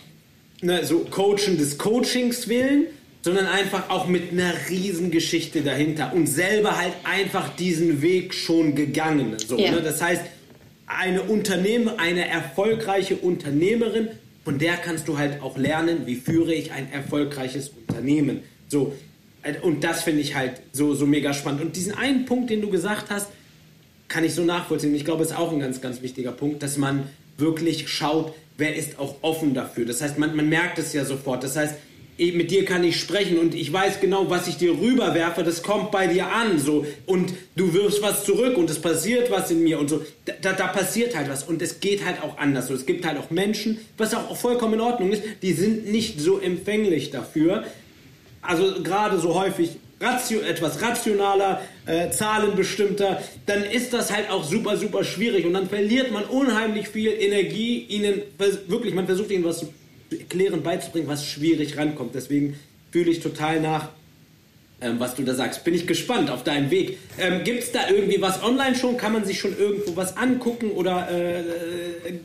ne, 0.61 0.86
so 0.86 0.99
Coachen 0.99 1.57
des 1.57 1.78
Coachings 1.78 2.47
willen, 2.47 2.88
sondern 3.21 3.45
einfach 3.45 3.89
auch 3.89 4.07
mit 4.07 4.32
einer 4.32 4.53
Riesengeschichte 4.69 5.61
dahinter 5.61 6.11
und 6.13 6.28
selber 6.28 6.78
halt 6.78 6.93
einfach 7.05 7.55
diesen 7.55 8.01
Weg 8.01 8.34
schon 8.34 8.76
gegangen. 8.76 9.38
So, 9.45 9.57
ja. 9.57 9.71
ne? 9.71 9.82
Das 9.82 10.01
heißt, 10.01 10.24
eine 10.88 11.24
Unternehmen, 11.24 11.99
eine 11.99 12.28
erfolgreiche 12.28 13.15
Unternehmerin, 13.15 14.09
von 14.43 14.59
der 14.59 14.76
kannst 14.76 15.07
du 15.07 15.17
halt 15.17 15.41
auch 15.41 15.57
lernen, 15.57 16.05
wie 16.05 16.15
führe 16.15 16.53
ich 16.53 16.74
ein 16.74 16.91
erfolgreiches 16.91 17.69
Unternehmen. 17.69 18.41
So, 18.67 18.93
und 19.61 19.84
das 19.86 20.03
finde 20.03 20.21
ich 20.21 20.36
halt 20.36 20.61
so, 20.74 20.93
so 20.93 21.05
mega 21.05 21.34
spannend. 21.34 21.61
Und 21.61 21.76
diesen 21.78 21.93
einen 21.93 22.26
Punkt, 22.26 22.49
den 22.49 22.61
du 22.61 22.69
gesagt 22.69 23.09
hast, 23.09 23.30
kann 24.14 24.24
ich 24.24 24.36
so 24.36 24.43
nachvollziehen. 24.43 24.93
Ich 24.93 25.05
glaube, 25.05 25.24
es 25.24 25.32
ist 25.32 25.38
auch 25.38 25.51
ein 25.51 25.59
ganz, 25.59 25.82
ganz 25.82 26.03
wichtiger 26.03 26.32
Punkt, 26.32 26.61
dass 26.61 26.78
man 26.78 27.09
wirklich 27.39 27.89
schaut, 27.89 28.32
wer 28.57 28.76
ist 28.76 28.99
auch 28.99 29.16
offen 29.24 29.55
dafür. 29.55 29.86
Das 29.86 30.03
heißt, 30.03 30.20
man, 30.20 30.36
man 30.36 30.47
merkt 30.49 30.78
es 30.78 30.93
ja 30.93 31.03
sofort. 31.03 31.43
Das 31.43 31.55
heißt, 31.55 31.74
mit 32.20 32.51
dir 32.51 32.64
kann 32.64 32.84
ich 32.84 32.99
sprechen 32.99 33.39
und 33.39 33.55
ich 33.55 33.74
weiß 33.74 34.01
genau, 34.01 34.30
was 34.30 34.47
ich 34.47 34.57
dir 34.57 34.80
rüberwerfe, 34.80 35.43
das 35.43 35.64
kommt 35.64 35.89
bei 35.89 36.05
dir 36.05 36.28
an, 36.28 36.59
so 36.59 36.86
und 37.07 37.34
du 37.55 37.74
wirfst 37.74 38.03
was 38.03 38.24
zurück 38.24 38.55
und 38.55 38.70
es 38.70 38.80
passiert 38.80 39.32
was 39.32 39.49
in 39.49 39.64
mir 39.64 39.80
und 39.80 39.89
so. 39.89 40.05
Da, 40.26 40.53
da 40.53 40.68
passiert 40.68 41.18
halt 41.18 41.28
was 41.28 41.43
und 41.43 41.59
es 41.64 41.80
geht 41.80 42.05
halt 42.05 42.22
auch 42.22 42.38
anders. 42.38 42.68
So, 42.68 42.76
es 42.76 42.86
gibt 42.86 43.07
halt 43.07 43.18
auch 43.18 43.32
Menschen, 43.32 43.80
was 43.97 44.14
auch 44.14 44.38
vollkommen 44.38 44.76
in 44.76 44.82
Ordnung 44.82 45.11
ist, 45.11 45.24
die 45.41 45.53
sind 45.53 45.91
nicht 45.91 46.22
so 46.22 46.38
empfänglich 46.38 47.09
dafür. 47.09 47.64
Also 48.43 48.84
gerade 48.84 49.18
so 49.18 49.34
häufig 49.34 49.78
ratio, 50.04 50.41
etwas 50.41 50.82
rationaler, 50.82 51.62
äh, 51.86 52.10
zahlenbestimmter, 52.10 53.22
dann 53.45 53.64
ist 53.64 53.93
das 53.93 54.12
halt 54.14 54.30
auch 54.30 54.43
super, 54.43 54.78
super 54.78 55.04
schwierig 55.04 55.45
und 55.45 55.54
dann 55.54 55.70
verliert 55.70 56.12
man 56.12 56.26
unheimlich 56.26 56.89
viel 56.89 57.12
Energie, 57.12 57.86
ihnen 57.89 58.22
wirklich, 58.68 58.93
man 58.93 59.06
versucht 59.06 59.32
ihnen 59.32 59.43
was 59.43 59.60
zu 59.60 59.74
erklären, 60.12 60.62
beizubringen, 60.62 61.08
was 61.08 61.26
schwierig 61.26 61.78
rankommt. 61.78 62.14
Deswegen 62.16 62.60
fühle 62.91 63.12
ich 63.12 63.22
total 63.22 63.60
nach, 63.60 63.89
ähm, 64.82 64.99
was 64.99 65.16
du 65.16 65.24
da 65.24 65.34
sagst. 65.34 65.64
Bin 65.64 65.74
ich 65.74 65.88
gespannt 65.88 66.30
auf 66.30 66.43
deinen 66.43 66.70
Weg. 66.70 66.97
Ähm, 67.18 67.43
Gibt 67.43 67.64
es 67.64 67.72
da 67.72 67.89
irgendwie 67.89 68.22
was 68.22 68.43
online 68.43 68.76
schon? 68.76 68.97
Kann 68.97 69.14
man 69.14 69.26
sich 69.26 69.39
schon 69.39 69.58
irgendwo 69.58 69.95
was 69.95 70.18
angucken 70.18 70.72
oder 70.72 71.10
äh, 71.10 71.39
äh 71.39 72.20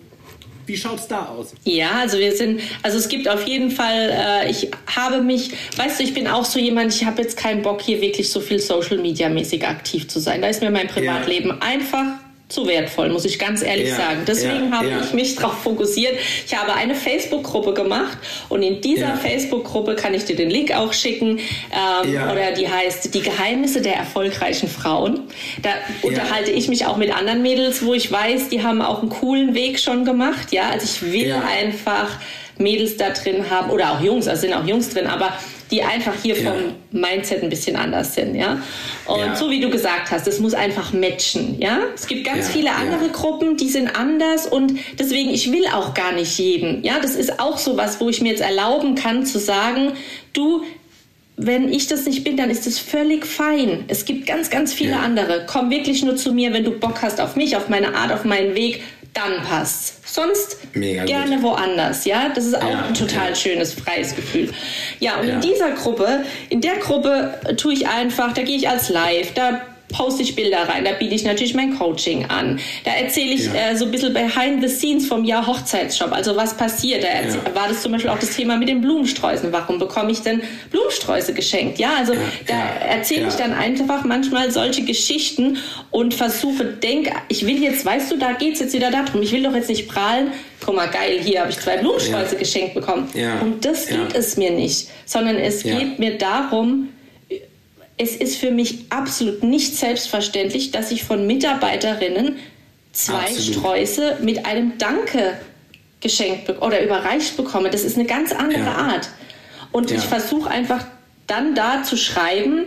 wie 0.69 0.77
schaut 0.77 0.99
es 1.01 1.09
da 1.09 1.27
aus? 1.27 1.55
Ja, 1.65 1.93
also 2.01 2.19
wir 2.19 2.37
sind, 2.37 2.61
also 2.83 2.99
es 2.99 3.09
gibt 3.09 3.29
auf 3.29 3.47
jeden 3.47 3.71
Fall, 3.71 4.11
äh, 4.11 4.51
ich 4.51 4.71
habe 4.95 5.23
mich, 5.23 5.53
weißt 5.77 5.99
du, 5.99 6.05
ich 6.05 6.15
bin 6.15 6.29
auch 6.29 6.45
so 6.45 6.59
jemand, 6.59 6.95
ich 6.95 7.05
habe 7.05 7.23
jetzt 7.23 7.37
keinen 7.37 7.63
Bock 7.63 7.81
hier 7.81 8.01
wirklich 8.01 8.31
so 8.31 8.41
viel 8.41 8.59
Social 8.59 8.99
Media 8.99 9.29
mäßig 9.29 9.67
aktiv 9.67 10.09
zu 10.09 10.21
sein. 10.21 10.43
Da 10.43 10.49
ist 10.49 10.63
mir 10.63 10.71
mein 10.71 10.89
Privatleben 10.89 11.49
ja. 11.49 11.59
einfach 11.61 12.07
zu 12.49 12.67
wertvoll, 12.67 13.11
muss 13.11 13.27
ich 13.27 13.39
ganz 13.39 13.63
ehrlich 13.63 13.91
ja, 13.91 13.97
sagen. 13.97 14.23
Deswegen 14.27 14.71
ja, 14.71 14.79
habe 14.79 14.89
ja. 14.89 15.01
ich 15.03 15.13
mich 15.13 15.37
darauf 15.37 15.63
fokussiert. 15.63 16.15
Ich 16.47 16.57
habe 16.57 16.73
eine 16.73 16.95
Facebook-Gruppe 16.95 17.75
gemacht 17.75 18.17
und 18.49 18.63
in 18.63 18.81
dieser 18.81 19.17
Facebook-Gruppe 19.17 19.97
kann 19.97 20.15
ich 20.15 20.25
dir 20.25 20.37
den 20.37 20.49
Link 20.49 20.73
auch 20.75 20.95
schicken. 20.95 21.39
Ähm, 21.39 22.15
oder 22.15 22.53
die 22.53 22.69
heißt 22.69 23.15
Die 23.15 23.21
Geheimnisse 23.21 23.83
der 23.83 23.97
erfolgreichen 23.97 24.69
Frauen. 24.69 25.29
Da 25.63 25.71
unterhalte 26.03 26.51
ich 26.51 26.69
mich 26.69 26.87
auch 26.87 26.97
mit 26.97 27.15
anderen 27.15 27.43
Mädels, 27.43 27.85
wo 27.85 27.93
ich 27.93 28.11
weiß, 28.11 28.49
die 28.49 28.63
haben 28.63 28.81
auch 28.81 29.03
einen 29.03 29.11
coolen 29.11 29.55
Weg 29.55 29.79
schon 29.79 30.07
gemacht. 30.07 30.51
Ja, 30.51 30.71
also 30.71 30.87
ich 30.87 31.13
will 31.13 31.33
einfach 31.33 32.19
Mädels 32.57 32.97
da 32.97 33.11
drin 33.11 33.51
haben 33.51 33.71
oder 33.71 33.93
auch 33.93 34.01
Jungs, 34.01 34.27
also 34.27 34.43
sind 34.43 34.55
auch 34.55 34.67
Jungs 34.67 34.91
drin, 34.91 35.07
aber 35.07 35.33
die 35.71 35.83
einfach 35.83 36.15
hier 36.23 36.41
ja. 36.41 36.53
vom 36.53 36.75
Mindset 36.91 37.43
ein 37.43 37.51
bisschen 37.51 37.77
anders 37.77 38.15
sind, 38.15 38.35
ja. 38.35 38.61
Und 39.07 39.21
ja. 39.21 39.37
so 39.37 39.51
wie 39.51 39.61
du 39.61 39.71
gesagt 39.71 40.11
hast, 40.11 40.27
es 40.27 40.41
muss 40.41 40.55
einfach 40.55 40.93
matchen, 40.93 41.61
ja. 41.61 41.81
Es 41.95 42.07
gibt 42.07 42.25
ganz 42.25 42.47
ja. 42.47 42.53
viele 42.53 42.71
andere 42.73 43.09
Gruppen, 43.11 43.57
die 43.57 43.69
sind 43.69 43.95
anders 43.95 44.47
und 44.47 44.79
deswegen, 44.99 45.31
ich 45.31 45.53
will 45.53 45.67
auch 45.73 45.95
gar 45.95 46.13
nicht 46.13 46.39
jeden, 46.39 46.83
ja. 46.85 46.99
Das 47.01 47.15
ist 47.15 47.41
auch 47.41 47.59
so 47.59 47.77
was, 47.77 48.01
wo 48.01 48.09
ich 48.09 48.21
mir 48.21 48.31
jetzt 48.31 48.43
erlauben 48.43 48.95
kann 48.95 49.27
zu 49.27 49.39
sagen, 49.39 49.93
du, 50.33 50.63
wenn 51.39 51.73
ich 51.73 51.87
das 51.87 52.05
nicht 52.05 52.25
bin, 52.25 52.37
dann 52.37 52.51
ist 52.51 52.67
es 52.67 52.81
völlig 52.81 53.25
fein. 53.25 53.85
Es 53.87 54.05
gibt 54.05 54.27
ganz, 54.27 54.51
ganz 54.51 54.75
viele 54.75 54.97
andere. 54.97 55.47
Komm 55.47 55.71
wirklich 55.71 56.03
nur 56.03 56.17
zu 56.17 56.33
mir, 56.33 56.53
wenn 56.53 56.65
du 56.65 56.73
Bock 56.73 57.01
hast 57.01 57.21
auf 57.21 57.37
mich, 57.37 57.57
auf 57.57 57.69
meine 57.69 57.95
Art, 57.95 58.11
auf 58.11 58.25
meinen 58.25 58.57
Weg 58.57 58.83
dann 59.19 59.43
passt. 59.43 60.07
Sonst 60.07 60.57
Mega 60.75 61.05
gerne 61.05 61.37
gut. 61.37 61.45
woanders, 61.45 62.05
ja. 62.05 62.31
Das 62.35 62.47
ist 62.47 62.55
auch 62.55 62.71
ja, 62.71 62.85
ein 62.85 62.95
total 62.95 63.31
ja. 63.31 63.35
schönes, 63.35 63.75
freies 63.75 64.15
Gefühl. 64.15 64.51
Ja, 65.01 65.17
und 65.21 65.29
ja. 65.29 65.35
in 65.35 65.41
dieser 65.41 65.71
Gruppe, 65.73 66.25
in 66.49 66.61
der 66.61 66.77
Gruppe 66.77 67.35
tue 67.57 67.73
ich 67.73 67.89
einfach, 67.89 68.33
da 68.33 68.43
gehe 68.43 68.57
ich 68.57 68.69
als 68.69 68.89
Live, 68.89 69.35
da 69.35 69.61
poste 69.89 70.23
ich 70.23 70.35
Bilder 70.35 70.69
rein, 70.69 70.85
da 70.85 70.93
biete 70.93 71.15
ich 71.15 71.25
natürlich 71.25 71.55
mein 71.55 71.79
Coaching 71.79 72.27
an. 72.27 72.61
Da 72.85 72.93
erzähle 72.93 73.35
ich 73.35 73.47
ja. 73.47 73.71
äh, 73.71 73.77
so 73.77 73.87
ein 73.87 73.91
bisschen 73.91 74.13
behind 74.13 74.63
the 74.63 74.69
scenes 74.69 75.07
vom 75.07 75.25
Jahr 75.25 75.47
Hochzeitsshop, 75.47 76.13
also 76.13 76.37
was 76.37 76.57
passiert. 76.57 77.03
Da 77.03 77.09
ja. 77.09 77.55
war 77.55 77.69
das 77.69 77.83
zum 77.83 77.93
Beispiel 77.93 78.11
auch 78.11 78.19
das 78.19 78.31
Thema 78.31 78.57
mit 78.57 78.69
den 78.69 78.81
Blumensträußen. 78.81 79.53
Warum 79.53 79.79
bekomme 79.79 80.13
ich 80.13 80.21
denn 80.21 80.43
Blumensträuße 80.71 81.33
geschenkt? 81.33 81.79
Ja, 81.79 81.95
also 81.99 82.15
ja. 82.15 82.21
da 82.47 82.87
erzähle 82.87 83.29
ich 83.29 83.35
dann 83.35 83.53
einfach 83.53 84.05
manchmal 84.05 84.51
solche 84.51 84.83
Geschichten 84.83 85.59
und 85.91 86.15
versuche, 86.15 86.65
denk, 86.65 87.11
ich 87.29 87.47
will 87.47 87.63
jetzt, 87.63 87.85
weißt 87.85 88.13
du, 88.13 88.17
da 88.19 88.33
geht 88.33 88.55
es 88.55 88.61
jetzt 88.61 88.75
wieder 88.75 88.91
darum, 88.91 89.23
ich 89.23 89.33
will 89.33 89.43
doch 89.43 89.55
jetzt 89.55 89.69
nicht 89.69 89.89
prahlen, 89.89 90.33
guck 90.65 90.75
mal, 90.75 90.89
geil, 90.89 91.19
hier 91.23 91.41
habe 91.41 91.51
ich 91.51 91.59
zwei 91.59 91.79
Blumensträuße 91.79 92.37
geschenkt 92.37 92.75
bekommen. 92.75 93.09
Und 93.41 93.65
das 93.65 93.87
geht 93.87 94.15
es 94.15 94.37
mir 94.37 94.51
nicht, 94.51 94.89
sondern 95.07 95.37
es 95.37 95.63
geht 95.63 95.99
mir 95.99 96.19
darum, 96.19 96.89
es 97.99 98.17
ist 98.17 98.37
für 98.37 98.51
mich 98.51 98.87
absolut 98.91 99.43
nicht 99.43 99.77
selbstverständlich, 99.77 100.71
dass 100.71 100.91
ich 100.91 101.05
von 101.05 101.27
Mitarbeiterinnen 101.27 102.37
zwei 102.93 103.15
absolut. 103.15 103.57
Sträuße 103.57 104.19
mit 104.23 104.47
einem 104.47 104.79
Danke 104.79 105.39
geschenkt 106.01 106.49
oder 106.63 106.83
überreicht 106.83 107.37
bekomme. 107.37 107.71
Das 107.71 107.83
ist 107.83 107.97
eine 107.97 108.07
ganz 108.07 108.33
andere 108.33 108.65
ja. 108.65 108.75
Art. 108.75 109.09
Und 109.73 109.91
ja. 109.91 109.99
ich 109.99 110.05
versuche 110.05 110.49
einfach 110.49 110.85
dann 111.27 111.55
da 111.55 111.83
zu 111.83 111.97
schreiben, 111.97 112.67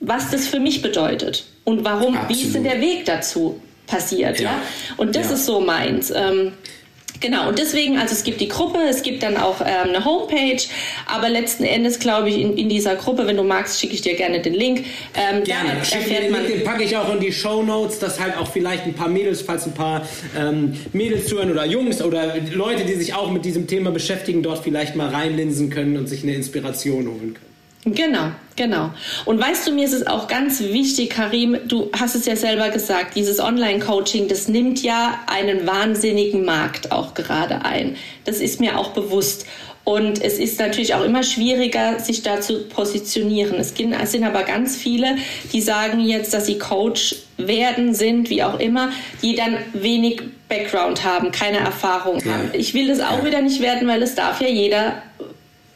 was 0.00 0.30
das 0.30 0.46
für 0.46 0.60
mich 0.60 0.82
bedeutet 0.82 1.46
und 1.64 1.84
warum, 1.84 2.16
absolut. 2.16 2.28
wie 2.28 2.46
ist 2.46 2.54
denn 2.54 2.64
der 2.64 2.80
Weg 2.80 3.06
dazu 3.06 3.60
passiert. 3.86 4.40
Ja. 4.40 4.50
ja? 4.50 4.62
Und 4.96 5.16
das 5.16 5.30
ist 5.30 5.46
so 5.46 5.60
meins. 5.60 6.10
Ähm, 6.10 6.52
Genau, 7.24 7.48
und 7.48 7.58
deswegen, 7.58 7.96
also 7.96 8.12
es 8.12 8.22
gibt 8.22 8.42
die 8.42 8.48
Gruppe, 8.48 8.80
es 8.86 9.00
gibt 9.00 9.22
dann 9.22 9.38
auch 9.38 9.62
ähm, 9.62 9.94
eine 9.94 10.04
Homepage, 10.04 10.62
aber 11.06 11.30
letzten 11.30 11.64
Endes 11.64 11.98
glaube 11.98 12.28
ich, 12.28 12.38
in, 12.38 12.54
in, 12.58 12.68
dieser 12.68 12.96
Gruppe, 12.96 13.26
wenn 13.26 13.38
du 13.38 13.42
magst, 13.42 13.80
schicke 13.80 13.94
ich 13.94 14.02
dir 14.02 14.14
gerne 14.14 14.42
den 14.42 14.52
Link. 14.52 14.84
Ähm, 15.14 15.42
gerne, 15.42 15.70
da 15.70 15.96
erfährt 15.96 16.30
man, 16.30 16.46
den 16.46 16.62
packe 16.64 16.84
ich 16.84 16.94
auch 16.98 17.10
in 17.14 17.20
die 17.20 17.32
Show 17.32 17.62
Notes, 17.62 17.98
dass 17.98 18.20
halt 18.20 18.36
auch 18.36 18.52
vielleicht 18.52 18.84
ein 18.84 18.92
paar 18.92 19.08
Mädels, 19.08 19.40
falls 19.40 19.64
ein 19.64 19.72
paar 19.72 20.06
ähm, 20.38 20.76
Mädels 20.92 21.26
zuhören 21.26 21.50
oder 21.50 21.64
Jungs 21.64 22.02
oder 22.02 22.34
Leute, 22.52 22.84
die 22.84 22.92
sich 22.92 23.14
auch 23.14 23.30
mit 23.30 23.46
diesem 23.46 23.66
Thema 23.66 23.90
beschäftigen, 23.90 24.42
dort 24.42 24.62
vielleicht 24.62 24.94
mal 24.94 25.08
reinlinsen 25.08 25.70
können 25.70 25.96
und 25.96 26.10
sich 26.10 26.24
eine 26.24 26.34
Inspiration 26.34 27.06
holen 27.06 27.32
können. 27.32 27.53
Genau, 27.86 28.30
genau. 28.56 28.90
Und 29.26 29.38
weißt 29.38 29.66
du, 29.66 29.72
mir 29.72 29.84
ist 29.84 29.92
es 29.92 30.06
auch 30.06 30.26
ganz 30.26 30.60
wichtig, 30.60 31.10
Karim, 31.10 31.58
du 31.66 31.90
hast 31.98 32.14
es 32.14 32.24
ja 32.24 32.34
selber 32.34 32.70
gesagt, 32.70 33.14
dieses 33.14 33.40
Online-Coaching, 33.40 34.28
das 34.28 34.48
nimmt 34.48 34.82
ja 34.82 35.20
einen 35.26 35.66
wahnsinnigen 35.66 36.44
Markt 36.44 36.92
auch 36.92 37.12
gerade 37.12 37.64
ein. 37.64 37.96
Das 38.24 38.38
ist 38.38 38.60
mir 38.60 38.78
auch 38.78 38.92
bewusst. 38.92 39.46
Und 39.84 40.22
es 40.22 40.38
ist 40.38 40.58
natürlich 40.58 40.94
auch 40.94 41.04
immer 41.04 41.22
schwieriger, 41.22 42.00
sich 42.00 42.22
da 42.22 42.40
zu 42.40 42.64
positionieren. 42.68 43.56
Es 43.56 43.74
sind 43.76 44.24
aber 44.24 44.42
ganz 44.44 44.76
viele, 44.76 45.16
die 45.52 45.60
sagen 45.60 46.00
jetzt, 46.00 46.32
dass 46.32 46.46
sie 46.46 46.58
Coach 46.58 47.16
werden, 47.36 47.94
sind, 47.94 48.30
wie 48.30 48.42
auch 48.42 48.58
immer, 48.58 48.92
die 49.20 49.34
dann 49.34 49.58
wenig 49.74 50.22
Background 50.48 51.04
haben, 51.04 51.32
keine 51.32 51.58
Erfahrung 51.58 52.20
ja. 52.24 52.32
haben. 52.32 52.50
Ich 52.54 52.72
will 52.72 52.88
das 52.88 53.00
auch 53.00 53.18
ja. 53.18 53.26
wieder 53.26 53.42
nicht 53.42 53.60
werden, 53.60 53.86
weil 53.86 54.02
es 54.02 54.14
darf 54.14 54.40
ja 54.40 54.48
jeder 54.48 55.02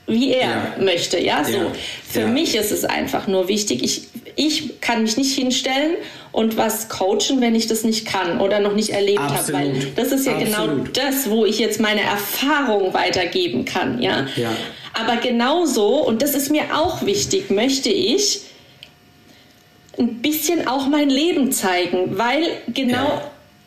wie 0.09 0.32
er 0.32 0.48
ja. 0.48 0.74
möchte. 0.80 1.20
Ja, 1.20 1.44
so. 1.44 1.52
Ja. 1.52 1.72
Für 2.09 2.20
ja. 2.20 2.26
mich 2.26 2.54
ist 2.56 2.72
es 2.72 2.84
einfach 2.84 3.26
nur 3.26 3.48
wichtig. 3.48 3.82
Ich, 3.82 4.09
ich 4.36 4.80
kann 4.80 5.02
mich 5.02 5.16
nicht 5.16 5.34
hinstellen 5.34 5.96
und 6.32 6.56
was 6.56 6.88
coachen, 6.88 7.40
wenn 7.40 7.54
ich 7.54 7.66
das 7.66 7.84
nicht 7.84 8.06
kann 8.06 8.40
oder 8.40 8.61
noch 8.61 8.74
nicht 8.74 8.90
erlebt 8.90 9.20
habe. 9.20 9.52
Weil 9.52 9.92
das 9.96 10.12
ist 10.12 10.26
ja 10.26 10.38
genau 10.38 10.64
Absolut. 10.64 10.94
genau 10.94 11.11
das, 11.11 11.30
wo 11.30 11.44
ich 11.44 11.59
jetzt 11.59 11.80
meine 11.80 12.02
Erfahrung 12.02 12.94
weitergeben 12.94 13.64
kann. 13.64 14.00
Ja? 14.00 14.26
ja. 14.36 14.50
Aber 14.94 15.16
genauso, 15.16 15.96
und 16.04 16.22
das 16.22 16.34
ist 16.34 16.50
mir 16.50 16.64
auch 16.74 17.04
wichtig, 17.04 17.50
möchte 17.50 17.90
ich 17.90 18.40
ein 19.98 20.22
bisschen 20.22 20.66
auch 20.68 20.86
mein 20.86 21.11
Leben 21.11 21.52
zeigen, 21.52 22.18
weil 22.18 22.44
genau 22.68 23.20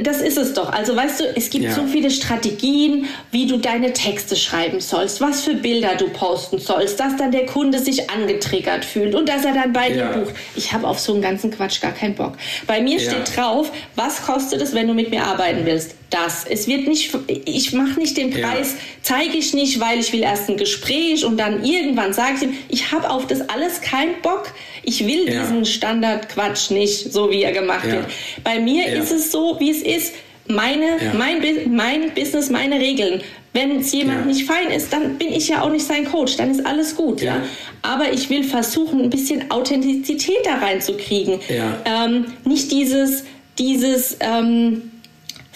das 0.04 0.22
ist 0.22 0.38
es 0.38 0.54
doch. 0.54 0.72
Also 0.72 0.96
weißt 0.96 1.20
du, 1.20 1.24
es 1.36 1.50
gibt 1.50 1.66
ja. 1.66 1.72
so 1.74 1.86
viele 1.86 2.12
Strategien, 2.12 3.08
wie 3.32 3.48
du 3.48 3.58
deine 3.58 3.94
Texte 3.94 4.36
schreiben 4.36 4.80
sollst, 4.80 5.22
was 5.22 5.42
für 5.44 5.54
Bilder 5.54 5.96
du 5.96 6.10
posten 6.10 6.60
sollst, 6.60 7.00
dass 7.00 7.16
dann 7.18 7.32
der 7.32 7.46
Kunde 7.46 7.80
sich 7.80 8.10
angetriggert 8.10 8.86
fühlt 8.86 9.16
und 9.16 9.28
dass 9.30 9.46
er 9.46 9.54
dann 9.54 9.74
bei 9.74 9.90
ja. 9.90 10.12
dir 10.12 10.20
bucht. 10.20 10.36
Ich 10.56 10.74
habe 10.74 10.88
auf 10.88 11.00
so 11.00 11.14
einen 11.14 11.22
ganzen 11.22 11.52
Quatsch 11.52 11.82
gar 11.82 11.92
keinen 11.92 12.16
Bock. 12.16 12.34
Bei 12.68 12.82
mir 12.82 13.00
ja. 13.00 13.12
steht 13.12 13.36
drauf, 13.36 13.72
was 13.96 14.26
kostet 14.26 14.62
es, 14.62 14.74
wenn 14.74 14.88
du 14.88 14.94
mit 14.94 15.10
mir 15.12 15.24
arbeiten 15.24 15.66
willst? 15.66 15.96
Das. 16.12 16.46
Es 16.48 16.68
wird 16.68 16.88
nicht, 16.88 17.18
ich 17.46 17.74
mache 17.74 17.98
nicht 18.00 18.18
den 18.18 18.32
Preis, 18.32 18.76
zeige 19.02 19.38
ich 19.38 19.54
nicht, 19.54 19.80
weil 19.80 20.00
ich 20.00 20.12
will 20.12 20.22
erst 20.22 20.50
ein 20.50 20.58
Gespräch 20.58 21.26
und 21.26 21.38
dann 21.38 21.64
irgendwann 21.64 22.14
sage 22.14 22.36
ich 22.36 22.42
ihm, 22.44 22.58
ich 22.68 22.92
habe 22.92 23.10
auf 23.10 23.28
das 23.28 23.50
alles 23.50 23.82
keinen 23.82 24.22
Bock. 24.22 24.52
Ich 24.84 25.08
will 25.08 25.26
diesen 25.26 25.66
Standardquatsch 25.66 26.70
nicht, 26.72 27.14
so 27.14 27.32
wie 27.32 27.42
er 27.44 27.54
gemacht 27.54 27.90
wird. 27.90 28.06
Bei 28.44 28.60
mir 28.60 28.88
ist 28.88 29.12
es 29.12 29.32
so, 29.32 29.56
wie 29.60 29.72
es 29.72 29.82
ist 29.82 30.14
meine, 30.48 31.02
ja. 31.02 31.14
mein, 31.14 31.42
mein 31.74 32.14
Business, 32.14 32.50
meine 32.50 32.80
Regeln. 32.80 33.22
Wenn 33.54 33.80
es 33.80 33.92
jemand 33.92 34.22
ja. 34.22 34.26
nicht 34.26 34.46
fein 34.46 34.68
ist, 34.68 34.94
dann 34.94 35.18
bin 35.18 35.34
ich 35.34 35.50
ja 35.50 35.62
auch 35.62 35.70
nicht 35.70 35.86
sein 35.86 36.06
Coach, 36.06 36.38
dann 36.38 36.52
ist 36.52 36.66
alles 36.66 36.96
gut, 36.96 37.22
ja. 37.22 37.38
ja? 37.38 37.44
Aber 37.82 38.14
ich 38.14 38.30
will 38.30 38.44
versuchen, 38.44 39.02
ein 39.02 39.10
bisschen 39.10 39.52
Authentizität 39.52 40.46
da 40.46 40.56
reinzukriegen. 40.56 41.40
Ähm, 41.86 42.26
nicht 42.46 42.72
dieses, 42.72 43.24
dieses 43.58 44.18
ähm, 44.22 44.92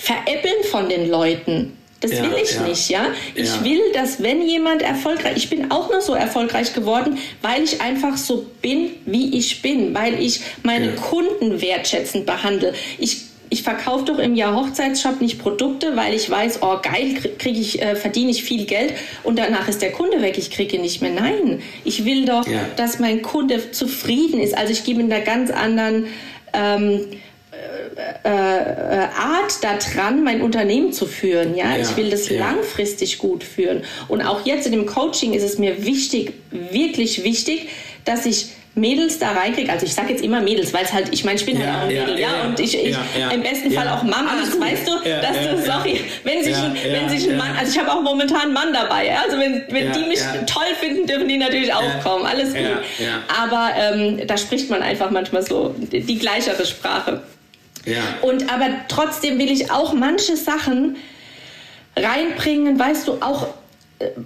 Veräppeln 0.05 0.63
von 0.69 0.87
den 0.87 1.09
Leuten. 1.09 1.75
Das 1.99 2.11
ja, 2.11 2.23
will 2.23 2.35
ich 2.43 2.53
ja. 2.53 2.61
nicht, 2.61 2.89
ja. 2.89 3.07
Ich 3.33 3.47
ja. 3.47 3.63
will, 3.63 3.81
dass 3.93 4.21
wenn 4.21 4.43
jemand 4.43 4.83
erfolgreich, 4.83 5.37
ich 5.37 5.49
bin 5.49 5.71
auch 5.71 5.89
nur 5.89 6.01
so 6.01 6.13
erfolgreich 6.13 6.73
geworden, 6.73 7.17
weil 7.41 7.63
ich 7.63 7.81
einfach 7.81 8.15
so 8.15 8.45
bin, 8.61 8.91
wie 9.07 9.35
ich 9.35 9.63
bin, 9.63 9.95
weil 9.95 10.21
ich 10.21 10.41
meine 10.61 10.91
Kunden 10.91 11.59
wertschätzend 11.59 12.27
behandle. 12.27 12.75
Ich 12.99 13.25
ich 13.49 13.61
verkaufe 13.61 14.05
doch 14.05 14.17
im 14.17 14.35
Jahr 14.35 14.55
Hochzeitsshop 14.55 15.21
nicht 15.21 15.39
Produkte, 15.39 15.95
weil 15.95 16.15
ich 16.15 16.29
weiß, 16.29 16.59
oh 16.61 16.77
geil, 16.81 17.15
kriege 17.37 17.59
ich, 17.59 17.81
äh, 17.81 17.95
verdiene 17.95 18.31
ich 18.31 18.43
viel 18.43 18.65
Geld 18.65 18.93
und 19.23 19.37
danach 19.37 19.67
ist 19.67 19.81
der 19.83 19.91
Kunde 19.91 20.21
weg, 20.21 20.37
ich 20.37 20.49
kriege 20.49 20.79
nicht 20.79 21.01
mehr. 21.01 21.11
Nein, 21.11 21.61
ich 21.83 22.05
will 22.05 22.25
doch, 22.25 22.47
ja. 22.47 22.65
dass 22.75 22.99
mein 22.99 23.21
Kunde 23.21 23.71
zufrieden 23.71 24.39
ist. 24.39 24.57
Also 24.57 24.73
ich 24.73 24.83
gebe 24.83 24.99
in 24.99 25.13
einer 25.13 25.23
ganz 25.23 25.51
anderen 25.51 26.07
ähm, 26.53 27.05
äh, 28.23 28.29
äh, 28.29 29.07
Art 29.17 29.63
daran, 29.63 30.23
mein 30.23 30.41
Unternehmen 30.41 30.91
zu 30.91 31.05
führen. 31.05 31.55
Ja, 31.55 31.75
ja 31.75 31.81
ich 31.81 31.95
will 31.95 32.09
das 32.09 32.29
ja. 32.29 32.39
langfristig 32.39 33.17
gut 33.17 33.43
führen. 33.43 33.83
Und 34.07 34.21
auch 34.21 34.45
jetzt 34.45 34.65
in 34.65 34.71
dem 34.73 34.85
Coaching 34.85 35.33
ist 35.33 35.43
es 35.43 35.57
mir 35.57 35.85
wichtig, 35.85 36.33
wirklich 36.51 37.23
wichtig, 37.23 37.69
dass 38.03 38.25
ich 38.25 38.47
Mädels 38.75 39.19
da 39.19 39.31
reinkriege, 39.31 39.71
also 39.71 39.85
ich 39.85 39.93
sage 39.93 40.11
jetzt 40.11 40.21
immer 40.21 40.41
Mädels, 40.41 40.73
weil 40.73 40.83
es 40.83 40.91
halt, 40.91 41.07
ich 41.13 41.23
meine, 41.23 41.39
ich 41.39 41.45
bin 41.45 41.57
ja, 41.57 41.65
halt 41.65 41.75
auch 41.75 41.81
ein 41.83 41.87
Mädel, 41.87 42.19
ja, 42.19 42.29
ja, 42.29 42.43
und 42.45 42.59
ich, 42.59 42.75
ich 42.77 42.97
im 43.31 43.41
besten 43.41 43.71
Fall 43.71 43.87
auch 43.87 44.03
Mama, 44.03 44.31
weißt 44.59 44.87
du, 44.87 44.91
dass 45.21 45.37
du, 45.37 45.65
sorry, 45.65 46.01
wenn 46.25 46.43
sich, 46.43 46.57
wenn 46.83 47.07
sich 47.07 47.29
ein 47.29 47.37
Mann, 47.37 47.55
also 47.57 47.71
ich 47.71 47.79
habe 47.79 47.89
auch 47.89 48.01
momentan 48.01 48.41
einen 48.41 48.53
Mann 48.53 48.73
dabei, 48.73 49.17
also 49.17 49.39
wenn, 49.39 49.63
wenn 49.69 49.93
die 49.93 50.09
mich 50.09 50.19
toll 50.45 50.65
finden, 50.77 51.07
dürfen 51.07 51.29
die 51.29 51.37
natürlich 51.37 51.73
auch 51.73 52.03
kommen, 52.03 52.25
alles 52.25 52.53
gut, 52.53 52.63
aber 53.41 53.69
ähm, 53.77 54.27
da 54.27 54.35
spricht 54.35 54.69
man 54.69 54.81
einfach 54.81 55.09
manchmal 55.09 55.43
so 55.43 55.73
die, 55.77 56.01
die 56.01 56.19
gleichere 56.19 56.65
Sprache. 56.65 57.21
Ja. 57.85 58.01
Und 58.21 58.51
aber 58.51 58.67
trotzdem 58.87 59.37
will 59.37 59.51
ich 59.51 59.71
auch 59.71 59.93
manche 59.93 60.35
Sachen 60.35 60.97
reinbringen, 61.95 62.77
weißt 62.77 63.07
du, 63.07 63.13
auch 63.21 63.47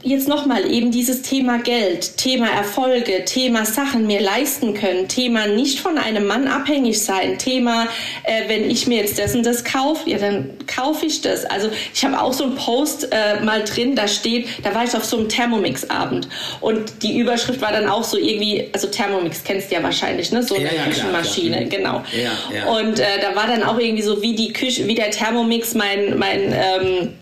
jetzt 0.02 0.28
nochmal 0.28 0.72
eben 0.72 0.90
dieses 0.90 1.22
Thema 1.22 1.60
Geld, 1.60 2.18
Thema 2.18 2.48
Erfolge, 2.48 3.24
Thema 3.26 3.66
Sachen 3.66 4.08
mir 4.08 4.20
leisten 4.20 4.74
können, 4.74 5.08
Thema 5.08 5.46
nicht 5.46 5.80
von 5.80 6.00
einem 6.00 6.26
Mann 6.26 6.48
abhängig 6.48 7.04
sein, 7.04 7.38
Thema, 7.38 7.88
äh, 8.24 8.48
wenn 8.48 8.70
ich 8.70 8.88
mir 8.88 8.98
jetzt 8.98 9.20
das 9.20 9.36
und 9.36 9.46
das 9.46 9.64
kaufe, 9.64 10.10
ja, 10.10 10.18
dann 10.18 10.50
kaufe 10.66 11.06
ich 11.06 11.22
das. 11.22 11.46
Also 11.46 11.70
ich 11.94 12.04
habe 12.04 12.20
auch 12.20 12.34
so 12.34 12.46
einen 12.46 12.56
Post 12.56 13.10
äh, 13.12 13.42
mal 13.44 13.64
drin, 13.64 13.96
da 13.96 14.08
steht, 14.08 14.48
da 14.64 14.74
war 14.74 14.86
ich 14.86 14.96
auf 14.96 15.06
so 15.06 15.18
einem 15.18 15.30
Thermomix-Abend 15.30 16.28
und 16.62 17.04
die 17.04 17.20
Überschrift 17.20 17.62
war 17.62 17.72
dann 17.72 17.88
auch 17.88 18.04
so 18.04 18.18
irgendwie, 18.18 18.70
also 18.74 18.88
Thermomix 18.88 19.44
kennst 19.44 19.70
du 19.70 19.76
ja 19.76 19.84
wahrscheinlich, 19.84 20.32
ne? 20.32 20.42
So 20.42 20.56
eine 20.56 20.66
ja, 20.66 20.84
Küchenmaschine, 20.84 21.68
klar, 21.68 21.80
genau. 21.80 22.04
Ja, 22.52 22.66
und 22.72 23.00
äh, 23.00 23.06
da 23.22 23.36
war 23.36 23.46
dann 23.46 23.62
auch 23.62 23.78
irgendwie 23.78 24.04
so, 24.04 24.20
wie 24.24 24.34
die 24.34 24.52
Küche, 24.52 24.88
wie 24.88 24.96
der 24.96 25.12
Thermomix 25.12 25.76
mein, 25.76 26.18
mein 26.18 26.54
ähm, 26.54 27.14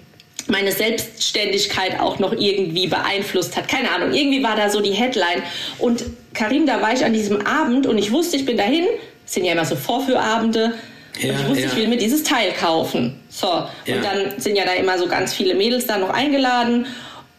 meine 0.48 0.72
Selbstständigkeit 0.72 2.00
auch 2.00 2.20
noch 2.20 2.32
irgendwie 2.32 2.88
beeinflusst 2.88 3.58
hat. 3.58 3.68
Keine 3.68 3.92
Ahnung, 3.92 4.14
irgendwie 4.14 4.44
war 4.44 4.56
da 4.56 4.70
so 4.70 4.80
die 4.82 4.92
Headline. 4.92 5.44
Und 5.80 6.04
Karim, 6.34 6.66
da 6.66 6.82
war 6.82 6.94
ich 6.94 7.04
an 7.04 7.14
diesem 7.14 7.46
Abend 7.46 7.86
und 7.88 7.98
ich 7.98 8.12
wusste, 8.12 8.38
ich 8.38 8.46
bin 8.46 8.58
dahin. 8.58 8.86
Das 9.26 9.34
sind 9.34 9.46
ja 9.46 9.52
immer 9.52 9.66
so 9.66 9.76
Vorführabende. 9.76 10.74
Ja, 11.20 11.34
und 11.34 11.42
ich 11.42 11.48
wusste, 11.50 11.64
ja. 11.64 11.70
ich 11.70 11.76
will 11.76 11.88
mir 11.88 11.98
dieses 11.98 12.24
Teil 12.24 12.54
kaufen. 12.54 13.20
So, 13.30 13.48
und 13.52 13.68
ja. 13.86 13.98
dann 14.02 14.40
sind 14.40 14.56
ja 14.56 14.66
da 14.66 14.74
immer 14.74 14.98
so 14.98 15.08
ganz 15.08 15.34
viele 15.34 15.56
Mädels 15.56 15.86
da 15.86 15.98
noch 15.98 16.12
eingeladen. 16.12 16.86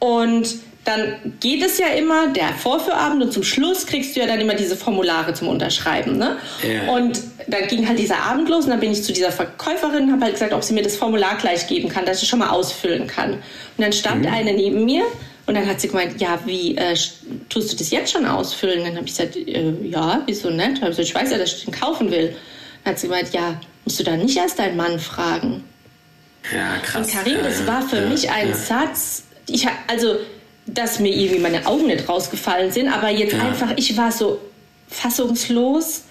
Und 0.01 0.57
dann 0.85 1.35
geht 1.41 1.63
es 1.63 1.79
ja 1.79 1.89
immer 1.89 2.29
der 2.29 2.49
Vorführabend 2.55 3.23
und 3.23 3.33
zum 3.33 3.43
Schluss 3.43 3.87
kriegst 3.87 4.17
du 4.17 4.21
ja 4.21 4.27
dann 4.27 4.41
immer 4.41 4.55
diese 4.55 4.75
Formulare 4.75 5.35
zum 5.35 5.49
Unterschreiben. 5.49 6.17
Ne? 6.17 6.39
Ja. 6.63 6.93
Und 6.93 7.21
dann 7.49 7.67
ging 7.67 7.89
halt 7.89 7.99
dieser 7.99 8.19
Abend 8.19 8.49
los 8.49 8.65
und 8.65 8.71
dann 8.71 8.81
bin 8.81 8.93
ich 8.93 9.03
zu 9.03 9.13
dieser 9.13 9.33
Verkäuferin 9.33 10.05
und 10.05 10.13
habe 10.13 10.25
halt 10.25 10.35
gesagt, 10.35 10.53
ob 10.53 10.63
sie 10.63 10.75
mir 10.75 10.83
das 10.83 10.97
Formular 10.97 11.37
gleich 11.39 11.67
geben 11.67 11.89
kann, 11.89 12.05
dass 12.05 12.23
ich 12.23 12.29
schon 12.29 12.39
mal 12.39 12.51
ausfüllen 12.51 13.07
kann. 13.07 13.33
Und 13.33 13.43
dann 13.79 13.93
stand 13.93 14.23
mhm. 14.23 14.33
eine 14.33 14.53
neben 14.53 14.85
mir 14.85 15.05
und 15.47 15.55
dann 15.55 15.67
hat 15.67 15.81
sie 15.81 15.89
gemeint, 15.89 16.21
ja, 16.21 16.39
wie 16.45 16.77
äh, 16.77 16.95
tust 17.49 17.73
du 17.73 17.77
das 17.77 17.91
jetzt 17.91 18.13
schon 18.13 18.27
ausfüllen? 18.27 18.85
Dann 18.85 18.97
habe 18.97 19.07
ich 19.07 19.17
gesagt, 19.17 19.37
äh, 19.37 19.73
ja, 19.83 20.23
wieso 20.27 20.51
nicht? 20.51 20.83
Also 20.83 21.01
ich 21.01 21.15
weiß 21.15 21.31
ja, 21.31 21.39
dass 21.39 21.55
ich 21.55 21.65
den 21.65 21.73
kaufen 21.73 22.11
will. 22.11 22.37
Dann 22.85 22.93
hat 22.93 23.01
sie 23.01 23.09
gemeint, 23.09 23.33
ja, 23.33 23.59
musst 23.85 23.99
du 23.99 24.05
da 24.05 24.17
nicht 24.17 24.37
erst 24.37 24.59
deinen 24.59 24.77
Mann 24.77 24.99
fragen? 24.99 25.65
Ja, 26.55 26.77
krass. 26.83 27.07
Und 27.07 27.13
Karin, 27.13 27.39
das 27.43 27.67
war 27.67 27.83
für 27.83 27.97
ja, 27.97 28.09
mich 28.09 28.31
ein 28.31 28.49
ja. 28.49 28.55
Satz, 28.55 29.25
ich, 29.49 29.67
also 29.87 30.17
dass 30.67 30.99
mir 30.99 31.15
irgendwie 31.15 31.41
meine 31.41 31.65
Augen 31.67 31.87
nicht 31.87 32.07
rausgefallen 32.07 32.71
sind, 32.71 32.89
aber 32.89 33.09
jetzt 33.09 33.33
ja. 33.33 33.41
einfach, 33.41 33.73
ich 33.77 33.97
war 33.97 34.13
so 34.13 34.39
fassungslos. 34.89 36.03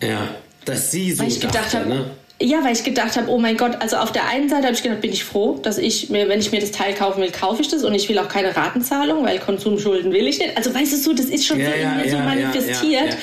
Ja, 0.00 0.28
dass 0.64 0.90
sie 0.90 1.12
so 1.12 1.22
weil 1.22 1.28
ich 1.28 1.40
gedacht 1.40 1.74
habe, 1.74 1.88
ne? 1.88 2.10
Ja, 2.40 2.64
weil 2.64 2.72
ich 2.72 2.82
gedacht 2.82 3.16
habe, 3.16 3.30
oh 3.30 3.38
mein 3.38 3.56
Gott, 3.56 3.76
also 3.80 3.96
auf 3.96 4.10
der 4.10 4.26
einen 4.26 4.48
Seite 4.48 4.64
habe 4.64 4.74
ich 4.74 4.82
gedacht, 4.82 5.00
bin 5.00 5.12
ich 5.12 5.22
froh, 5.22 5.60
dass 5.62 5.78
ich 5.78 6.10
mir, 6.10 6.28
wenn 6.28 6.40
ich 6.40 6.50
mir 6.50 6.60
das 6.60 6.72
Teil 6.72 6.92
kaufen 6.92 7.22
will, 7.22 7.30
kaufe 7.30 7.62
ich 7.62 7.68
das 7.68 7.84
und 7.84 7.94
ich 7.94 8.08
will 8.08 8.18
auch 8.18 8.28
keine 8.28 8.56
Ratenzahlung, 8.56 9.24
weil 9.24 9.38
Konsumschulden 9.38 10.12
will 10.12 10.26
ich 10.26 10.40
nicht. 10.40 10.56
Also 10.56 10.74
weißt 10.74 10.92
du 10.92 10.96
so, 10.96 11.12
das 11.12 11.26
ist 11.26 11.46
schon 11.46 11.60
ja, 11.60 11.66
so 11.66 11.72
in 11.72 11.96
mir 11.98 12.06
ja, 12.06 12.10
so 12.10 12.18
manifestiert. 12.18 13.16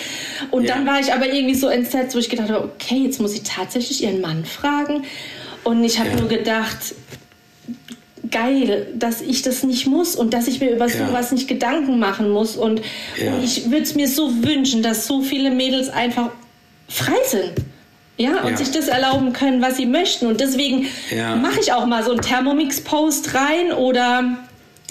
Und 0.52 0.70
dann 0.70 0.88
war 0.88 1.02
ich 1.02 1.12
aber 1.12 1.28
irgendwie 1.28 1.56
so 1.56 1.68
entsetzt, 1.68 2.16
wo 2.16 2.20
ich 2.20 2.30
gedacht 2.30 2.50
habe, 2.50 2.64
okay, 2.64 3.04
jetzt 3.04 3.20
muss 3.20 3.34
ich 3.34 3.44
tatsächlich 3.44 4.04
ihren 4.04 4.22
Mann 4.22 4.46
fragen. 4.46 5.04
Und 5.66 5.84
ich 5.84 6.00
habe 6.00 6.16
nur 6.16 6.30
gedacht, 6.30 6.78
geil, 8.32 8.88
dass 8.96 9.22
ich 9.22 9.42
das 9.42 9.64
nicht 9.64 9.86
muss 9.86 10.16
und 10.16 10.34
dass 10.34 10.48
ich 10.48 10.62
mir 10.62 10.72
über 10.72 10.88
ja. 10.88 11.08
sowas 11.08 11.32
nicht 11.34 11.50
Gedanken 11.50 12.00
machen 12.00 12.30
muss. 12.30 12.56
Und, 12.56 12.82
ja. 13.22 13.34
und 13.34 13.44
ich 13.44 13.66
würde 13.66 13.84
es 13.84 13.96
mir 13.96 14.08
so 14.08 14.44
wünschen, 14.44 14.82
dass 14.82 15.08
so 15.08 15.22
viele 15.22 15.52
Mädels 15.52 15.90
einfach 15.90 16.32
frei 16.90 17.18
sind. 17.26 17.54
Ja, 18.18 18.42
und 18.42 18.52
ja. 18.52 18.58
sich 18.58 18.72
das 18.72 18.90
erlauben 18.90 19.32
können, 19.32 19.62
was 19.62 19.78
sie 19.78 19.86
möchten. 19.86 20.28
Und 20.28 20.42
deswegen 20.42 20.88
mache 21.42 21.62
ich 21.62 21.72
auch 21.72 21.86
mal 21.86 22.04
so 22.04 22.12
einen 22.12 22.22
Thermomix-Post 22.22 23.34
rein 23.34 23.72
oder 23.72 24.38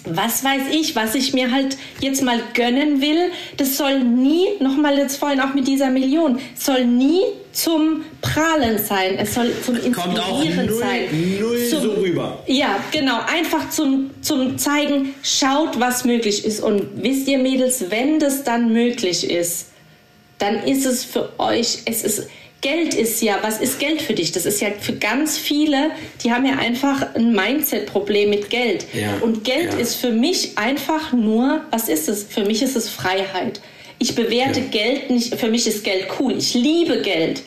was 0.04 0.44
weiß 0.44 0.62
ich, 0.72 0.96
was 0.96 1.14
ich 1.14 1.34
mir 1.34 1.50
halt 1.50 1.76
jetzt 2.00 2.22
mal 2.22 2.40
gönnen 2.54 3.00
will, 3.00 3.30
das 3.56 3.76
soll 3.76 4.00
nie, 4.00 4.46
nochmal 4.60 4.96
jetzt 4.96 5.16
vorhin 5.16 5.40
auch 5.40 5.54
mit 5.54 5.66
dieser 5.66 5.90
Million, 5.90 6.38
soll 6.54 6.84
nie 6.84 7.20
zum 7.52 8.04
Prahlen 8.20 8.78
sein, 8.78 9.16
es 9.18 9.34
soll 9.34 9.52
zum 9.64 9.74
Inspirieren 9.76 9.92
Kommt 9.92 10.20
auch 10.20 10.44
null, 10.44 10.78
sein. 10.78 11.38
Null 11.40 11.66
zum, 11.68 11.82
so 11.82 11.90
rüber. 11.92 12.42
Ja, 12.46 12.78
genau, 12.92 13.18
einfach 13.26 13.70
zum, 13.70 14.10
zum 14.20 14.58
zeigen, 14.58 15.14
schaut, 15.22 15.80
was 15.80 16.04
möglich 16.04 16.44
ist. 16.44 16.60
Und 16.60 17.02
wisst 17.02 17.26
ihr, 17.26 17.38
Mädels, 17.38 17.90
wenn 17.90 18.18
das 18.18 18.44
dann 18.44 18.72
möglich 18.72 19.28
ist, 19.28 19.67
dann 20.38 20.62
ist 20.64 20.86
es 20.86 21.04
für 21.04 21.38
euch, 21.38 21.78
es 21.84 22.02
ist, 22.02 22.28
Geld 22.60 22.94
ist 22.94 23.22
ja, 23.22 23.38
was 23.42 23.60
ist 23.60 23.78
Geld 23.78 24.02
für 24.02 24.14
dich? 24.14 24.32
Das 24.32 24.44
ist 24.44 24.60
ja 24.60 24.68
für 24.80 24.94
ganz 24.94 25.38
viele, 25.38 25.90
die 26.24 26.32
haben 26.32 26.44
ja 26.44 26.58
einfach 26.58 27.14
ein 27.14 27.32
Mindset-Problem 27.32 28.30
mit 28.30 28.50
Geld. 28.50 28.86
Ja, 28.92 29.18
und 29.20 29.44
Geld 29.44 29.74
ja. 29.74 29.78
ist 29.78 29.94
für 29.94 30.10
mich 30.10 30.58
einfach 30.58 31.12
nur, 31.12 31.60
was 31.70 31.88
ist 31.88 32.08
es? 32.08 32.24
Für 32.24 32.44
mich 32.44 32.62
ist 32.62 32.74
es 32.74 32.88
Freiheit. 32.88 33.60
Ich 34.00 34.14
bewerte 34.14 34.60
ja. 34.60 34.66
Geld 34.66 35.10
nicht, 35.10 35.34
für 35.36 35.48
mich 35.48 35.66
ist 35.66 35.84
Geld 35.84 36.08
cool. 36.18 36.34
Ich 36.36 36.54
liebe 36.54 37.00
Geld. 37.02 37.42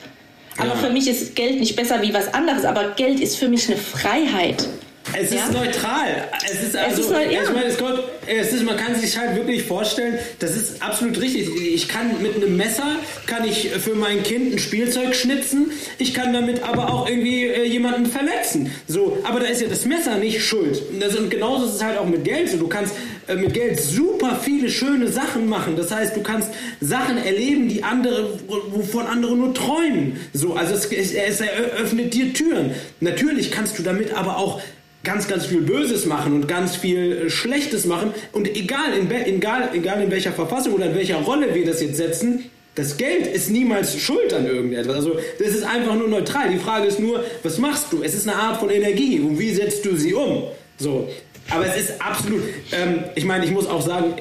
Aber 0.57 0.75
für 0.75 0.89
mich 0.89 1.07
ist 1.07 1.35
Geld 1.35 1.59
nicht 1.59 1.75
besser 1.75 2.01
wie 2.01 2.13
was 2.13 2.33
anderes. 2.33 2.65
Aber 2.65 2.89
Geld 2.91 3.19
ist 3.19 3.37
für 3.37 3.47
mich 3.47 3.67
eine 3.67 3.77
Freiheit. 3.77 4.67
Es 5.13 5.31
ist 5.31 5.51
neutral. 5.51 6.29
Es 6.45 6.63
ist 6.63 6.75
also, 6.75 6.93
es 6.93 6.99
ist 6.99 7.11
neu, 7.11 7.23
ja. 7.31 7.43
ich 7.43 7.49
meine, 7.49 7.65
es, 7.65 7.77
kommt, 7.77 7.99
es 8.27 8.53
ist, 8.53 8.63
man 8.63 8.77
kann 8.77 8.95
sich 8.95 9.17
halt 9.17 9.35
wirklich 9.35 9.63
vorstellen, 9.63 10.19
das 10.39 10.55
ist 10.55 10.81
absolut 10.81 11.19
richtig. 11.19 11.49
Ich 11.73 11.87
kann 11.87 12.21
mit 12.21 12.35
einem 12.35 12.55
Messer, 12.55 12.97
kann 13.25 13.45
ich 13.45 13.69
für 13.71 13.95
mein 13.95 14.23
Kind 14.23 14.53
ein 14.53 14.59
Spielzeug 14.59 15.15
schnitzen, 15.15 15.71
ich 15.97 16.13
kann 16.13 16.33
damit 16.33 16.63
aber 16.63 16.93
auch 16.93 17.09
irgendwie 17.09 17.45
äh, 17.45 17.65
jemanden 17.65 18.05
verletzen. 18.05 18.71
So, 18.87 19.17
aber 19.23 19.39
da 19.39 19.47
ist 19.47 19.61
ja 19.61 19.67
das 19.67 19.85
Messer 19.85 20.17
nicht 20.17 20.43
schuld. 20.43 20.81
Und, 20.91 21.01
das, 21.01 21.15
und 21.15 21.29
genauso 21.29 21.65
ist 21.65 21.75
es 21.75 21.83
halt 21.83 21.97
auch 21.97 22.07
mit 22.07 22.23
Geld 22.23 22.49
so. 22.49 22.57
Du 22.57 22.67
kannst 22.67 22.93
äh, 23.27 23.35
mit 23.35 23.53
Geld 23.53 23.81
super 23.81 24.39
viele 24.41 24.69
schöne 24.69 25.07
Sachen 25.07 25.49
machen. 25.49 25.75
Das 25.75 25.91
heißt, 25.91 26.15
du 26.15 26.21
kannst 26.21 26.49
Sachen 26.79 27.17
erleben, 27.17 27.67
die 27.67 27.83
andere, 27.83 28.39
wovon 28.69 29.07
andere 29.07 29.35
nur 29.35 29.53
träumen. 29.53 30.19
So, 30.33 30.53
also 30.53 30.73
es, 30.73 30.85
es 30.91 31.41
eröffnet 31.41 32.13
dir 32.13 32.33
Türen. 32.33 32.71
Natürlich 32.99 33.51
kannst 33.51 33.77
du 33.77 33.83
damit 33.83 34.13
aber 34.13 34.37
auch 34.37 34.61
ganz, 35.03 35.27
ganz 35.27 35.45
viel 35.45 35.61
Böses 35.61 36.05
machen 36.05 36.33
und 36.33 36.47
ganz 36.47 36.75
viel 36.75 37.23
äh, 37.25 37.29
Schlechtes 37.29 37.85
machen. 37.85 38.13
Und 38.31 38.47
egal 38.55 38.93
in, 38.93 39.09
egal, 39.11 39.69
egal 39.73 40.01
in 40.03 40.11
welcher 40.11 40.31
Verfassung 40.31 40.73
oder 40.73 40.87
in 40.87 40.95
welcher 40.95 41.17
Rolle 41.17 41.53
wir 41.53 41.65
das 41.65 41.81
jetzt 41.81 41.97
setzen, 41.97 42.51
das 42.75 42.95
Geld 42.95 43.27
ist 43.27 43.49
niemals 43.49 43.99
schuld 43.99 44.33
an 44.33 44.45
irgendetwas. 44.45 44.95
Also 44.95 45.17
das 45.39 45.49
ist 45.49 45.63
einfach 45.63 45.95
nur 45.95 46.07
neutral. 46.07 46.49
Die 46.49 46.59
Frage 46.59 46.87
ist 46.87 46.99
nur, 46.99 47.23
was 47.43 47.57
machst 47.57 47.87
du? 47.91 48.01
Es 48.01 48.13
ist 48.13 48.27
eine 48.27 48.37
Art 48.37 48.59
von 48.59 48.69
Energie 48.69 49.19
und 49.19 49.37
wie 49.37 49.53
setzt 49.53 49.83
du 49.85 49.95
sie 49.95 50.13
um? 50.13 50.43
So. 50.77 51.09
Aber 51.49 51.65
es 51.65 51.75
ist 51.75 52.01
absolut, 52.01 52.41
ähm, 52.71 53.03
ich 53.15 53.25
meine, 53.25 53.43
ich 53.45 53.51
muss 53.51 53.67
auch 53.67 53.81
sagen, 53.81 54.13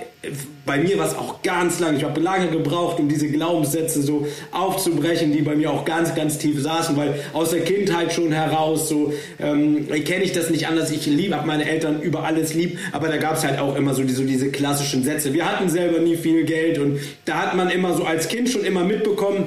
bei 0.66 0.78
mir 0.78 0.98
war 0.98 1.06
es 1.06 1.14
auch 1.14 1.42
ganz 1.42 1.80
lange, 1.80 1.96
ich 1.96 2.04
habe 2.04 2.20
lange 2.20 2.48
gebraucht, 2.48 3.00
um 3.00 3.08
diese 3.08 3.28
Glaubenssätze 3.28 4.02
so 4.02 4.26
aufzubrechen, 4.52 5.32
die 5.32 5.40
bei 5.40 5.54
mir 5.54 5.70
auch 5.70 5.84
ganz, 5.84 6.14
ganz 6.14 6.38
tief 6.38 6.60
saßen, 6.60 6.96
weil 6.96 7.14
aus 7.32 7.50
der 7.50 7.64
Kindheit 7.64 8.12
schon 8.12 8.30
heraus 8.30 8.88
so 8.88 9.12
ähm, 9.38 9.88
kenne 10.04 10.24
ich 10.24 10.32
das 10.32 10.50
nicht 10.50 10.66
anders. 10.66 10.90
Ich 10.90 11.06
liebe, 11.06 11.36
habe 11.36 11.46
meine 11.46 11.68
Eltern 11.68 12.02
über 12.02 12.24
alles 12.24 12.52
lieb, 12.52 12.78
aber 12.92 13.08
da 13.08 13.16
gab 13.16 13.36
es 13.36 13.44
halt 13.44 13.58
auch 13.58 13.76
immer 13.76 13.94
so, 13.94 14.02
die, 14.02 14.12
so 14.12 14.24
diese 14.24 14.50
klassischen 14.50 15.04
Sätze. 15.04 15.32
Wir 15.32 15.50
hatten 15.50 15.70
selber 15.70 16.00
nie 16.00 16.16
viel 16.16 16.44
Geld 16.44 16.78
und 16.78 17.00
da 17.24 17.36
hat 17.36 17.56
man 17.56 17.70
immer 17.70 17.94
so 17.94 18.04
als 18.04 18.28
Kind 18.28 18.50
schon 18.50 18.64
immer 18.64 18.84
mitbekommen, 18.84 19.46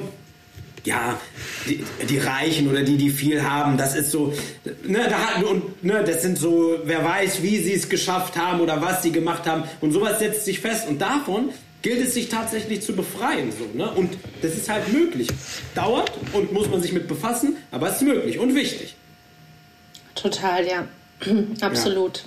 ja, 0.84 1.18
die, 1.68 1.84
die, 2.08 2.18
Reichen 2.18 2.68
oder 2.68 2.82
die, 2.82 2.96
die 2.96 3.10
viel 3.10 3.42
haben, 3.42 3.76
das 3.76 3.94
ist 3.94 4.10
so, 4.10 4.32
ne, 4.84 5.06
da 5.08 5.18
hat, 5.18 5.44
und, 5.44 5.82
ne, 5.84 6.04
das 6.04 6.22
sind 6.22 6.38
so, 6.38 6.78
wer 6.84 7.04
weiß, 7.04 7.42
wie 7.42 7.58
sie 7.58 7.74
es 7.74 7.88
geschafft 7.88 8.36
haben 8.36 8.60
oder 8.60 8.80
was 8.80 9.02
sie 9.02 9.12
gemacht 9.12 9.46
haben 9.46 9.64
und 9.80 9.92
sowas 9.92 10.18
setzt 10.18 10.44
sich 10.44 10.60
fest 10.60 10.88
und 10.88 11.00
davon 11.00 11.50
gilt 11.84 12.02
es 12.02 12.14
sich 12.14 12.28
tatsächlich 12.28 12.80
zu 12.82 12.94
befreien. 12.94 13.52
So, 13.52 13.66
ne? 13.76 13.90
Und 13.90 14.16
das 14.40 14.54
ist 14.54 14.68
halt 14.70 14.90
möglich. 14.90 15.28
Dauert 15.74 16.10
und 16.32 16.50
muss 16.50 16.68
man 16.70 16.80
sich 16.80 16.92
mit 16.92 17.06
befassen, 17.06 17.58
aber 17.70 17.88
es 17.88 17.96
ist 17.96 18.02
möglich 18.02 18.38
und 18.38 18.54
wichtig. 18.54 18.96
Total, 20.14 20.66
ja. 20.66 20.88
Absolut. 21.60 22.18
Ja. 22.18 22.24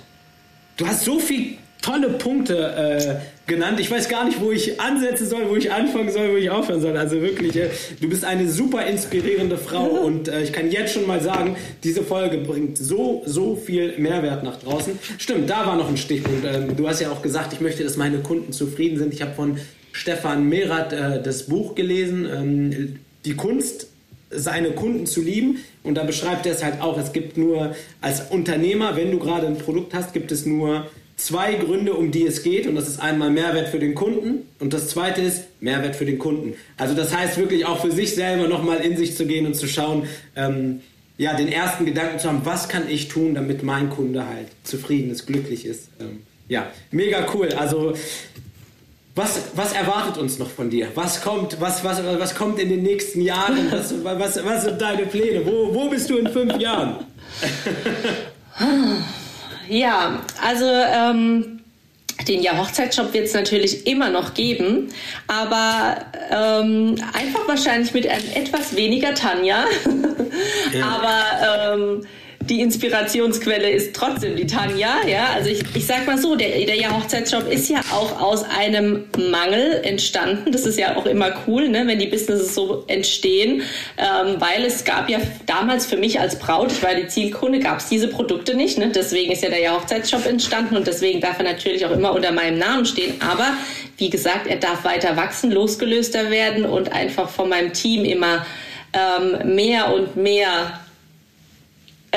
Du 0.76 0.86
hast 0.86 1.04
so 1.04 1.18
viel 1.18 1.58
tolle 1.82 2.10
Punkte 2.10 2.56
äh, 2.56 3.50
genannt. 3.50 3.80
Ich 3.80 3.90
weiß 3.90 4.08
gar 4.08 4.24
nicht, 4.24 4.40
wo 4.40 4.50
ich 4.50 4.80
ansetzen 4.80 5.26
soll, 5.26 5.48
wo 5.48 5.56
ich 5.56 5.72
anfangen 5.72 6.10
soll, 6.10 6.32
wo 6.32 6.36
ich 6.36 6.50
aufhören 6.50 6.80
soll. 6.80 6.96
Also 6.96 7.20
wirklich, 7.20 7.56
äh, 7.56 7.70
du 8.00 8.08
bist 8.08 8.24
eine 8.24 8.48
super 8.48 8.86
inspirierende 8.86 9.56
Frau 9.56 9.86
und 10.04 10.28
äh, 10.28 10.42
ich 10.42 10.52
kann 10.52 10.70
jetzt 10.70 10.92
schon 10.92 11.06
mal 11.06 11.20
sagen, 11.20 11.56
diese 11.84 12.02
Folge 12.02 12.38
bringt 12.38 12.78
so, 12.78 13.22
so 13.26 13.56
viel 13.56 13.98
Mehrwert 13.98 14.42
nach 14.42 14.58
draußen. 14.58 14.98
Stimmt, 15.18 15.48
da 15.48 15.66
war 15.66 15.76
noch 15.76 15.88
ein 15.88 15.96
Stichpunkt. 15.96 16.44
Ähm, 16.44 16.76
du 16.76 16.88
hast 16.88 17.00
ja 17.00 17.10
auch 17.10 17.22
gesagt, 17.22 17.52
ich 17.52 17.60
möchte, 17.60 17.84
dass 17.84 17.96
meine 17.96 18.18
Kunden 18.18 18.52
zufrieden 18.52 18.98
sind. 18.98 19.14
Ich 19.14 19.22
habe 19.22 19.34
von 19.34 19.58
Stefan 19.92 20.48
Merath 20.48 20.92
äh, 20.92 21.22
das 21.22 21.44
Buch 21.44 21.74
gelesen, 21.74 22.26
ähm, 22.30 22.98
Die 23.24 23.34
Kunst 23.34 23.88
seine 24.30 24.72
Kunden 24.72 25.06
zu 25.06 25.22
lieben. 25.22 25.58
Und 25.82 25.94
da 25.94 26.04
beschreibt 26.04 26.46
er 26.46 26.52
es 26.52 26.62
halt 26.62 26.80
auch, 26.80 26.98
es 26.98 27.12
gibt 27.12 27.36
nur 27.36 27.74
als 28.00 28.30
Unternehmer, 28.30 28.96
wenn 28.96 29.10
du 29.10 29.18
gerade 29.18 29.46
ein 29.46 29.58
Produkt 29.58 29.94
hast, 29.94 30.12
gibt 30.12 30.32
es 30.32 30.44
nur 30.44 30.86
zwei 31.18 31.54
Gründe, 31.54 31.92
um 31.92 32.10
die 32.10 32.24
es 32.24 32.42
geht. 32.42 32.66
Und 32.66 32.76
das 32.76 32.88
ist 32.88 33.00
einmal 33.00 33.30
Mehrwert 33.30 33.68
für 33.68 33.78
den 33.78 33.94
Kunden 33.94 34.46
und 34.58 34.72
das 34.72 34.88
zweite 34.88 35.20
ist 35.20 35.44
Mehrwert 35.60 35.96
für 35.96 36.06
den 36.06 36.18
Kunden. 36.18 36.54
Also 36.78 36.94
das 36.94 37.14
heißt 37.14 37.36
wirklich 37.36 37.66
auch 37.66 37.82
für 37.82 37.90
sich 37.90 38.14
selber 38.14 38.48
nochmal 38.48 38.78
in 38.78 38.96
sich 38.96 39.14
zu 39.16 39.26
gehen 39.26 39.44
und 39.44 39.54
zu 39.54 39.66
schauen, 39.68 40.08
ähm, 40.36 40.80
ja, 41.18 41.34
den 41.34 41.48
ersten 41.48 41.84
Gedanken 41.84 42.20
zu 42.20 42.28
haben, 42.28 42.42
was 42.44 42.68
kann 42.68 42.88
ich 42.88 43.08
tun, 43.08 43.34
damit 43.34 43.64
mein 43.64 43.90
Kunde 43.90 44.26
halt 44.26 44.46
zufrieden 44.62 45.10
ist, 45.10 45.26
glücklich 45.26 45.66
ist. 45.66 45.88
Ähm, 46.00 46.20
ja, 46.48 46.70
mega 46.92 47.26
cool. 47.34 47.48
Also 47.58 47.94
was, 49.16 49.40
was 49.56 49.72
erwartet 49.72 50.16
uns 50.16 50.38
noch 50.38 50.48
von 50.48 50.70
dir? 50.70 50.86
Was 50.94 51.22
kommt, 51.22 51.60
was, 51.60 51.82
was, 51.82 52.00
was 52.04 52.36
kommt 52.36 52.60
in 52.60 52.68
den 52.68 52.84
nächsten 52.84 53.20
Jahren? 53.20 53.68
Was, 53.72 53.92
was, 54.04 54.44
was 54.44 54.64
sind 54.64 54.80
deine 54.80 55.06
Pläne? 55.06 55.44
Wo, 55.44 55.74
wo 55.74 55.88
bist 55.88 56.08
du 56.08 56.18
in 56.18 56.28
fünf 56.28 56.56
Jahren? 56.58 57.04
Ja, 59.68 60.20
also 60.42 60.64
ähm, 60.66 61.60
den 62.26 62.42
ja 62.42 62.56
Hochzeitsshop 62.56 63.12
wird 63.12 63.26
es 63.26 63.34
natürlich 63.34 63.86
immer 63.86 64.10
noch 64.10 64.34
geben, 64.34 64.88
aber 65.26 65.98
ähm, 66.30 66.96
einfach 67.12 67.46
wahrscheinlich 67.46 67.94
mit 67.94 68.06
etwas 68.06 68.74
weniger 68.76 69.14
Tanja. 69.14 69.64
Ja. 70.72 70.86
aber 70.86 71.74
ähm, 71.74 72.06
die 72.48 72.60
Inspirationsquelle 72.60 73.70
ist 73.70 73.94
trotzdem 73.94 74.36
die 74.36 74.46
Tanja. 74.46 75.06
Ja, 75.06 75.30
also 75.34 75.50
ich, 75.50 75.62
ich 75.74 75.86
sag 75.86 76.06
mal 76.06 76.18
so, 76.18 76.34
der, 76.34 76.48
der 76.48 76.76
ja 76.76 76.88
ist 77.50 77.68
ja 77.68 77.80
auch 77.92 78.20
aus 78.20 78.44
einem 78.44 79.04
Mangel 79.30 79.80
entstanden. 79.82 80.52
Das 80.52 80.66
ist 80.66 80.78
ja 80.78 80.96
auch 80.96 81.06
immer 81.06 81.32
cool, 81.46 81.68
ne, 81.68 81.86
wenn 81.86 81.98
die 81.98 82.06
Businesses 82.06 82.54
so 82.54 82.84
entstehen, 82.86 83.62
ähm, 83.96 84.36
weil 84.38 84.64
es 84.64 84.84
gab 84.84 85.08
ja 85.08 85.18
damals 85.46 85.86
für 85.86 85.96
mich 85.96 86.20
als 86.20 86.38
Braut, 86.38 86.72
ich 86.72 86.82
war 86.82 86.94
die 86.94 87.06
Zielkunde, 87.06 87.58
gab 87.58 87.78
es 87.78 87.88
diese 87.88 88.08
Produkte 88.08 88.54
nicht. 88.54 88.78
Ne? 88.78 88.90
Deswegen 88.94 89.32
ist 89.32 89.42
ja 89.42 89.50
der 89.50 89.60
ja 89.60 89.74
Hochzeitsshop 89.74 90.26
entstanden 90.26 90.76
und 90.76 90.86
deswegen 90.86 91.20
darf 91.20 91.38
er 91.38 91.44
natürlich 91.44 91.84
auch 91.84 91.92
immer 91.92 92.12
unter 92.14 92.32
meinem 92.32 92.58
Namen 92.58 92.86
stehen. 92.86 93.14
Aber 93.20 93.54
wie 93.96 94.10
gesagt, 94.10 94.46
er 94.46 94.56
darf 94.56 94.84
weiter 94.84 95.16
wachsen, 95.16 95.50
losgelöster 95.50 96.30
werden 96.30 96.64
und 96.64 96.92
einfach 96.92 97.28
von 97.28 97.48
meinem 97.48 97.72
Team 97.72 98.04
immer 98.04 98.46
ähm, 98.92 99.54
mehr 99.54 99.92
und 99.92 100.16
mehr 100.16 100.80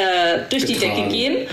äh, 0.02 0.49
durch 0.49 0.66
Getragen. 0.66 0.95
die 0.95 1.02
Decke 1.02 1.08
gehen. 1.10 1.47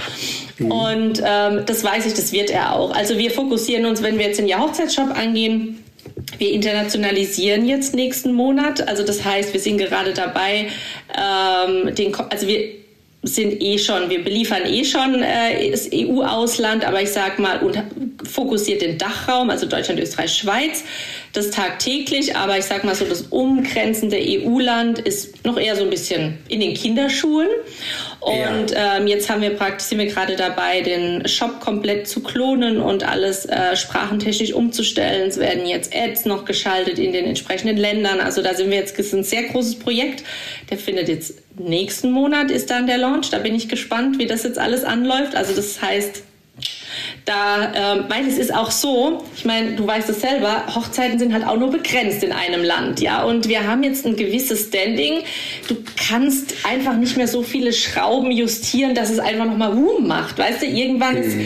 Mhm. 0.59 0.71
Und 0.71 1.23
ähm, 1.25 1.63
das 1.67 1.85
weiß 1.85 2.07
ich, 2.07 2.15
das 2.15 2.33
wird 2.33 2.51
er 2.51 2.75
auch. 2.75 2.95
Also 2.95 3.19
wir 3.19 3.31
fokussieren 3.31 3.87
uns, 3.87 4.03
wenn 4.03 4.19
wir 4.19 4.27
jetzt 4.27 4.39
den 4.39 4.49
Jahr 4.49 4.61
Hochzeitsshop 4.61 5.17
angehen, 5.17 5.85
wir 6.39 6.53
internationalisieren 6.53 7.67
jetzt 7.67 7.95
nächsten 7.95 8.33
Monat. 8.33 8.87
Also 8.87 9.05
das 9.05 9.25
heißt, 9.25 9.53
wir 9.53 9.61
sind 9.61 9.79
gerade 9.79 10.13
dabei, 10.13 10.69
ähm, 11.17 11.95
den, 11.95 12.15
also 12.15 12.47
wir 12.47 12.79
sind 13.23 13.61
eh 13.61 13.79
schon, 13.79 14.11
wir 14.11 14.23
beliefern 14.23 14.63
eh 14.65 14.85
schon 14.85 15.23
äh, 15.23 15.71
das 15.71 15.91
EU-Ausland, 15.93 16.85
aber 16.85 17.03
ich 17.03 17.11
sag 17.11 17.39
mal, 17.39 17.59
und 17.59 17.83
fokussiert 18.29 18.83
den 18.83 18.97
Dachraum, 18.97 19.51
also 19.51 19.67
Deutschland, 19.67 20.01
Österreich, 20.01 20.33
Schweiz, 20.33 20.85
das 21.33 21.51
tagtäglich, 21.51 22.37
aber 22.37 22.59
ich 22.59 22.65
sag 22.65 22.85
mal 22.85 22.95
so, 22.95 23.05
das 23.05 23.23
umgrenzende 23.23 24.19
EU-Land 24.19 25.01
ist 25.01 25.45
noch 25.45 25.59
eher 25.59 25.75
so 25.75 25.83
ein 25.83 25.91
bisschen 25.91 26.39
in 26.49 26.61
den 26.61 26.75
Kinderschuhen. 26.75 27.49
Und 28.21 28.73
ja. 28.73 28.97
ähm, 28.97 29.07
jetzt 29.07 29.31
haben 29.31 29.43
wir 29.43 29.51
praktisch, 29.51 29.89
sind 29.89 29.99
wir 29.99 30.07
gerade 30.07 30.35
dabei, 30.35 30.81
den 30.81 31.27
Shop 31.29 31.61
komplett 31.61 32.09
zu 32.09 32.21
klonen 32.21 32.81
und 32.81 33.09
alles 33.09 33.47
äh, 33.47 33.77
sprachentechnisch 33.77 34.53
umzustellen. 34.53 35.29
Es 35.29 35.39
werden 35.39 35.67
jetzt 35.67 35.95
Ads 35.95 36.25
noch 36.25 36.45
geschaltet 36.45 36.99
in 36.99 37.13
den 37.13 37.27
entsprechenden 37.27 37.77
Ländern. 37.77 38.21
Also 38.21 38.43
da 38.43 38.55
sind 38.55 38.71
wir 38.71 38.79
jetzt, 38.79 38.99
das 38.99 39.07
ist 39.07 39.15
ein 39.15 39.25
sehr 39.25 39.45
großes 39.45 39.79
Projekt. 39.79 40.25
Der 40.69 40.79
findet 40.79 41.09
jetzt 41.09 41.35
nächsten 41.59 42.11
Monat 42.11 42.51
ist 42.51 42.71
dann 42.71 42.87
der 42.87 42.99
Launch. 42.99 43.31
Da 43.31 43.39
bin 43.39 43.55
ich 43.55 43.69
gespannt, 43.69 44.19
wie 44.19 44.27
das 44.27 44.43
jetzt 44.43 44.59
alles 44.59 44.85
anläuft. 44.85 45.37
Also 45.37 45.55
das 45.55 45.81
heißt, 45.81 46.23
da, 47.29 47.73
ähm, 47.75 48.05
weil 48.09 48.27
es 48.27 48.39
ist 48.39 48.55
auch 48.55 48.71
so, 48.71 49.23
ich 49.37 49.45
meine, 49.45 49.73
du 49.73 49.87
weißt 49.87 50.09
es 50.09 50.21
selber, 50.23 50.65
Hochzeiten 50.75 51.19
sind 51.19 51.35
halt 51.35 51.47
auch 51.47 51.57
nur 51.57 51.71
begrenzt 51.71 52.23
in 52.23 52.33
einem 52.33 52.65
Land, 52.65 53.01
ja. 53.01 53.23
Und 53.23 53.49
wir 53.49 53.67
haben 53.67 53.83
jetzt 53.83 54.07
ein 54.07 54.17
gewisses 54.17 54.69
Standing. 54.69 55.25
Du 55.69 55.77
kannst 56.09 56.55
einfach 56.65 56.97
nicht 56.97 57.19
mehr 57.19 57.29
so 57.29 57.43
viele 57.43 57.75
Schrauben 57.75 58.31
justieren, 58.31 58.95
dass 58.95 59.11
es 59.11 59.19
einfach 59.19 59.45
nochmal 59.45 59.73
Boom 59.73 60.07
macht. 60.07 60.39
Weißt 60.39 60.63
du, 60.63 60.67
irgendwann 60.67 61.17
mhm. 61.17 61.23
ist 61.23 61.37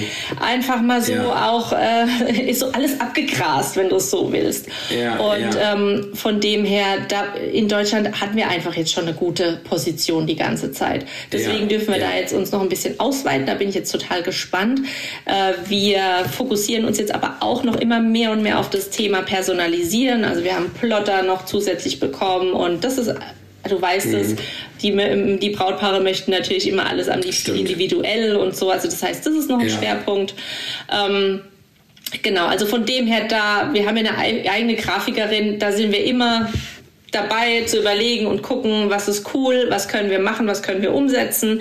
einfach 0.41 0.81
mal 0.83 1.03
so 1.03 1.15
ja. 1.15 1.51
auch, 1.51 1.73
äh, 1.73 2.51
ist 2.51 2.61
so 2.61 2.71
alles 2.71 3.01
abgegrast, 3.01 3.77
wenn 3.77 3.89
du 3.89 3.97
es 3.97 4.11
so 4.11 4.33
willst. 4.33 4.69
Ja, 4.89 5.17
Und 5.17 5.55
ja. 5.55 5.75
Ähm, 5.75 6.11
von 6.15 6.41
dem 6.41 6.65
her, 6.65 6.99
da 7.09 7.35
in 7.53 7.67
Deutschland 7.67 8.21
hatten 8.21 8.37
wir 8.37 8.49
einfach 8.49 8.77
jetzt 8.77 8.93
schon 8.93 9.05
eine 9.05 9.15
gute 9.15 9.61
Position 9.65 10.27
die 10.29 10.37
ganze 10.37 10.71
Zeit. 10.71 11.07
Deswegen 11.33 11.69
dürfen 11.69 11.93
wir 11.93 12.01
da 12.01 12.15
jetzt 12.15 12.33
uns 12.33 12.53
noch 12.53 12.61
ein 12.61 12.69
bisschen 12.69 13.01
ausweiten. 13.01 13.47
Da 13.47 13.55
bin 13.55 13.69
ich 13.69 13.75
jetzt 13.75 13.91
total 13.91 14.23
gespannt. 14.23 14.81
Äh, 15.25 15.55
wir 15.73 16.27
fokussieren 16.31 16.85
uns 16.85 16.99
jetzt 16.99 17.15
aber 17.15 17.37
auch 17.41 17.65
noch 17.65 17.77
immer 17.77 17.99
mehr 17.99 18.31
und 18.31 18.43
mehr 18.43 18.61
auf 18.61 18.69
das 18.69 18.91
Thema 18.91 19.23
Personalisieren. 19.23 20.23
Also 20.23 20.45
wir 20.45 20.55
haben 20.55 20.71
Plotter 20.71 21.23
noch 21.23 21.47
zusätzlich 21.47 21.99
bekommen 21.99 22.53
und 22.53 22.85
das 22.85 22.99
ist 22.99 23.11
du 23.69 23.81
weißt 23.81 24.09
mhm. 24.09 24.15
es, 24.15 24.37
die, 24.83 25.39
die 25.39 25.51
Brautpaare 25.51 26.01
möchten 26.01 26.31
natürlich 26.31 26.69
immer 26.69 26.87
alles 26.87 27.09
am 27.09 27.21
liebsten 27.21 27.55
individuell 27.55 28.37
und 28.37 28.55
so. 28.55 28.71
Also 28.71 28.87
das 28.87 29.03
heißt, 29.03 29.25
das 29.25 29.35
ist 29.35 29.49
noch 29.49 29.61
ein 29.61 29.69
ja. 29.69 29.77
Schwerpunkt. 29.79 30.35
Ähm, 30.93 31.41
genau, 32.23 32.47
also 32.47 32.67
von 32.67 32.85
dem 32.85 33.07
her 33.07 33.27
da, 33.29 33.71
wir 33.73 33.87
haben 33.87 33.97
ja 33.97 34.13
eine 34.13 34.51
eigene 34.51 34.75
Grafikerin, 34.75 35.59
da 35.59 35.73
sind 35.73 35.93
wir 35.93 36.05
immer 36.05 36.53
dabei 37.13 37.63
zu 37.67 37.79
überlegen 37.79 38.27
und 38.27 38.43
gucken, 38.43 38.89
was 38.89 39.07
ist 39.07 39.35
cool, 39.35 39.67
was 39.69 39.87
können 39.87 40.11
wir 40.11 40.19
machen, 40.19 40.47
was 40.47 40.63
können 40.63 40.81
wir 40.81 40.95
umsetzen, 40.95 41.61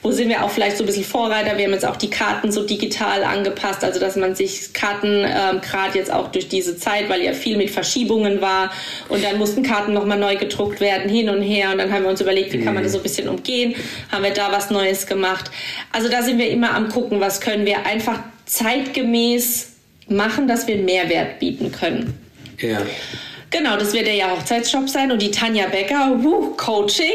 wo 0.00 0.12
sind 0.12 0.28
wir 0.28 0.44
auch 0.44 0.50
vielleicht 0.50 0.76
so 0.76 0.84
ein 0.84 0.86
bisschen 0.86 1.04
Vorreiter. 1.04 1.58
Wir 1.58 1.64
haben 1.64 1.72
jetzt 1.72 1.84
auch 1.84 1.96
die 1.96 2.08
Karten 2.08 2.52
so 2.52 2.64
digital 2.64 3.24
angepasst, 3.24 3.82
also 3.82 3.98
dass 3.98 4.14
man 4.14 4.36
sich 4.36 4.72
Karten 4.72 5.24
ähm, 5.26 5.60
gerade 5.60 5.98
jetzt 5.98 6.12
auch 6.12 6.28
durch 6.28 6.48
diese 6.48 6.76
Zeit, 6.76 7.08
weil 7.08 7.20
ja 7.20 7.32
viel 7.32 7.56
mit 7.56 7.70
Verschiebungen 7.70 8.40
war 8.40 8.72
und 9.08 9.24
dann 9.24 9.38
mussten 9.38 9.64
Karten 9.64 9.92
nochmal 9.92 10.18
neu 10.18 10.36
gedruckt 10.36 10.80
werden, 10.80 11.10
hin 11.10 11.28
und 11.28 11.42
her 11.42 11.72
und 11.72 11.78
dann 11.78 11.92
haben 11.92 12.04
wir 12.04 12.10
uns 12.10 12.20
überlegt, 12.20 12.52
wie 12.52 12.62
kann 12.62 12.74
man 12.74 12.84
das 12.84 12.92
so 12.92 12.98
ein 12.98 13.02
bisschen 13.02 13.28
umgehen, 13.28 13.74
haben 14.12 14.22
wir 14.22 14.32
da 14.32 14.52
was 14.52 14.70
Neues 14.70 15.06
gemacht. 15.06 15.50
Also 15.90 16.08
da 16.08 16.22
sind 16.22 16.38
wir 16.38 16.48
immer 16.48 16.74
am 16.74 16.88
gucken, 16.88 17.18
was 17.18 17.40
können 17.40 17.66
wir 17.66 17.84
einfach 17.86 18.20
zeitgemäß 18.46 19.72
machen, 20.06 20.46
dass 20.46 20.68
wir 20.68 20.76
einen 20.76 20.84
Mehrwert 20.84 21.40
bieten 21.40 21.72
können. 21.72 22.14
Ja. 22.60 22.82
Genau, 23.52 23.76
das 23.76 23.92
wird 23.92 24.06
der 24.06 24.14
ja 24.14 24.30
Hochzeitsshop 24.30 24.88
sein 24.88 25.12
und 25.12 25.20
die 25.20 25.30
Tanja 25.30 25.66
Becker, 25.66 26.16
wuh, 26.22 26.54
Coaching, 26.56 27.12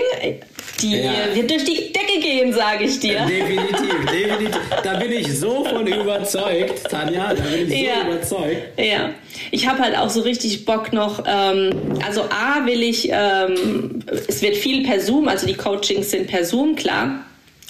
die 0.82 0.98
ja. 0.98 1.12
wird 1.34 1.50
durch 1.50 1.66
die 1.66 1.92
Decke 1.92 2.20
gehen, 2.22 2.54
sage 2.54 2.84
ich 2.84 3.00
dir. 3.00 3.26
Definitiv, 3.26 4.06
definitiv. 4.06 4.60
Da 4.84 4.98
bin 4.98 5.12
ich 5.12 5.40
so 5.40 5.66
von 5.66 5.88
überzeugt, 5.88 6.84
Tanja, 6.90 7.34
da 7.34 7.44
bin 7.44 7.72
ich 7.72 7.82
ja. 7.82 8.02
so 8.02 8.12
überzeugt. 8.12 8.80
Ja, 8.80 9.10
ich 9.50 9.68
habe 9.68 9.80
halt 9.80 9.98
auch 9.98 10.12
so 10.12 10.22
richtig 10.22 10.64
Bock 10.66 10.94
noch, 10.94 11.24
ähm, 11.28 11.72
also 12.06 12.22
A 12.30 12.66
will 12.66 12.84
ich, 12.84 13.10
ähm, 13.12 14.04
es 14.28 14.44
wird 14.44 14.56
viel 14.56 14.86
per 14.86 15.00
Zoom, 15.00 15.28
also 15.28 15.48
die 15.48 15.56
Coachings 15.56 16.12
sind 16.12 16.28
per 16.28 16.46
Zoom, 16.46 16.76
klar 16.76 17.26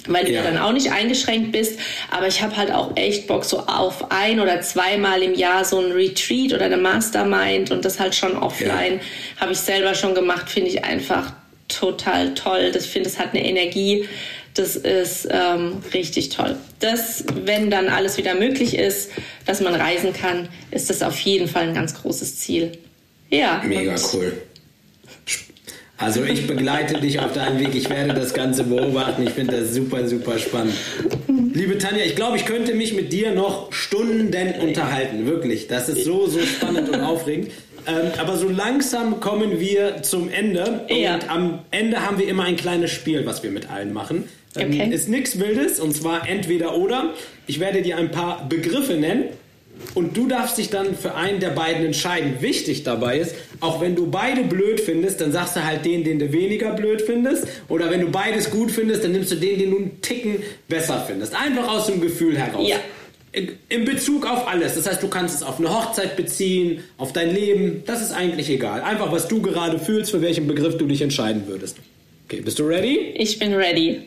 weil 0.08 0.26
du 0.26 0.32
ja. 0.32 0.44
dann 0.44 0.58
auch 0.58 0.72
nicht 0.72 0.92
eingeschränkt 0.92 1.52
bist. 1.52 1.80
Aber 2.12 2.28
ich 2.28 2.42
habe 2.42 2.56
halt 2.58 2.72
auch 2.72 2.96
echt 2.96 3.28
Bock 3.28 3.46
so 3.46 3.60
auf 3.60 4.12
ein 4.12 4.40
oder 4.40 4.62
zweimal 4.62 5.22
im 5.22 5.34
Jahr 5.34 5.66
so 5.66 5.80
ein 5.80 5.92
Retreat 5.92 6.54
oder 6.54 6.66
eine 6.66 6.78
Mastermind 6.78 7.72
und 7.72 7.86
das 7.86 8.00
halt 8.00 8.16
schon 8.16 8.36
offline. 8.38 8.96
Ja. 8.96 9.42
Habe 9.42 9.52
ich 9.54 9.60
selber 9.60 9.94
schon 9.96 10.16
gemacht, 10.16 10.50
finde 10.50 10.70
ich 10.70 10.84
einfach 10.84 11.34
total 11.68 12.34
toll. 12.34 12.72
Das 12.72 12.86
finde, 12.86 13.10
es 13.10 13.20
hat 13.20 13.34
eine 13.34 13.46
Energie. 13.46 14.08
Das 14.54 14.76
ist 14.76 15.28
ähm, 15.30 15.84
richtig 15.94 16.30
toll. 16.30 16.56
Das, 16.80 17.24
wenn 17.44 17.70
dann 17.70 17.90
alles 17.90 18.18
wieder 18.18 18.34
möglich 18.34 18.76
ist, 18.76 19.12
dass 19.46 19.62
man 19.62 19.76
reisen 19.76 20.14
kann, 20.14 20.50
ist 20.72 20.90
das 20.90 21.04
auf 21.04 21.20
jeden 21.20 21.48
Fall 21.48 21.68
ein 21.68 21.74
ganz 21.76 21.94
großes 21.94 22.40
Ziel. 22.40 22.72
Ja. 23.30 23.62
Mega 23.64 23.96
cool. 24.14 24.34
Also 25.98 26.24
ich 26.24 26.46
begleite 26.46 27.00
dich 27.00 27.20
auf 27.20 27.34
deinem 27.34 27.60
Weg. 27.60 27.74
Ich 27.74 27.90
werde 27.90 28.14
das 28.14 28.34
Ganze 28.34 28.64
beobachten. 28.64 29.24
Ich 29.24 29.32
finde 29.32 29.60
das 29.60 29.74
super, 29.74 30.08
super 30.08 30.38
spannend. 30.38 30.76
Liebe 31.54 31.80
Tanja, 31.80 32.06
ich 32.06 32.16
glaube, 32.16 32.38
ich 32.38 32.46
könnte 32.46 32.76
mich 32.76 32.94
mit 32.94 33.12
dir 33.12 33.34
noch 33.34 33.74
Stunden 33.74 34.32
unterhalten. 34.62 35.26
Wirklich. 35.26 35.68
Das 35.68 35.90
ist 35.90 36.06
so, 36.06 36.28
so 36.28 36.40
spannend 36.40 36.90
und 36.90 37.02
aufregend. 37.02 37.52
Ähm, 37.88 38.12
aber 38.20 38.38
so 38.38 38.48
langsam 38.48 39.20
kommen 39.20 39.60
wir 39.60 40.04
zum 40.04 40.30
Ende. 40.30 40.86
Ja. 40.90 41.16
Und 41.16 41.30
am 41.30 41.60
Ende 41.72 42.06
haben 42.06 42.20
wir 42.20 42.28
immer 42.28 42.44
ein 42.44 42.58
kleines 42.58 42.92
Spiel, 42.92 43.26
was 43.26 43.42
wir 43.42 43.50
mit 43.50 43.72
allen 43.72 43.92
machen. 43.92 44.26
Ähm, 44.56 44.72
okay. 44.72 44.94
Ist 44.94 45.10
nichts 45.10 45.40
Wildes 45.40 45.80
und 45.80 45.96
zwar 45.96 46.30
entweder 46.30 46.78
oder. 46.78 47.14
Ich 47.48 47.60
werde 47.60 47.82
dir 47.82 47.98
ein 47.98 48.12
paar 48.12 48.48
Begriffe 48.48 48.94
nennen 48.94 49.26
und 49.94 50.16
du 50.16 50.28
darfst 50.28 50.58
dich 50.58 50.70
dann 50.70 50.96
für 50.96 51.16
einen 51.16 51.40
der 51.40 51.50
beiden 51.50 51.86
entscheiden. 51.86 52.36
Wichtig 52.40 52.84
dabei 52.84 53.20
ist, 53.20 53.36
auch 53.60 53.82
wenn 53.82 53.96
du 53.96 54.10
beide 54.10 54.44
blöd 54.44 54.80
findest, 54.80 55.22
dann 55.22 55.32
sagst 55.32 55.56
du 55.56 55.64
halt 55.64 55.86
den, 55.86 56.04
den 56.04 56.20
du 56.20 56.32
weniger 56.32 56.74
blöd 56.74 57.02
findest. 57.02 57.48
Oder 57.68 57.90
wenn 57.90 58.02
du 58.02 58.10
beides 58.10 58.52
gut 58.52 58.72
findest, 58.72 59.04
dann 59.04 59.12
nimmst 59.12 59.32
du 59.32 59.36
den, 59.36 59.60
den 59.60 59.72
du 59.72 59.78
einen 59.78 60.02
Ticken 60.02 60.38
besser 60.68 61.04
findest. 61.08 61.36
Einfach 61.36 61.68
aus 61.68 61.88
dem 61.88 62.02
Gefühl 62.02 62.38
heraus. 62.38 62.68
Ja. 62.68 62.78
In 63.70 63.86
Bezug 63.86 64.26
auf 64.26 64.48
alles. 64.48 64.76
Das 64.76 64.88
heißt, 64.88 65.04
du 65.04 65.10
kannst 65.10 65.36
es 65.36 65.44
auf 65.44 65.60
eine 65.60 65.70
Hochzeit 65.70 66.16
beziehen, 66.16 66.84
auf 66.98 67.14
dein 67.14 67.34
Leben. 67.34 67.84
Das 67.86 68.02
ist 68.02 68.12
eigentlich 68.12 68.50
egal. 68.50 68.82
Einfach, 68.82 69.12
was 69.12 69.28
du 69.28 69.42
gerade 69.42 69.78
fühlst, 69.78 70.12
für 70.12 70.22
welchen 70.22 70.48
Begriff 70.48 70.78
du 70.78 70.86
dich 70.88 71.02
entscheiden 71.02 71.44
würdest. 71.46 71.78
Okay, 72.26 72.42
bist 72.42 72.58
du 72.58 72.64
ready? 72.64 73.14
Ich 73.16 73.38
bin 73.38 73.54
ready. 73.54 74.02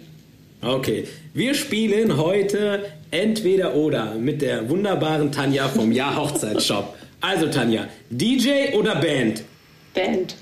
Okay, 0.62 1.08
wir 1.32 1.54
spielen 1.54 2.16
heute 2.18 2.92
entweder 3.10 3.74
oder 3.74 4.14
mit 4.14 4.42
der 4.42 4.68
wunderbaren 4.68 5.32
Tanja 5.32 5.68
vom 5.68 5.90
Jahr 6.00 6.16
Hochzeitsshop. 6.16 6.96
Also 7.20 7.46
Tanja, 7.46 7.88
DJ 8.10 8.74
oder 8.74 8.96
Band? 8.96 9.42
Band. 9.94 10.36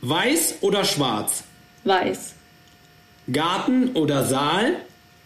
Weiß 0.00 0.56
oder 0.60 0.84
schwarz? 0.84 1.44
Weiß. 1.84 2.34
Garten 3.32 3.90
oder 3.94 4.24
Saal? 4.24 4.76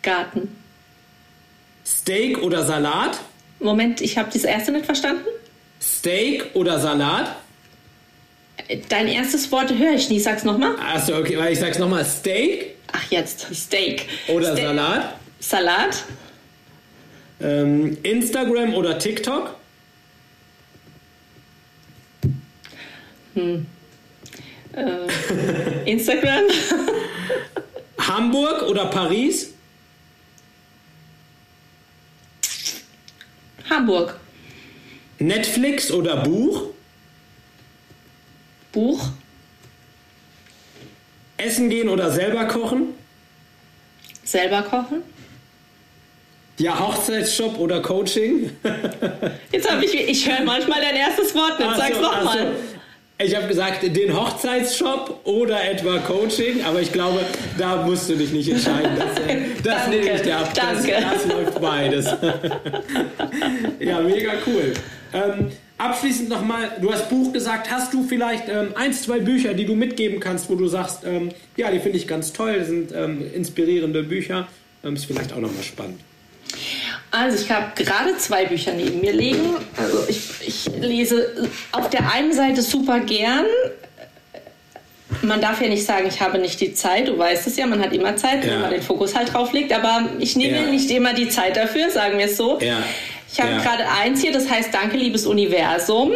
Garten. 0.03 0.49
Steak 1.87 2.43
oder 2.43 2.65
Salat? 2.65 3.19
Moment, 3.61 4.01
ich 4.03 4.19
habe 4.19 4.29
das 4.33 4.45
erste 4.45 4.73
nicht 4.73 4.85
verstanden. 4.85 5.25
Steak 5.81 6.51
oder 6.55 6.79
Salat? 6.79 7.37
Dein 8.89 9.09
erstes 9.09 9.51
Wort 9.53 9.73
höre 9.73 9.95
ich 9.95 10.11
nicht. 10.11 10.23
Sag's 10.25 10.45
nochmal. 10.45 10.75
Achso, 10.79 11.17
okay, 11.19 11.39
weil 11.39 11.53
ich 11.53 11.59
sag's 11.59 11.79
nochmal. 11.79 12.05
Steak? 12.05 12.76
Ach, 12.97 13.11
jetzt. 13.11 13.55
Steak. 13.55 14.07
Oder 14.29 14.53
Ste 14.53 14.63
Salat? 14.63 15.17
Salat. 15.39 16.05
Ähm, 17.41 17.99
Instagram 18.03 18.75
oder 18.75 18.99
TikTok? 18.99 19.55
Hm. 23.35 23.67
Äh, 24.73 25.91
Instagram. 25.91 26.45
Hamburg 27.99 28.63
oder 28.63 28.87
Paris? 28.87 29.53
Hamburg. 33.69 34.19
Netflix 35.19 35.91
oder 35.91 36.23
Buch? 36.23 36.71
Buch. 38.73 39.11
Essen 41.37 41.71
gehen 41.71 41.89
oder 41.89 42.11
selber 42.11 42.47
kochen? 42.47 42.95
Selber 44.25 44.63
kochen. 44.63 45.03
Ja, 46.59 46.79
Hochzeitsshop 46.79 47.59
oder 47.59 47.83
Coaching? 47.83 48.51
Jetzt 49.53 49.71
habe 49.71 49.85
ich, 49.85 49.95
ich 49.95 50.31
höre 50.31 50.43
manchmal 50.45 50.81
dein 50.81 50.97
erstes 50.97 51.35
Wort 51.35 51.61
nicht, 51.61 51.77
sag's 51.77 51.97
so, 51.97 52.03
nochmal. 52.03 52.39
So. 52.39 52.77
Ich 53.19 53.35
habe 53.35 53.47
gesagt, 53.47 53.83
den 53.83 54.15
Hochzeitsshop 54.15 55.21
oder 55.25 55.63
etwa 55.65 55.99
Coaching, 55.99 56.63
aber 56.65 56.81
ich 56.81 56.93
glaube, 56.93 57.21
da 57.59 57.77
musst 57.77 58.09
du 58.09 58.15
dich 58.15 58.31
nicht 58.31 58.51
entscheiden. 58.51 58.91
Das, 58.97 59.63
das 59.63 59.89
nehme 59.89 60.15
ich 60.15 60.23
dir 60.23 60.39
ab. 60.39 60.53
Danke. 60.55 60.93
Das, 60.93 61.23
das 61.23 61.33
läuft 61.33 61.61
beides. 61.61 62.07
ja, 63.81 64.01
mega 64.01 64.33
cool. 64.47 64.75
Ähm, 65.15 65.51
abschließend 65.79 66.29
nochmal, 66.29 66.77
du 66.81 66.93
hast 66.93 67.09
Buch 67.11 67.33
gesagt, 67.33 67.71
hast 67.71 67.93
du 67.93 68.05
vielleicht 68.05 68.49
ähm, 68.49 68.69
eins, 68.75 69.03
zwei 69.03 69.21
Bücher, 69.21 69.55
die 69.55 69.67
du 69.67 69.75
mitgeben 69.75 70.21
kannst, 70.21 70.49
wo 70.49 70.55
du 70.55 70.69
sagst, 70.69 71.05
ähm, 71.05 71.31
ja, 71.57 71.71
die 71.71 71.81
finde 71.81 71.99
ich 71.99 72.07
ganz 72.07 72.33
toll, 72.33 72.65
sind 72.65 72.93
ähm, 72.93 73.23
inspirierende 73.35 74.03
Bücher, 74.03 74.49
ähm, 74.85 74.95
ist 74.95 75.05
vielleicht 75.05 75.33
auch 75.33 75.41
nochmal 75.41 75.63
spannend. 75.63 76.01
Also 77.11 77.43
ich 77.43 77.51
habe 77.51 77.73
gerade 77.75 78.17
zwei 78.19 78.47
Bücher 78.47 78.73
neben 78.73 79.01
mir 79.01 79.13
liegen. 79.13 79.57
Also 79.77 80.05
ich, 80.09 80.21
ich 80.47 80.67
lese 80.81 81.49
auf 81.73 81.91
der 81.91 82.13
einen 82.13 82.33
Seite 82.33 82.63
super 82.63 83.01
gern. 83.01 83.47
Man 85.23 85.41
darf 85.41 85.63
ja 85.63 85.69
nicht 85.69 85.85
sagen, 85.85 86.07
ich 86.09 86.21
habe 86.21 86.39
nicht 86.39 86.61
die 86.61 86.75
Zeit. 86.75 87.09
Du 87.09 87.17
weißt 87.17 87.47
es 87.47 87.57
ja, 87.57 87.67
man 87.67 87.81
hat 87.81 87.93
immer 87.93 88.17
Zeit, 88.17 88.45
ja. 88.45 88.53
wenn 88.53 88.61
man 88.61 88.71
den 88.71 88.83
Fokus 88.83 89.15
halt 89.15 89.33
drauf 89.33 89.53
legt. 89.53 89.73
Aber 89.73 90.11
ich 90.19 90.37
nehme 90.37 90.57
ja. 90.57 90.67
nicht 90.67 90.91
immer 90.91 91.15
die 91.15 91.29
Zeit 91.29 91.57
dafür, 91.57 91.91
sagen 91.91 92.19
wir 92.19 92.27
es 92.27 92.37
so. 92.37 92.59
Ja. 92.61 92.83
Ich 93.33 93.41
habe 93.41 93.61
gerade 93.63 93.85
eins 93.89 94.21
hier, 94.21 94.33
das 94.33 94.49
heißt 94.49 94.73
Danke, 94.73 94.97
liebes 94.97 95.27
Universum. 95.27 96.13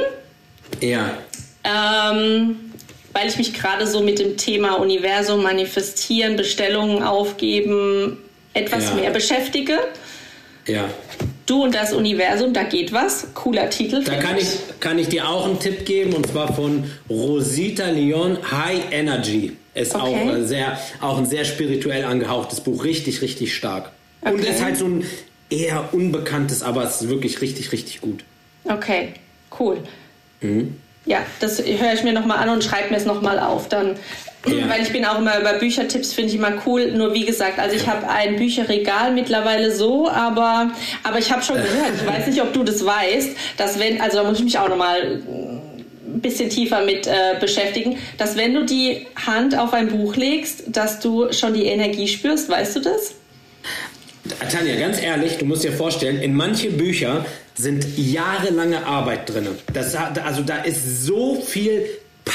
Ja. 0.80 1.18
Ähm, 1.64 2.72
weil 3.12 3.28
ich 3.28 3.36
mich 3.36 3.52
gerade 3.52 3.86
so 3.86 4.00
mit 4.00 4.18
dem 4.18 4.36
Thema 4.36 4.74
Universum, 4.74 5.42
Manifestieren, 5.42 6.36
Bestellungen 6.36 7.02
aufgeben 7.02 8.18
etwas 8.54 8.94
mehr 8.94 9.10
beschäftige. 9.10 9.78
Ja. 10.66 10.88
Du 11.46 11.64
und 11.64 11.74
das 11.74 11.92
Universum, 11.92 12.52
da 12.52 12.62
geht 12.62 12.92
was. 12.92 13.28
Cooler 13.34 13.70
Titel. 13.70 14.04
Da 14.04 14.16
kann 14.16 14.36
ich, 14.38 14.46
kann 14.78 14.98
ich 14.98 15.08
dir 15.08 15.28
auch 15.28 15.46
einen 15.46 15.58
Tipp 15.58 15.84
geben 15.84 16.12
und 16.12 16.26
zwar 16.28 16.52
von 16.52 16.90
Rosita 17.08 17.90
Leon 17.90 18.38
High 18.50 18.92
Energy. 18.92 19.56
Ist 19.74 19.94
okay. 19.94 20.30
auch, 20.30 20.46
sehr, 20.46 20.78
auch 21.00 21.18
ein 21.18 21.26
sehr 21.26 21.44
spirituell 21.44 22.04
angehauchtes 22.04 22.60
Buch. 22.60 22.84
Richtig, 22.84 23.22
richtig 23.22 23.54
stark. 23.54 23.90
Okay. 24.22 24.34
Und 24.34 24.44
ist 24.44 24.62
halt 24.62 24.76
so 24.76 24.86
ein 24.86 25.04
eher 25.50 25.92
unbekanntes, 25.92 26.62
aber 26.62 26.84
es 26.84 27.02
ist 27.02 27.08
wirklich 27.08 27.40
richtig, 27.40 27.72
richtig 27.72 28.00
gut. 28.00 28.24
Okay, 28.64 29.14
cool. 29.58 29.78
Mhm. 30.40 30.76
Ja, 31.06 31.20
das 31.40 31.58
höre 31.58 31.94
ich 31.94 32.04
mir 32.04 32.12
nochmal 32.12 32.38
an 32.38 32.50
und 32.50 32.62
schreibe 32.62 32.90
mir 32.90 32.96
es 32.96 33.06
nochmal 33.06 33.38
auf. 33.38 33.68
Dann 33.68 33.96
ja. 34.46 34.68
Weil 34.70 34.82
ich 34.82 34.90
bin 34.90 35.04
auch 35.04 35.18
immer 35.18 35.38
über 35.38 35.54
Büchertipps, 35.54 36.14
finde 36.14 36.30
ich 36.30 36.36
immer 36.36 36.52
cool. 36.64 36.92
Nur 36.92 37.12
wie 37.12 37.26
gesagt, 37.26 37.58
also 37.58 37.76
ich 37.76 37.86
habe 37.86 38.08
ein 38.08 38.36
Bücherregal 38.36 39.12
mittlerweile 39.12 39.70
so, 39.70 40.08
aber, 40.08 40.70
aber 41.02 41.18
ich 41.18 41.30
habe 41.30 41.42
schon 41.42 41.56
gehört, 41.62 41.92
ich 41.94 42.06
weiß 42.06 42.26
nicht, 42.26 42.40
ob 42.40 42.52
du 42.52 42.64
das 42.64 42.84
weißt, 42.84 43.36
dass 43.58 43.78
wenn, 43.78 44.00
also 44.00 44.18
da 44.18 44.24
muss 44.24 44.38
ich 44.38 44.44
mich 44.44 44.58
auch 44.58 44.68
nochmal 44.68 45.20
ein 45.26 46.20
bisschen 46.20 46.48
tiefer 46.48 46.84
mit 46.84 47.06
äh, 47.06 47.38
beschäftigen, 47.38 47.98
dass 48.16 48.36
wenn 48.36 48.54
du 48.54 48.64
die 48.64 49.06
Hand 49.26 49.56
auf 49.58 49.74
ein 49.74 49.88
Buch 49.88 50.16
legst, 50.16 50.64
dass 50.68 51.00
du 51.00 51.32
schon 51.32 51.52
die 51.52 51.66
Energie 51.66 52.08
spürst, 52.08 52.48
weißt 52.48 52.76
du 52.76 52.80
das? 52.80 53.14
Tanja, 54.38 54.76
ganz 54.76 55.00
ehrlich, 55.00 55.38
du 55.38 55.44
musst 55.44 55.64
dir 55.64 55.72
vorstellen, 55.72 56.20
in 56.20 56.34
manche 56.34 56.70
Bücher 56.70 57.24
sind 57.54 57.84
jahrelange 57.96 58.84
Arbeit 58.86 59.28
drin. 59.32 59.48
Das, 59.72 59.94
also 59.94 60.42
da 60.42 60.58
ist 60.58 61.04
so 61.04 61.40
viel 61.40 61.86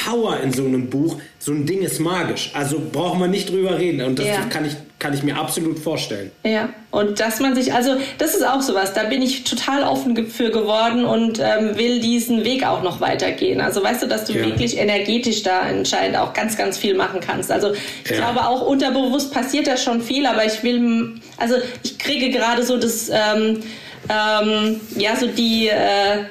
Power 0.04 0.40
in 0.40 0.52
so 0.52 0.64
einem 0.64 0.90
Buch. 0.90 1.16
So 1.38 1.52
ein 1.52 1.64
Ding 1.64 1.80
ist 1.80 2.00
magisch. 2.00 2.50
Also 2.54 2.80
braucht 2.92 3.18
man 3.18 3.30
nicht 3.30 3.50
drüber 3.50 3.78
reden. 3.78 4.02
Und 4.02 4.18
das 4.18 4.26
ja. 4.26 4.42
kann, 4.50 4.64
ich, 4.66 4.74
kann 4.98 5.14
ich 5.14 5.22
mir 5.22 5.36
absolut 5.36 5.78
vorstellen. 5.78 6.30
Ja, 6.44 6.68
und 6.90 7.18
dass 7.18 7.40
man 7.40 7.54
sich, 7.54 7.72
also 7.72 7.96
das 8.18 8.34
ist 8.34 8.46
auch 8.46 8.60
sowas. 8.60 8.92
Da 8.92 9.04
bin 9.04 9.22
ich 9.22 9.44
total 9.44 9.84
offen 9.84 10.26
für 10.26 10.50
geworden 10.50 11.04
und 11.04 11.38
ähm, 11.38 11.76
will 11.76 12.00
diesen 12.00 12.44
Weg 12.44 12.66
auch 12.66 12.82
noch 12.82 13.00
weitergehen. 13.00 13.60
Also 13.60 13.82
weißt 13.82 14.02
du, 14.02 14.06
dass 14.06 14.26
du 14.26 14.34
ja. 14.34 14.44
wirklich 14.44 14.76
energetisch 14.76 15.42
da 15.42 15.60
anscheinend 15.60 16.18
auch 16.18 16.34
ganz, 16.34 16.58
ganz 16.58 16.76
viel 16.76 16.94
machen 16.94 17.20
kannst. 17.20 17.50
Also 17.50 17.72
ich 18.04 18.10
ja. 18.10 18.16
glaube 18.18 18.46
auch 18.46 18.66
unterbewusst 18.66 19.32
passiert 19.32 19.66
da 19.66 19.76
schon 19.76 20.02
viel, 20.02 20.26
aber 20.26 20.44
ich 20.44 20.62
will, 20.62 21.14
also 21.38 21.56
ich 21.82 21.98
kriege 21.98 22.30
gerade 22.30 22.64
so 22.64 22.76
das, 22.76 23.08
ähm, 23.08 23.60
ähm, 24.08 24.80
ja, 24.96 25.16
so 25.16 25.26
die, 25.26 25.68
äh, 25.68 26.24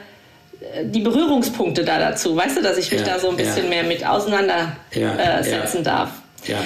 die 0.84 1.02
Berührungspunkte 1.02 1.84
da 1.84 2.00
dazu, 2.00 2.36
weißt 2.36 2.58
du, 2.58 2.62
dass 2.62 2.78
ich 2.78 2.92
mich 2.92 3.02
ja, 3.02 3.08
da 3.08 3.20
so 3.20 3.30
ein 3.30 3.38
bisschen 3.38 3.64
ja. 3.64 3.70
mehr 3.70 3.84
mit 3.84 4.06
auseinandersetzen 4.06 5.78
ja, 5.78 5.82
darf. 5.84 6.10
Ja. 6.46 6.58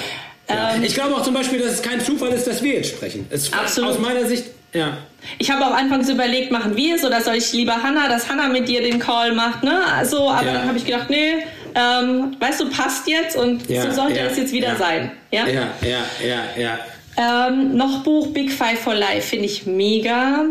Ähm, 0.48 0.82
ich 0.82 0.94
glaube 0.94 1.14
auch 1.14 1.22
zum 1.22 1.34
Beispiel, 1.34 1.58
dass 1.58 1.72
es 1.72 1.82
kein 1.82 2.00
Zufall 2.00 2.30
ist, 2.30 2.46
dass 2.46 2.62
wir 2.62 2.74
jetzt 2.74 2.90
sprechen. 2.90 3.26
Es, 3.30 3.52
absolut. 3.52 3.90
Aus 3.90 3.98
meiner 3.98 4.26
Sicht, 4.26 4.46
ja. 4.72 4.98
Ich 5.38 5.50
habe 5.50 5.66
auch 5.66 5.74
anfangs 5.74 6.08
überlegt, 6.08 6.50
machen 6.50 6.76
wir 6.76 6.96
es 6.96 7.04
oder 7.04 7.20
soll 7.20 7.34
ich 7.34 7.52
lieber 7.52 7.82
Hannah, 7.82 8.08
dass 8.08 8.28
Hannah 8.28 8.48
mit 8.48 8.68
dir 8.68 8.80
den 8.80 8.98
Call 8.98 9.32
macht, 9.34 9.62
ne? 9.62 9.80
Also, 9.94 10.28
aber 10.30 10.52
dann 10.52 10.66
habe 10.66 10.78
ich 10.78 10.84
gedacht, 10.84 11.10
nee, 11.10 11.44
ähm, 11.74 12.36
weißt 12.40 12.60
du, 12.60 12.70
passt 12.70 13.06
jetzt 13.06 13.36
und 13.36 13.66
so 13.66 13.90
sollte 13.90 14.20
es 14.20 14.36
jetzt 14.36 14.52
wieder 14.52 14.76
sein. 14.76 15.12
Ja, 15.30 15.46
ja, 15.46 15.68
ja, 15.82 16.26
ja. 16.26 16.62
ja. 16.62 16.78
Ähm, 17.16 17.76
noch 17.76 18.02
Buch 18.02 18.28
Big 18.28 18.50
Five 18.50 18.80
for 18.80 18.94
Life 18.94 19.28
finde 19.28 19.46
ich 19.46 19.66
mega. 19.66 20.46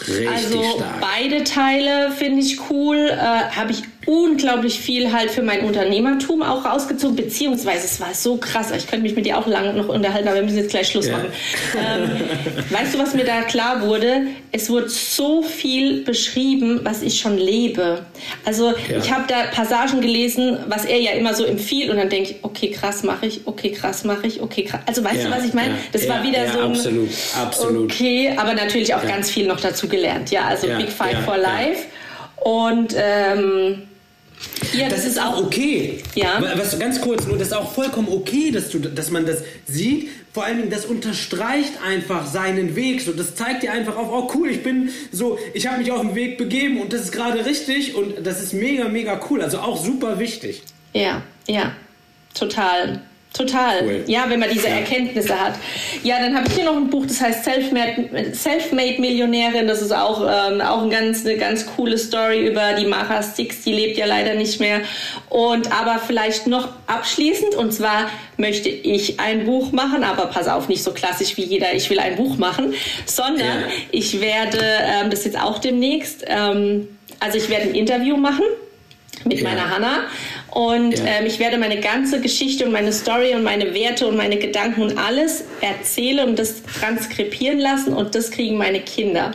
Richtig 0.00 0.28
also 0.28 0.76
stark. 0.76 1.00
beide 1.00 1.44
Teile 1.44 2.12
finde 2.12 2.40
ich 2.42 2.70
cool. 2.70 3.08
Äh, 3.10 3.16
Habe 3.16 3.72
ich 3.72 3.82
unglaublich 4.08 4.80
viel 4.80 5.12
halt 5.12 5.30
für 5.30 5.42
mein 5.42 5.66
Unternehmertum 5.66 6.42
auch 6.42 6.64
rausgezogen, 6.64 7.14
beziehungsweise 7.14 7.84
es 7.84 8.00
war 8.00 8.14
so 8.14 8.38
krass. 8.38 8.70
Ich 8.70 8.86
könnte 8.86 9.02
mich 9.02 9.14
mit 9.14 9.26
dir 9.26 9.36
auch 9.36 9.46
lange 9.46 9.74
noch 9.74 9.88
unterhalten, 9.88 10.26
aber 10.26 10.38
wir 10.38 10.44
müssen 10.44 10.56
jetzt 10.56 10.70
gleich 10.70 10.88
Schluss 10.88 11.08
ja. 11.08 11.18
machen. 11.18 11.28
Ähm, 11.76 12.10
weißt 12.70 12.94
du, 12.94 12.98
was 12.98 13.12
mir 13.12 13.24
da 13.24 13.42
klar 13.42 13.82
wurde? 13.82 14.22
Es 14.50 14.70
wurde 14.70 14.88
so 14.88 15.42
viel 15.42 16.04
beschrieben, 16.04 16.80
was 16.84 17.02
ich 17.02 17.20
schon 17.20 17.36
lebe. 17.36 18.06
Also 18.46 18.72
ja. 18.90 18.96
ich 18.96 19.12
habe 19.12 19.24
da 19.28 19.42
Passagen 19.52 20.00
gelesen, 20.00 20.56
was 20.68 20.86
er 20.86 20.98
ja 20.98 21.10
immer 21.10 21.34
so 21.34 21.44
empfiehlt 21.44 21.90
und 21.90 21.98
dann 21.98 22.08
denke 22.08 22.30
ich, 22.30 22.36
okay, 22.40 22.70
krass 22.70 23.02
mache 23.02 23.26
ich, 23.26 23.42
okay, 23.44 23.72
krass 23.72 24.04
mache 24.04 24.26
ich, 24.26 24.40
okay, 24.40 24.64
krass. 24.64 24.80
Also 24.86 25.04
weißt 25.04 25.16
ja, 25.16 25.28
du, 25.28 25.36
was 25.36 25.44
ich 25.44 25.52
meine? 25.52 25.74
Das 25.92 26.08
war 26.08 26.22
wieder 26.22 26.50
so 26.50 26.60
ein, 26.60 26.70
absolut, 26.70 27.10
absolut. 27.38 27.92
Okay, 27.92 28.32
aber 28.34 28.54
natürlich 28.54 28.94
auch 28.94 29.06
ganz 29.06 29.28
viel 29.30 29.46
noch 29.46 29.60
dazu 29.60 29.86
gelernt. 29.86 30.30
Ja, 30.30 30.46
also 30.46 30.66
Big 30.66 30.88
Five 30.88 31.26
for 31.26 31.36
Life. 31.36 31.82
Und 32.40 32.94
ähm, 32.96 33.87
ja, 34.72 34.88
das, 34.88 35.02
das 35.02 35.12
ist 35.12 35.20
auch 35.20 35.38
okay. 35.38 36.02
Ja. 36.14 36.42
Was 36.56 36.78
ganz 36.78 37.00
kurz, 37.00 37.26
nur 37.26 37.38
das 37.38 37.48
ist 37.48 37.54
auch 37.54 37.72
vollkommen 37.72 38.08
okay, 38.08 38.50
dass 38.50 38.70
du, 38.70 38.78
dass 38.78 39.10
man 39.10 39.26
das 39.26 39.42
sieht. 39.66 40.10
Vor 40.32 40.44
allen 40.44 40.58
Dingen, 40.58 40.70
das 40.70 40.86
unterstreicht 40.86 41.82
einfach 41.84 42.26
seinen 42.26 42.76
Weg. 42.76 43.00
So, 43.00 43.12
das 43.12 43.34
zeigt 43.34 43.62
dir 43.62 43.72
einfach 43.72 43.96
auf, 43.96 44.08
oh 44.10 44.30
cool, 44.34 44.50
ich 44.50 44.62
bin 44.62 44.90
so, 45.10 45.38
ich 45.54 45.66
habe 45.66 45.78
mich 45.78 45.90
auf 45.90 46.02
den 46.02 46.14
Weg 46.14 46.38
begeben 46.38 46.80
und 46.80 46.92
das 46.92 47.02
ist 47.02 47.12
gerade 47.12 47.44
richtig 47.44 47.94
und 47.94 48.26
das 48.26 48.42
ist 48.42 48.52
mega, 48.52 48.88
mega 48.88 49.20
cool. 49.30 49.42
Also 49.42 49.58
auch 49.58 49.82
super 49.82 50.18
wichtig. 50.18 50.62
Ja, 50.92 51.22
ja, 51.46 51.72
total. 52.34 53.02
Total. 53.34 53.84
Cool. 53.84 54.04
Ja, 54.06 54.24
wenn 54.28 54.40
man 54.40 54.50
diese 54.50 54.68
Erkenntnisse 54.68 55.38
hat. 55.38 55.54
Ja, 56.02 56.18
dann 56.18 56.34
habe 56.34 56.48
ich 56.48 56.54
hier 56.54 56.64
noch 56.64 56.76
ein 56.76 56.88
Buch, 56.88 57.04
das 57.06 57.20
heißt 57.20 57.44
Selfmade, 57.44 58.32
Selfmade 58.32 59.00
Millionärin. 59.00 59.68
Das 59.68 59.82
ist 59.82 59.92
auch, 59.92 60.22
ähm, 60.22 60.60
auch 60.60 60.82
ein 60.82 60.90
ganz, 60.90 61.24
eine 61.24 61.36
ganz 61.36 61.66
coole 61.76 61.98
Story 61.98 62.48
über 62.48 62.72
die 62.72 62.86
Mara 62.86 63.22
Six. 63.22 63.62
Die 63.62 63.72
lebt 63.72 63.98
ja 63.98 64.06
leider 64.06 64.34
nicht 64.34 64.60
mehr. 64.60 64.80
Und 65.28 65.70
aber 65.72 66.00
vielleicht 66.04 66.46
noch 66.46 66.68
abschließend, 66.86 67.54
und 67.54 67.72
zwar 67.72 68.10
möchte 68.38 68.70
ich 68.70 69.20
ein 69.20 69.44
Buch 69.44 69.72
machen, 69.72 70.04
aber 70.04 70.26
pass 70.26 70.48
auf, 70.48 70.68
nicht 70.68 70.82
so 70.82 70.92
klassisch 70.92 71.36
wie 71.36 71.44
jeder, 71.44 71.74
ich 71.74 71.88
will 71.90 72.00
ein 72.00 72.16
Buch 72.16 72.38
machen, 72.38 72.74
sondern 73.04 73.46
ja. 73.46 73.66
ich 73.92 74.20
werde, 74.20 74.58
ähm, 74.60 75.10
das 75.10 75.24
jetzt 75.24 75.38
auch 75.38 75.58
demnächst, 75.58 76.24
ähm, 76.26 76.88
also 77.20 77.36
ich 77.36 77.48
werde 77.50 77.68
ein 77.68 77.74
Interview 77.74 78.16
machen 78.16 78.44
mit 79.24 79.40
ja. 79.40 79.48
meiner 79.48 79.70
Hanna 79.70 80.04
und 80.50 80.98
ja. 80.98 81.04
ähm, 81.06 81.26
ich 81.26 81.38
werde 81.38 81.58
meine 81.58 81.80
ganze 81.80 82.20
Geschichte 82.20 82.64
und 82.64 82.72
meine 82.72 82.92
Story 82.92 83.34
und 83.34 83.42
meine 83.42 83.74
Werte 83.74 84.06
und 84.06 84.16
meine 84.16 84.36
Gedanken 84.36 84.82
und 84.82 84.98
alles 84.98 85.44
erzählen 85.60 86.28
und 86.28 86.38
das 86.38 86.62
transkribieren 86.62 87.58
lassen 87.58 87.94
und 87.94 88.14
das 88.14 88.30
kriegen 88.30 88.56
meine 88.56 88.80
Kinder. 88.80 89.32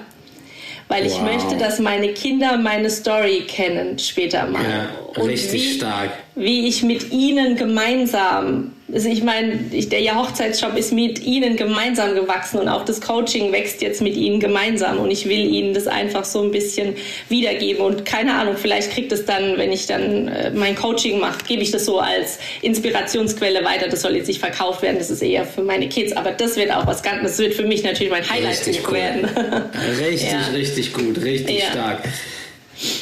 Weil 0.88 1.05
wow. 1.05 1.11
ich 1.11 1.21
möchte, 1.21 1.57
dass 1.57 1.79
meine 1.79 2.09
Kinder 2.09 2.57
meine 2.57 2.89
Story 2.89 3.45
kennen 3.47 3.97
später 3.97 4.45
mal. 4.47 4.63
Ja, 4.63 4.89
und 5.15 5.29
richtig 5.29 5.63
wie, 5.63 5.77
stark. 5.77 6.11
Wie 6.36 6.67
ich 6.67 6.84
mit 6.84 7.11
ihnen 7.11 7.55
gemeinsam 7.55 8.73
also 8.93 9.09
ich 9.09 9.23
meine, 9.23 9.55
der 9.55 10.01
ja 10.01 10.15
Hochzeitsshop 10.15 10.77
ist 10.77 10.93
mit 10.93 11.23
ihnen 11.23 11.57
gemeinsam 11.57 12.15
gewachsen 12.15 12.59
und 12.59 12.67
auch 12.67 12.85
das 12.85 13.01
Coaching 13.01 13.51
wächst 13.51 13.81
jetzt 13.81 14.01
mit 14.01 14.15
ihnen 14.15 14.39
gemeinsam 14.39 14.99
und 14.99 15.09
ich 15.09 15.27
will 15.27 15.45
ihnen 15.45 15.73
das 15.73 15.87
einfach 15.87 16.25
so 16.25 16.43
ein 16.43 16.51
bisschen 16.51 16.95
wiedergeben 17.29 17.83
und 17.83 18.05
keine 18.05 18.35
Ahnung, 18.35 18.55
vielleicht 18.57 18.91
kriegt 18.91 19.11
es 19.11 19.25
dann, 19.25 19.57
wenn 19.57 19.71
ich 19.71 19.87
dann 19.87 20.27
äh, 20.27 20.51
mein 20.51 20.75
Coaching 20.75 21.19
mache, 21.19 21.39
gebe 21.47 21.63
ich 21.63 21.71
das 21.71 21.85
so 21.85 21.99
als 21.99 22.37
Inspirationsquelle 22.61 23.63
weiter. 23.63 23.87
Das 23.87 24.01
soll 24.01 24.15
jetzt 24.15 24.27
nicht 24.27 24.39
verkauft 24.39 24.81
werden, 24.81 24.97
das 24.99 25.09
ist 25.09 25.21
eher 25.21 25.45
für 25.45 25.63
meine 25.63 25.89
Kids, 25.89 26.13
aber 26.13 26.31
das 26.31 26.55
wird 26.55 26.71
auch 26.71 26.85
was 26.85 27.01
ganz, 27.01 27.23
das 27.23 27.39
wird 27.39 27.55
für 27.55 27.63
mich 27.63 27.83
natürlich 27.83 28.11
mein 28.11 28.29
Highlight 28.29 28.61
cool. 28.87 28.93
werden. 28.93 29.25
Richtig, 29.99 30.31
ja. 30.31 30.39
richtig 30.53 30.93
gut, 30.93 31.21
richtig 31.21 31.59
ja. 31.59 31.71
stark. 31.71 32.03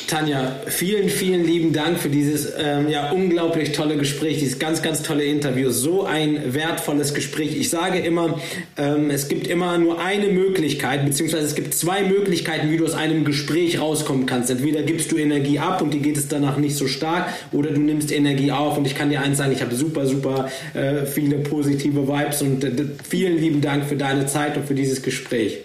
Tanja, 0.08 0.58
vielen, 0.68 1.08
vielen 1.08 1.46
lieben 1.46 1.72
Dank 1.72 1.98
für 1.98 2.10
dieses 2.10 2.52
ähm, 2.58 2.90
ja, 2.90 3.12
unglaublich 3.12 3.72
tolle 3.72 3.96
Gespräch, 3.96 4.40
dieses 4.40 4.60
ganz, 4.60 4.82
ganz 4.82 5.02
tolle 5.04 5.24
Interview. 5.24 5.70
So 5.70 6.04
ein 6.04 6.54
wertvolles 6.54 7.14
Gespräch. 7.14 7.56
Ich 7.56 7.70
sage 7.70 8.00
immer, 8.00 8.38
ähm, 8.78 9.10
es 9.10 9.30
gibt 9.30 9.48
immer 9.48 9.78
nur 9.78 10.02
eine 10.02 10.28
Möglichkeit, 10.28 11.06
beziehungsweise 11.06 11.46
es 11.46 11.56
gibt 11.56 11.74
zwei 11.74 12.04
Möglichkeiten, 12.04 12.70
wie 12.70 12.78
du 12.78 12.86
aus 12.86 12.94
einem 12.94 13.24
Gespräch 13.24 13.80
rauskommen 13.80 14.26
kannst. 14.26 14.50
Entweder 14.50 14.82
gibst 14.84 15.14
du 15.14 15.18
Energie 15.18 15.60
ab 15.60 15.82
und 15.82 15.94
die 15.94 16.00
geht 16.00 16.18
es 16.18 16.28
danach 16.28 16.58
nicht 16.58 16.76
so 16.76 16.88
stark, 16.88 17.30
oder 17.54 17.72
du 17.72 17.80
nimmst 17.80 18.12
Energie 18.12 18.52
auf. 18.52 18.78
Und 18.78 18.86
ich 18.86 18.96
kann 18.96 19.10
dir 19.10 19.22
eins 19.22 19.38
sagen, 19.38 19.54
ich 19.54 19.62
habe 19.62 19.74
super, 19.74 20.06
super 20.06 20.52
äh, 20.74 21.06
viele 21.06 21.38
positive 21.38 22.08
Vibes 22.08 22.42
und 22.42 22.64
äh, 22.66 22.72
vielen 23.08 23.38
lieben 23.38 23.62
Dank 23.62 23.86
für 23.86 23.96
deine 23.96 24.26
Zeit 24.26 24.58
und 24.58 24.68
für 24.68 24.76
dieses 24.76 25.02
Gespräch. 25.02 25.60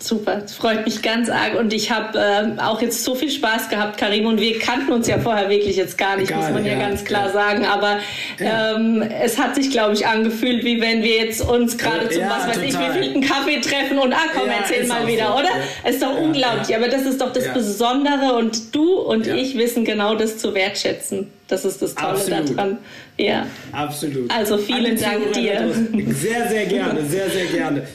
Super, 0.00 0.36
das 0.36 0.54
freut 0.54 0.84
mich 0.84 1.02
ganz 1.02 1.28
arg 1.28 1.58
und 1.58 1.72
ich 1.72 1.90
habe 1.90 2.18
äh, 2.18 2.60
auch 2.60 2.80
jetzt 2.80 3.02
so 3.02 3.16
viel 3.16 3.30
Spaß 3.30 3.68
gehabt, 3.68 3.98
Karim, 3.98 4.26
und 4.26 4.40
wir 4.40 4.58
kannten 4.60 4.92
uns 4.92 5.08
ja 5.08 5.18
vorher 5.18 5.50
wirklich 5.50 5.76
jetzt 5.76 5.98
gar 5.98 6.16
nicht, 6.16 6.28
gar 6.28 6.38
muss 6.38 6.50
man 6.50 6.64
ja, 6.64 6.74
ja 6.74 6.78
ganz 6.78 7.04
klar 7.04 7.26
ja. 7.26 7.32
sagen, 7.32 7.64
aber 7.64 7.98
ja. 8.38 8.76
ähm, 8.76 9.02
es 9.02 9.38
hat 9.38 9.56
sich, 9.56 9.70
glaube 9.70 9.94
ich, 9.94 10.06
angefühlt, 10.06 10.64
wie 10.64 10.80
wenn 10.80 11.02
wir 11.02 11.16
jetzt 11.16 11.40
uns 11.40 11.76
gerade 11.76 12.08
zum, 12.10 12.22
was 12.24 12.46
weiß 12.46 12.60
total. 12.60 12.68
ich, 12.68 12.78
wievielten 12.78 13.22
Kaffee 13.22 13.60
treffen 13.60 13.98
und, 13.98 14.12
ah 14.12 14.26
komm, 14.32 14.48
erzähl 14.48 14.86
mal 14.86 15.04
wieder, 15.06 15.32
so. 15.32 15.38
oder? 15.38 15.50
Es 15.82 15.94
ist 15.96 16.02
doch 16.02 16.16
unglaublich, 16.16 16.76
aber 16.76 16.88
das 16.88 17.02
ist 17.02 17.20
doch 17.20 17.32
das 17.32 17.52
Besondere 17.52 18.34
und 18.36 18.74
du 18.74 19.00
und 19.00 19.26
ich 19.26 19.58
wissen 19.58 19.84
genau 19.84 20.14
das 20.14 20.38
zu 20.38 20.54
wertschätzen. 20.54 21.26
Das 21.48 21.64
ist 21.64 21.80
das 21.80 21.94
Tolle 21.94 22.10
Absolut. 22.10 22.56
daran. 22.56 22.78
Ja. 23.16 23.46
Absolut. 23.72 24.30
Also 24.30 24.58
vielen 24.58 25.00
Dank 25.00 25.32
dir. 25.32 25.72
Sehr, 26.08 26.46
sehr 26.48 26.66
gerne, 26.66 27.04
sehr, 27.08 27.30
sehr 27.30 27.46
gerne. 27.46 27.86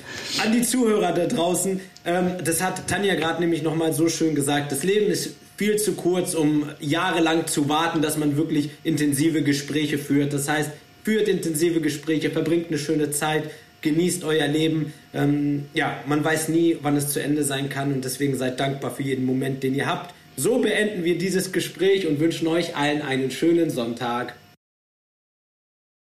An 0.42 0.52
die 0.52 0.64
Zuhörer 0.64 1.12
da 1.12 1.28
draußen, 1.28 1.80
ähm, 2.06 2.32
das 2.44 2.62
hat 2.62 2.88
Tanja 2.88 3.16
gerade 3.16 3.40
nämlich 3.42 3.62
nochmal 3.62 3.94
so 3.94 4.10
schön 4.10 4.34
gesagt, 4.36 4.72
das 4.72 4.84
Leben 4.84 5.12
ist 5.12 5.36
viel 5.58 5.78
zu 5.78 5.94
kurz, 5.94 6.34
um 6.34 6.70
jahrelang 6.80 7.46
zu 7.48 7.70
warten, 7.70 8.02
dass 8.02 8.18
man 8.18 8.36
wirklich 8.36 8.72
intensive 8.84 9.44
Gespräche 9.44 9.98
führt. 9.98 10.34
Das 10.34 10.50
heißt, 10.50 10.72
führt 11.04 11.28
intensive 11.28 11.82
Gespräche, 11.82 12.32
verbringt 12.32 12.68
eine 12.70 12.80
schöne 12.80 13.12
Zeit, 13.12 13.52
genießt 13.82 14.24
euer 14.24 14.48
Leben. 14.48 14.94
Ähm, 15.14 15.66
ja, 15.74 16.00
man 16.08 16.24
weiß 16.24 16.50
nie, 16.50 16.78
wann 16.82 16.98
es 16.98 17.10
zu 17.10 17.22
Ende 17.22 17.44
sein 17.44 17.70
kann 17.70 17.94
und 17.94 18.04
deswegen 18.04 18.36
seid 18.36 18.60
dankbar 18.60 18.92
für 18.92 19.04
jeden 19.04 19.26
Moment, 19.26 19.62
den 19.62 19.76
ihr 19.76 19.86
habt. 19.86 20.16
So 20.36 20.58
beenden 20.60 21.04
wir 21.04 21.18
dieses 21.18 21.52
Gespräch 21.52 22.08
und 22.08 22.20
wünschen 22.20 22.48
euch 22.48 22.76
allen 22.76 23.04
einen 23.04 23.30
schönen 23.30 23.70
Sonntag. 23.70 24.34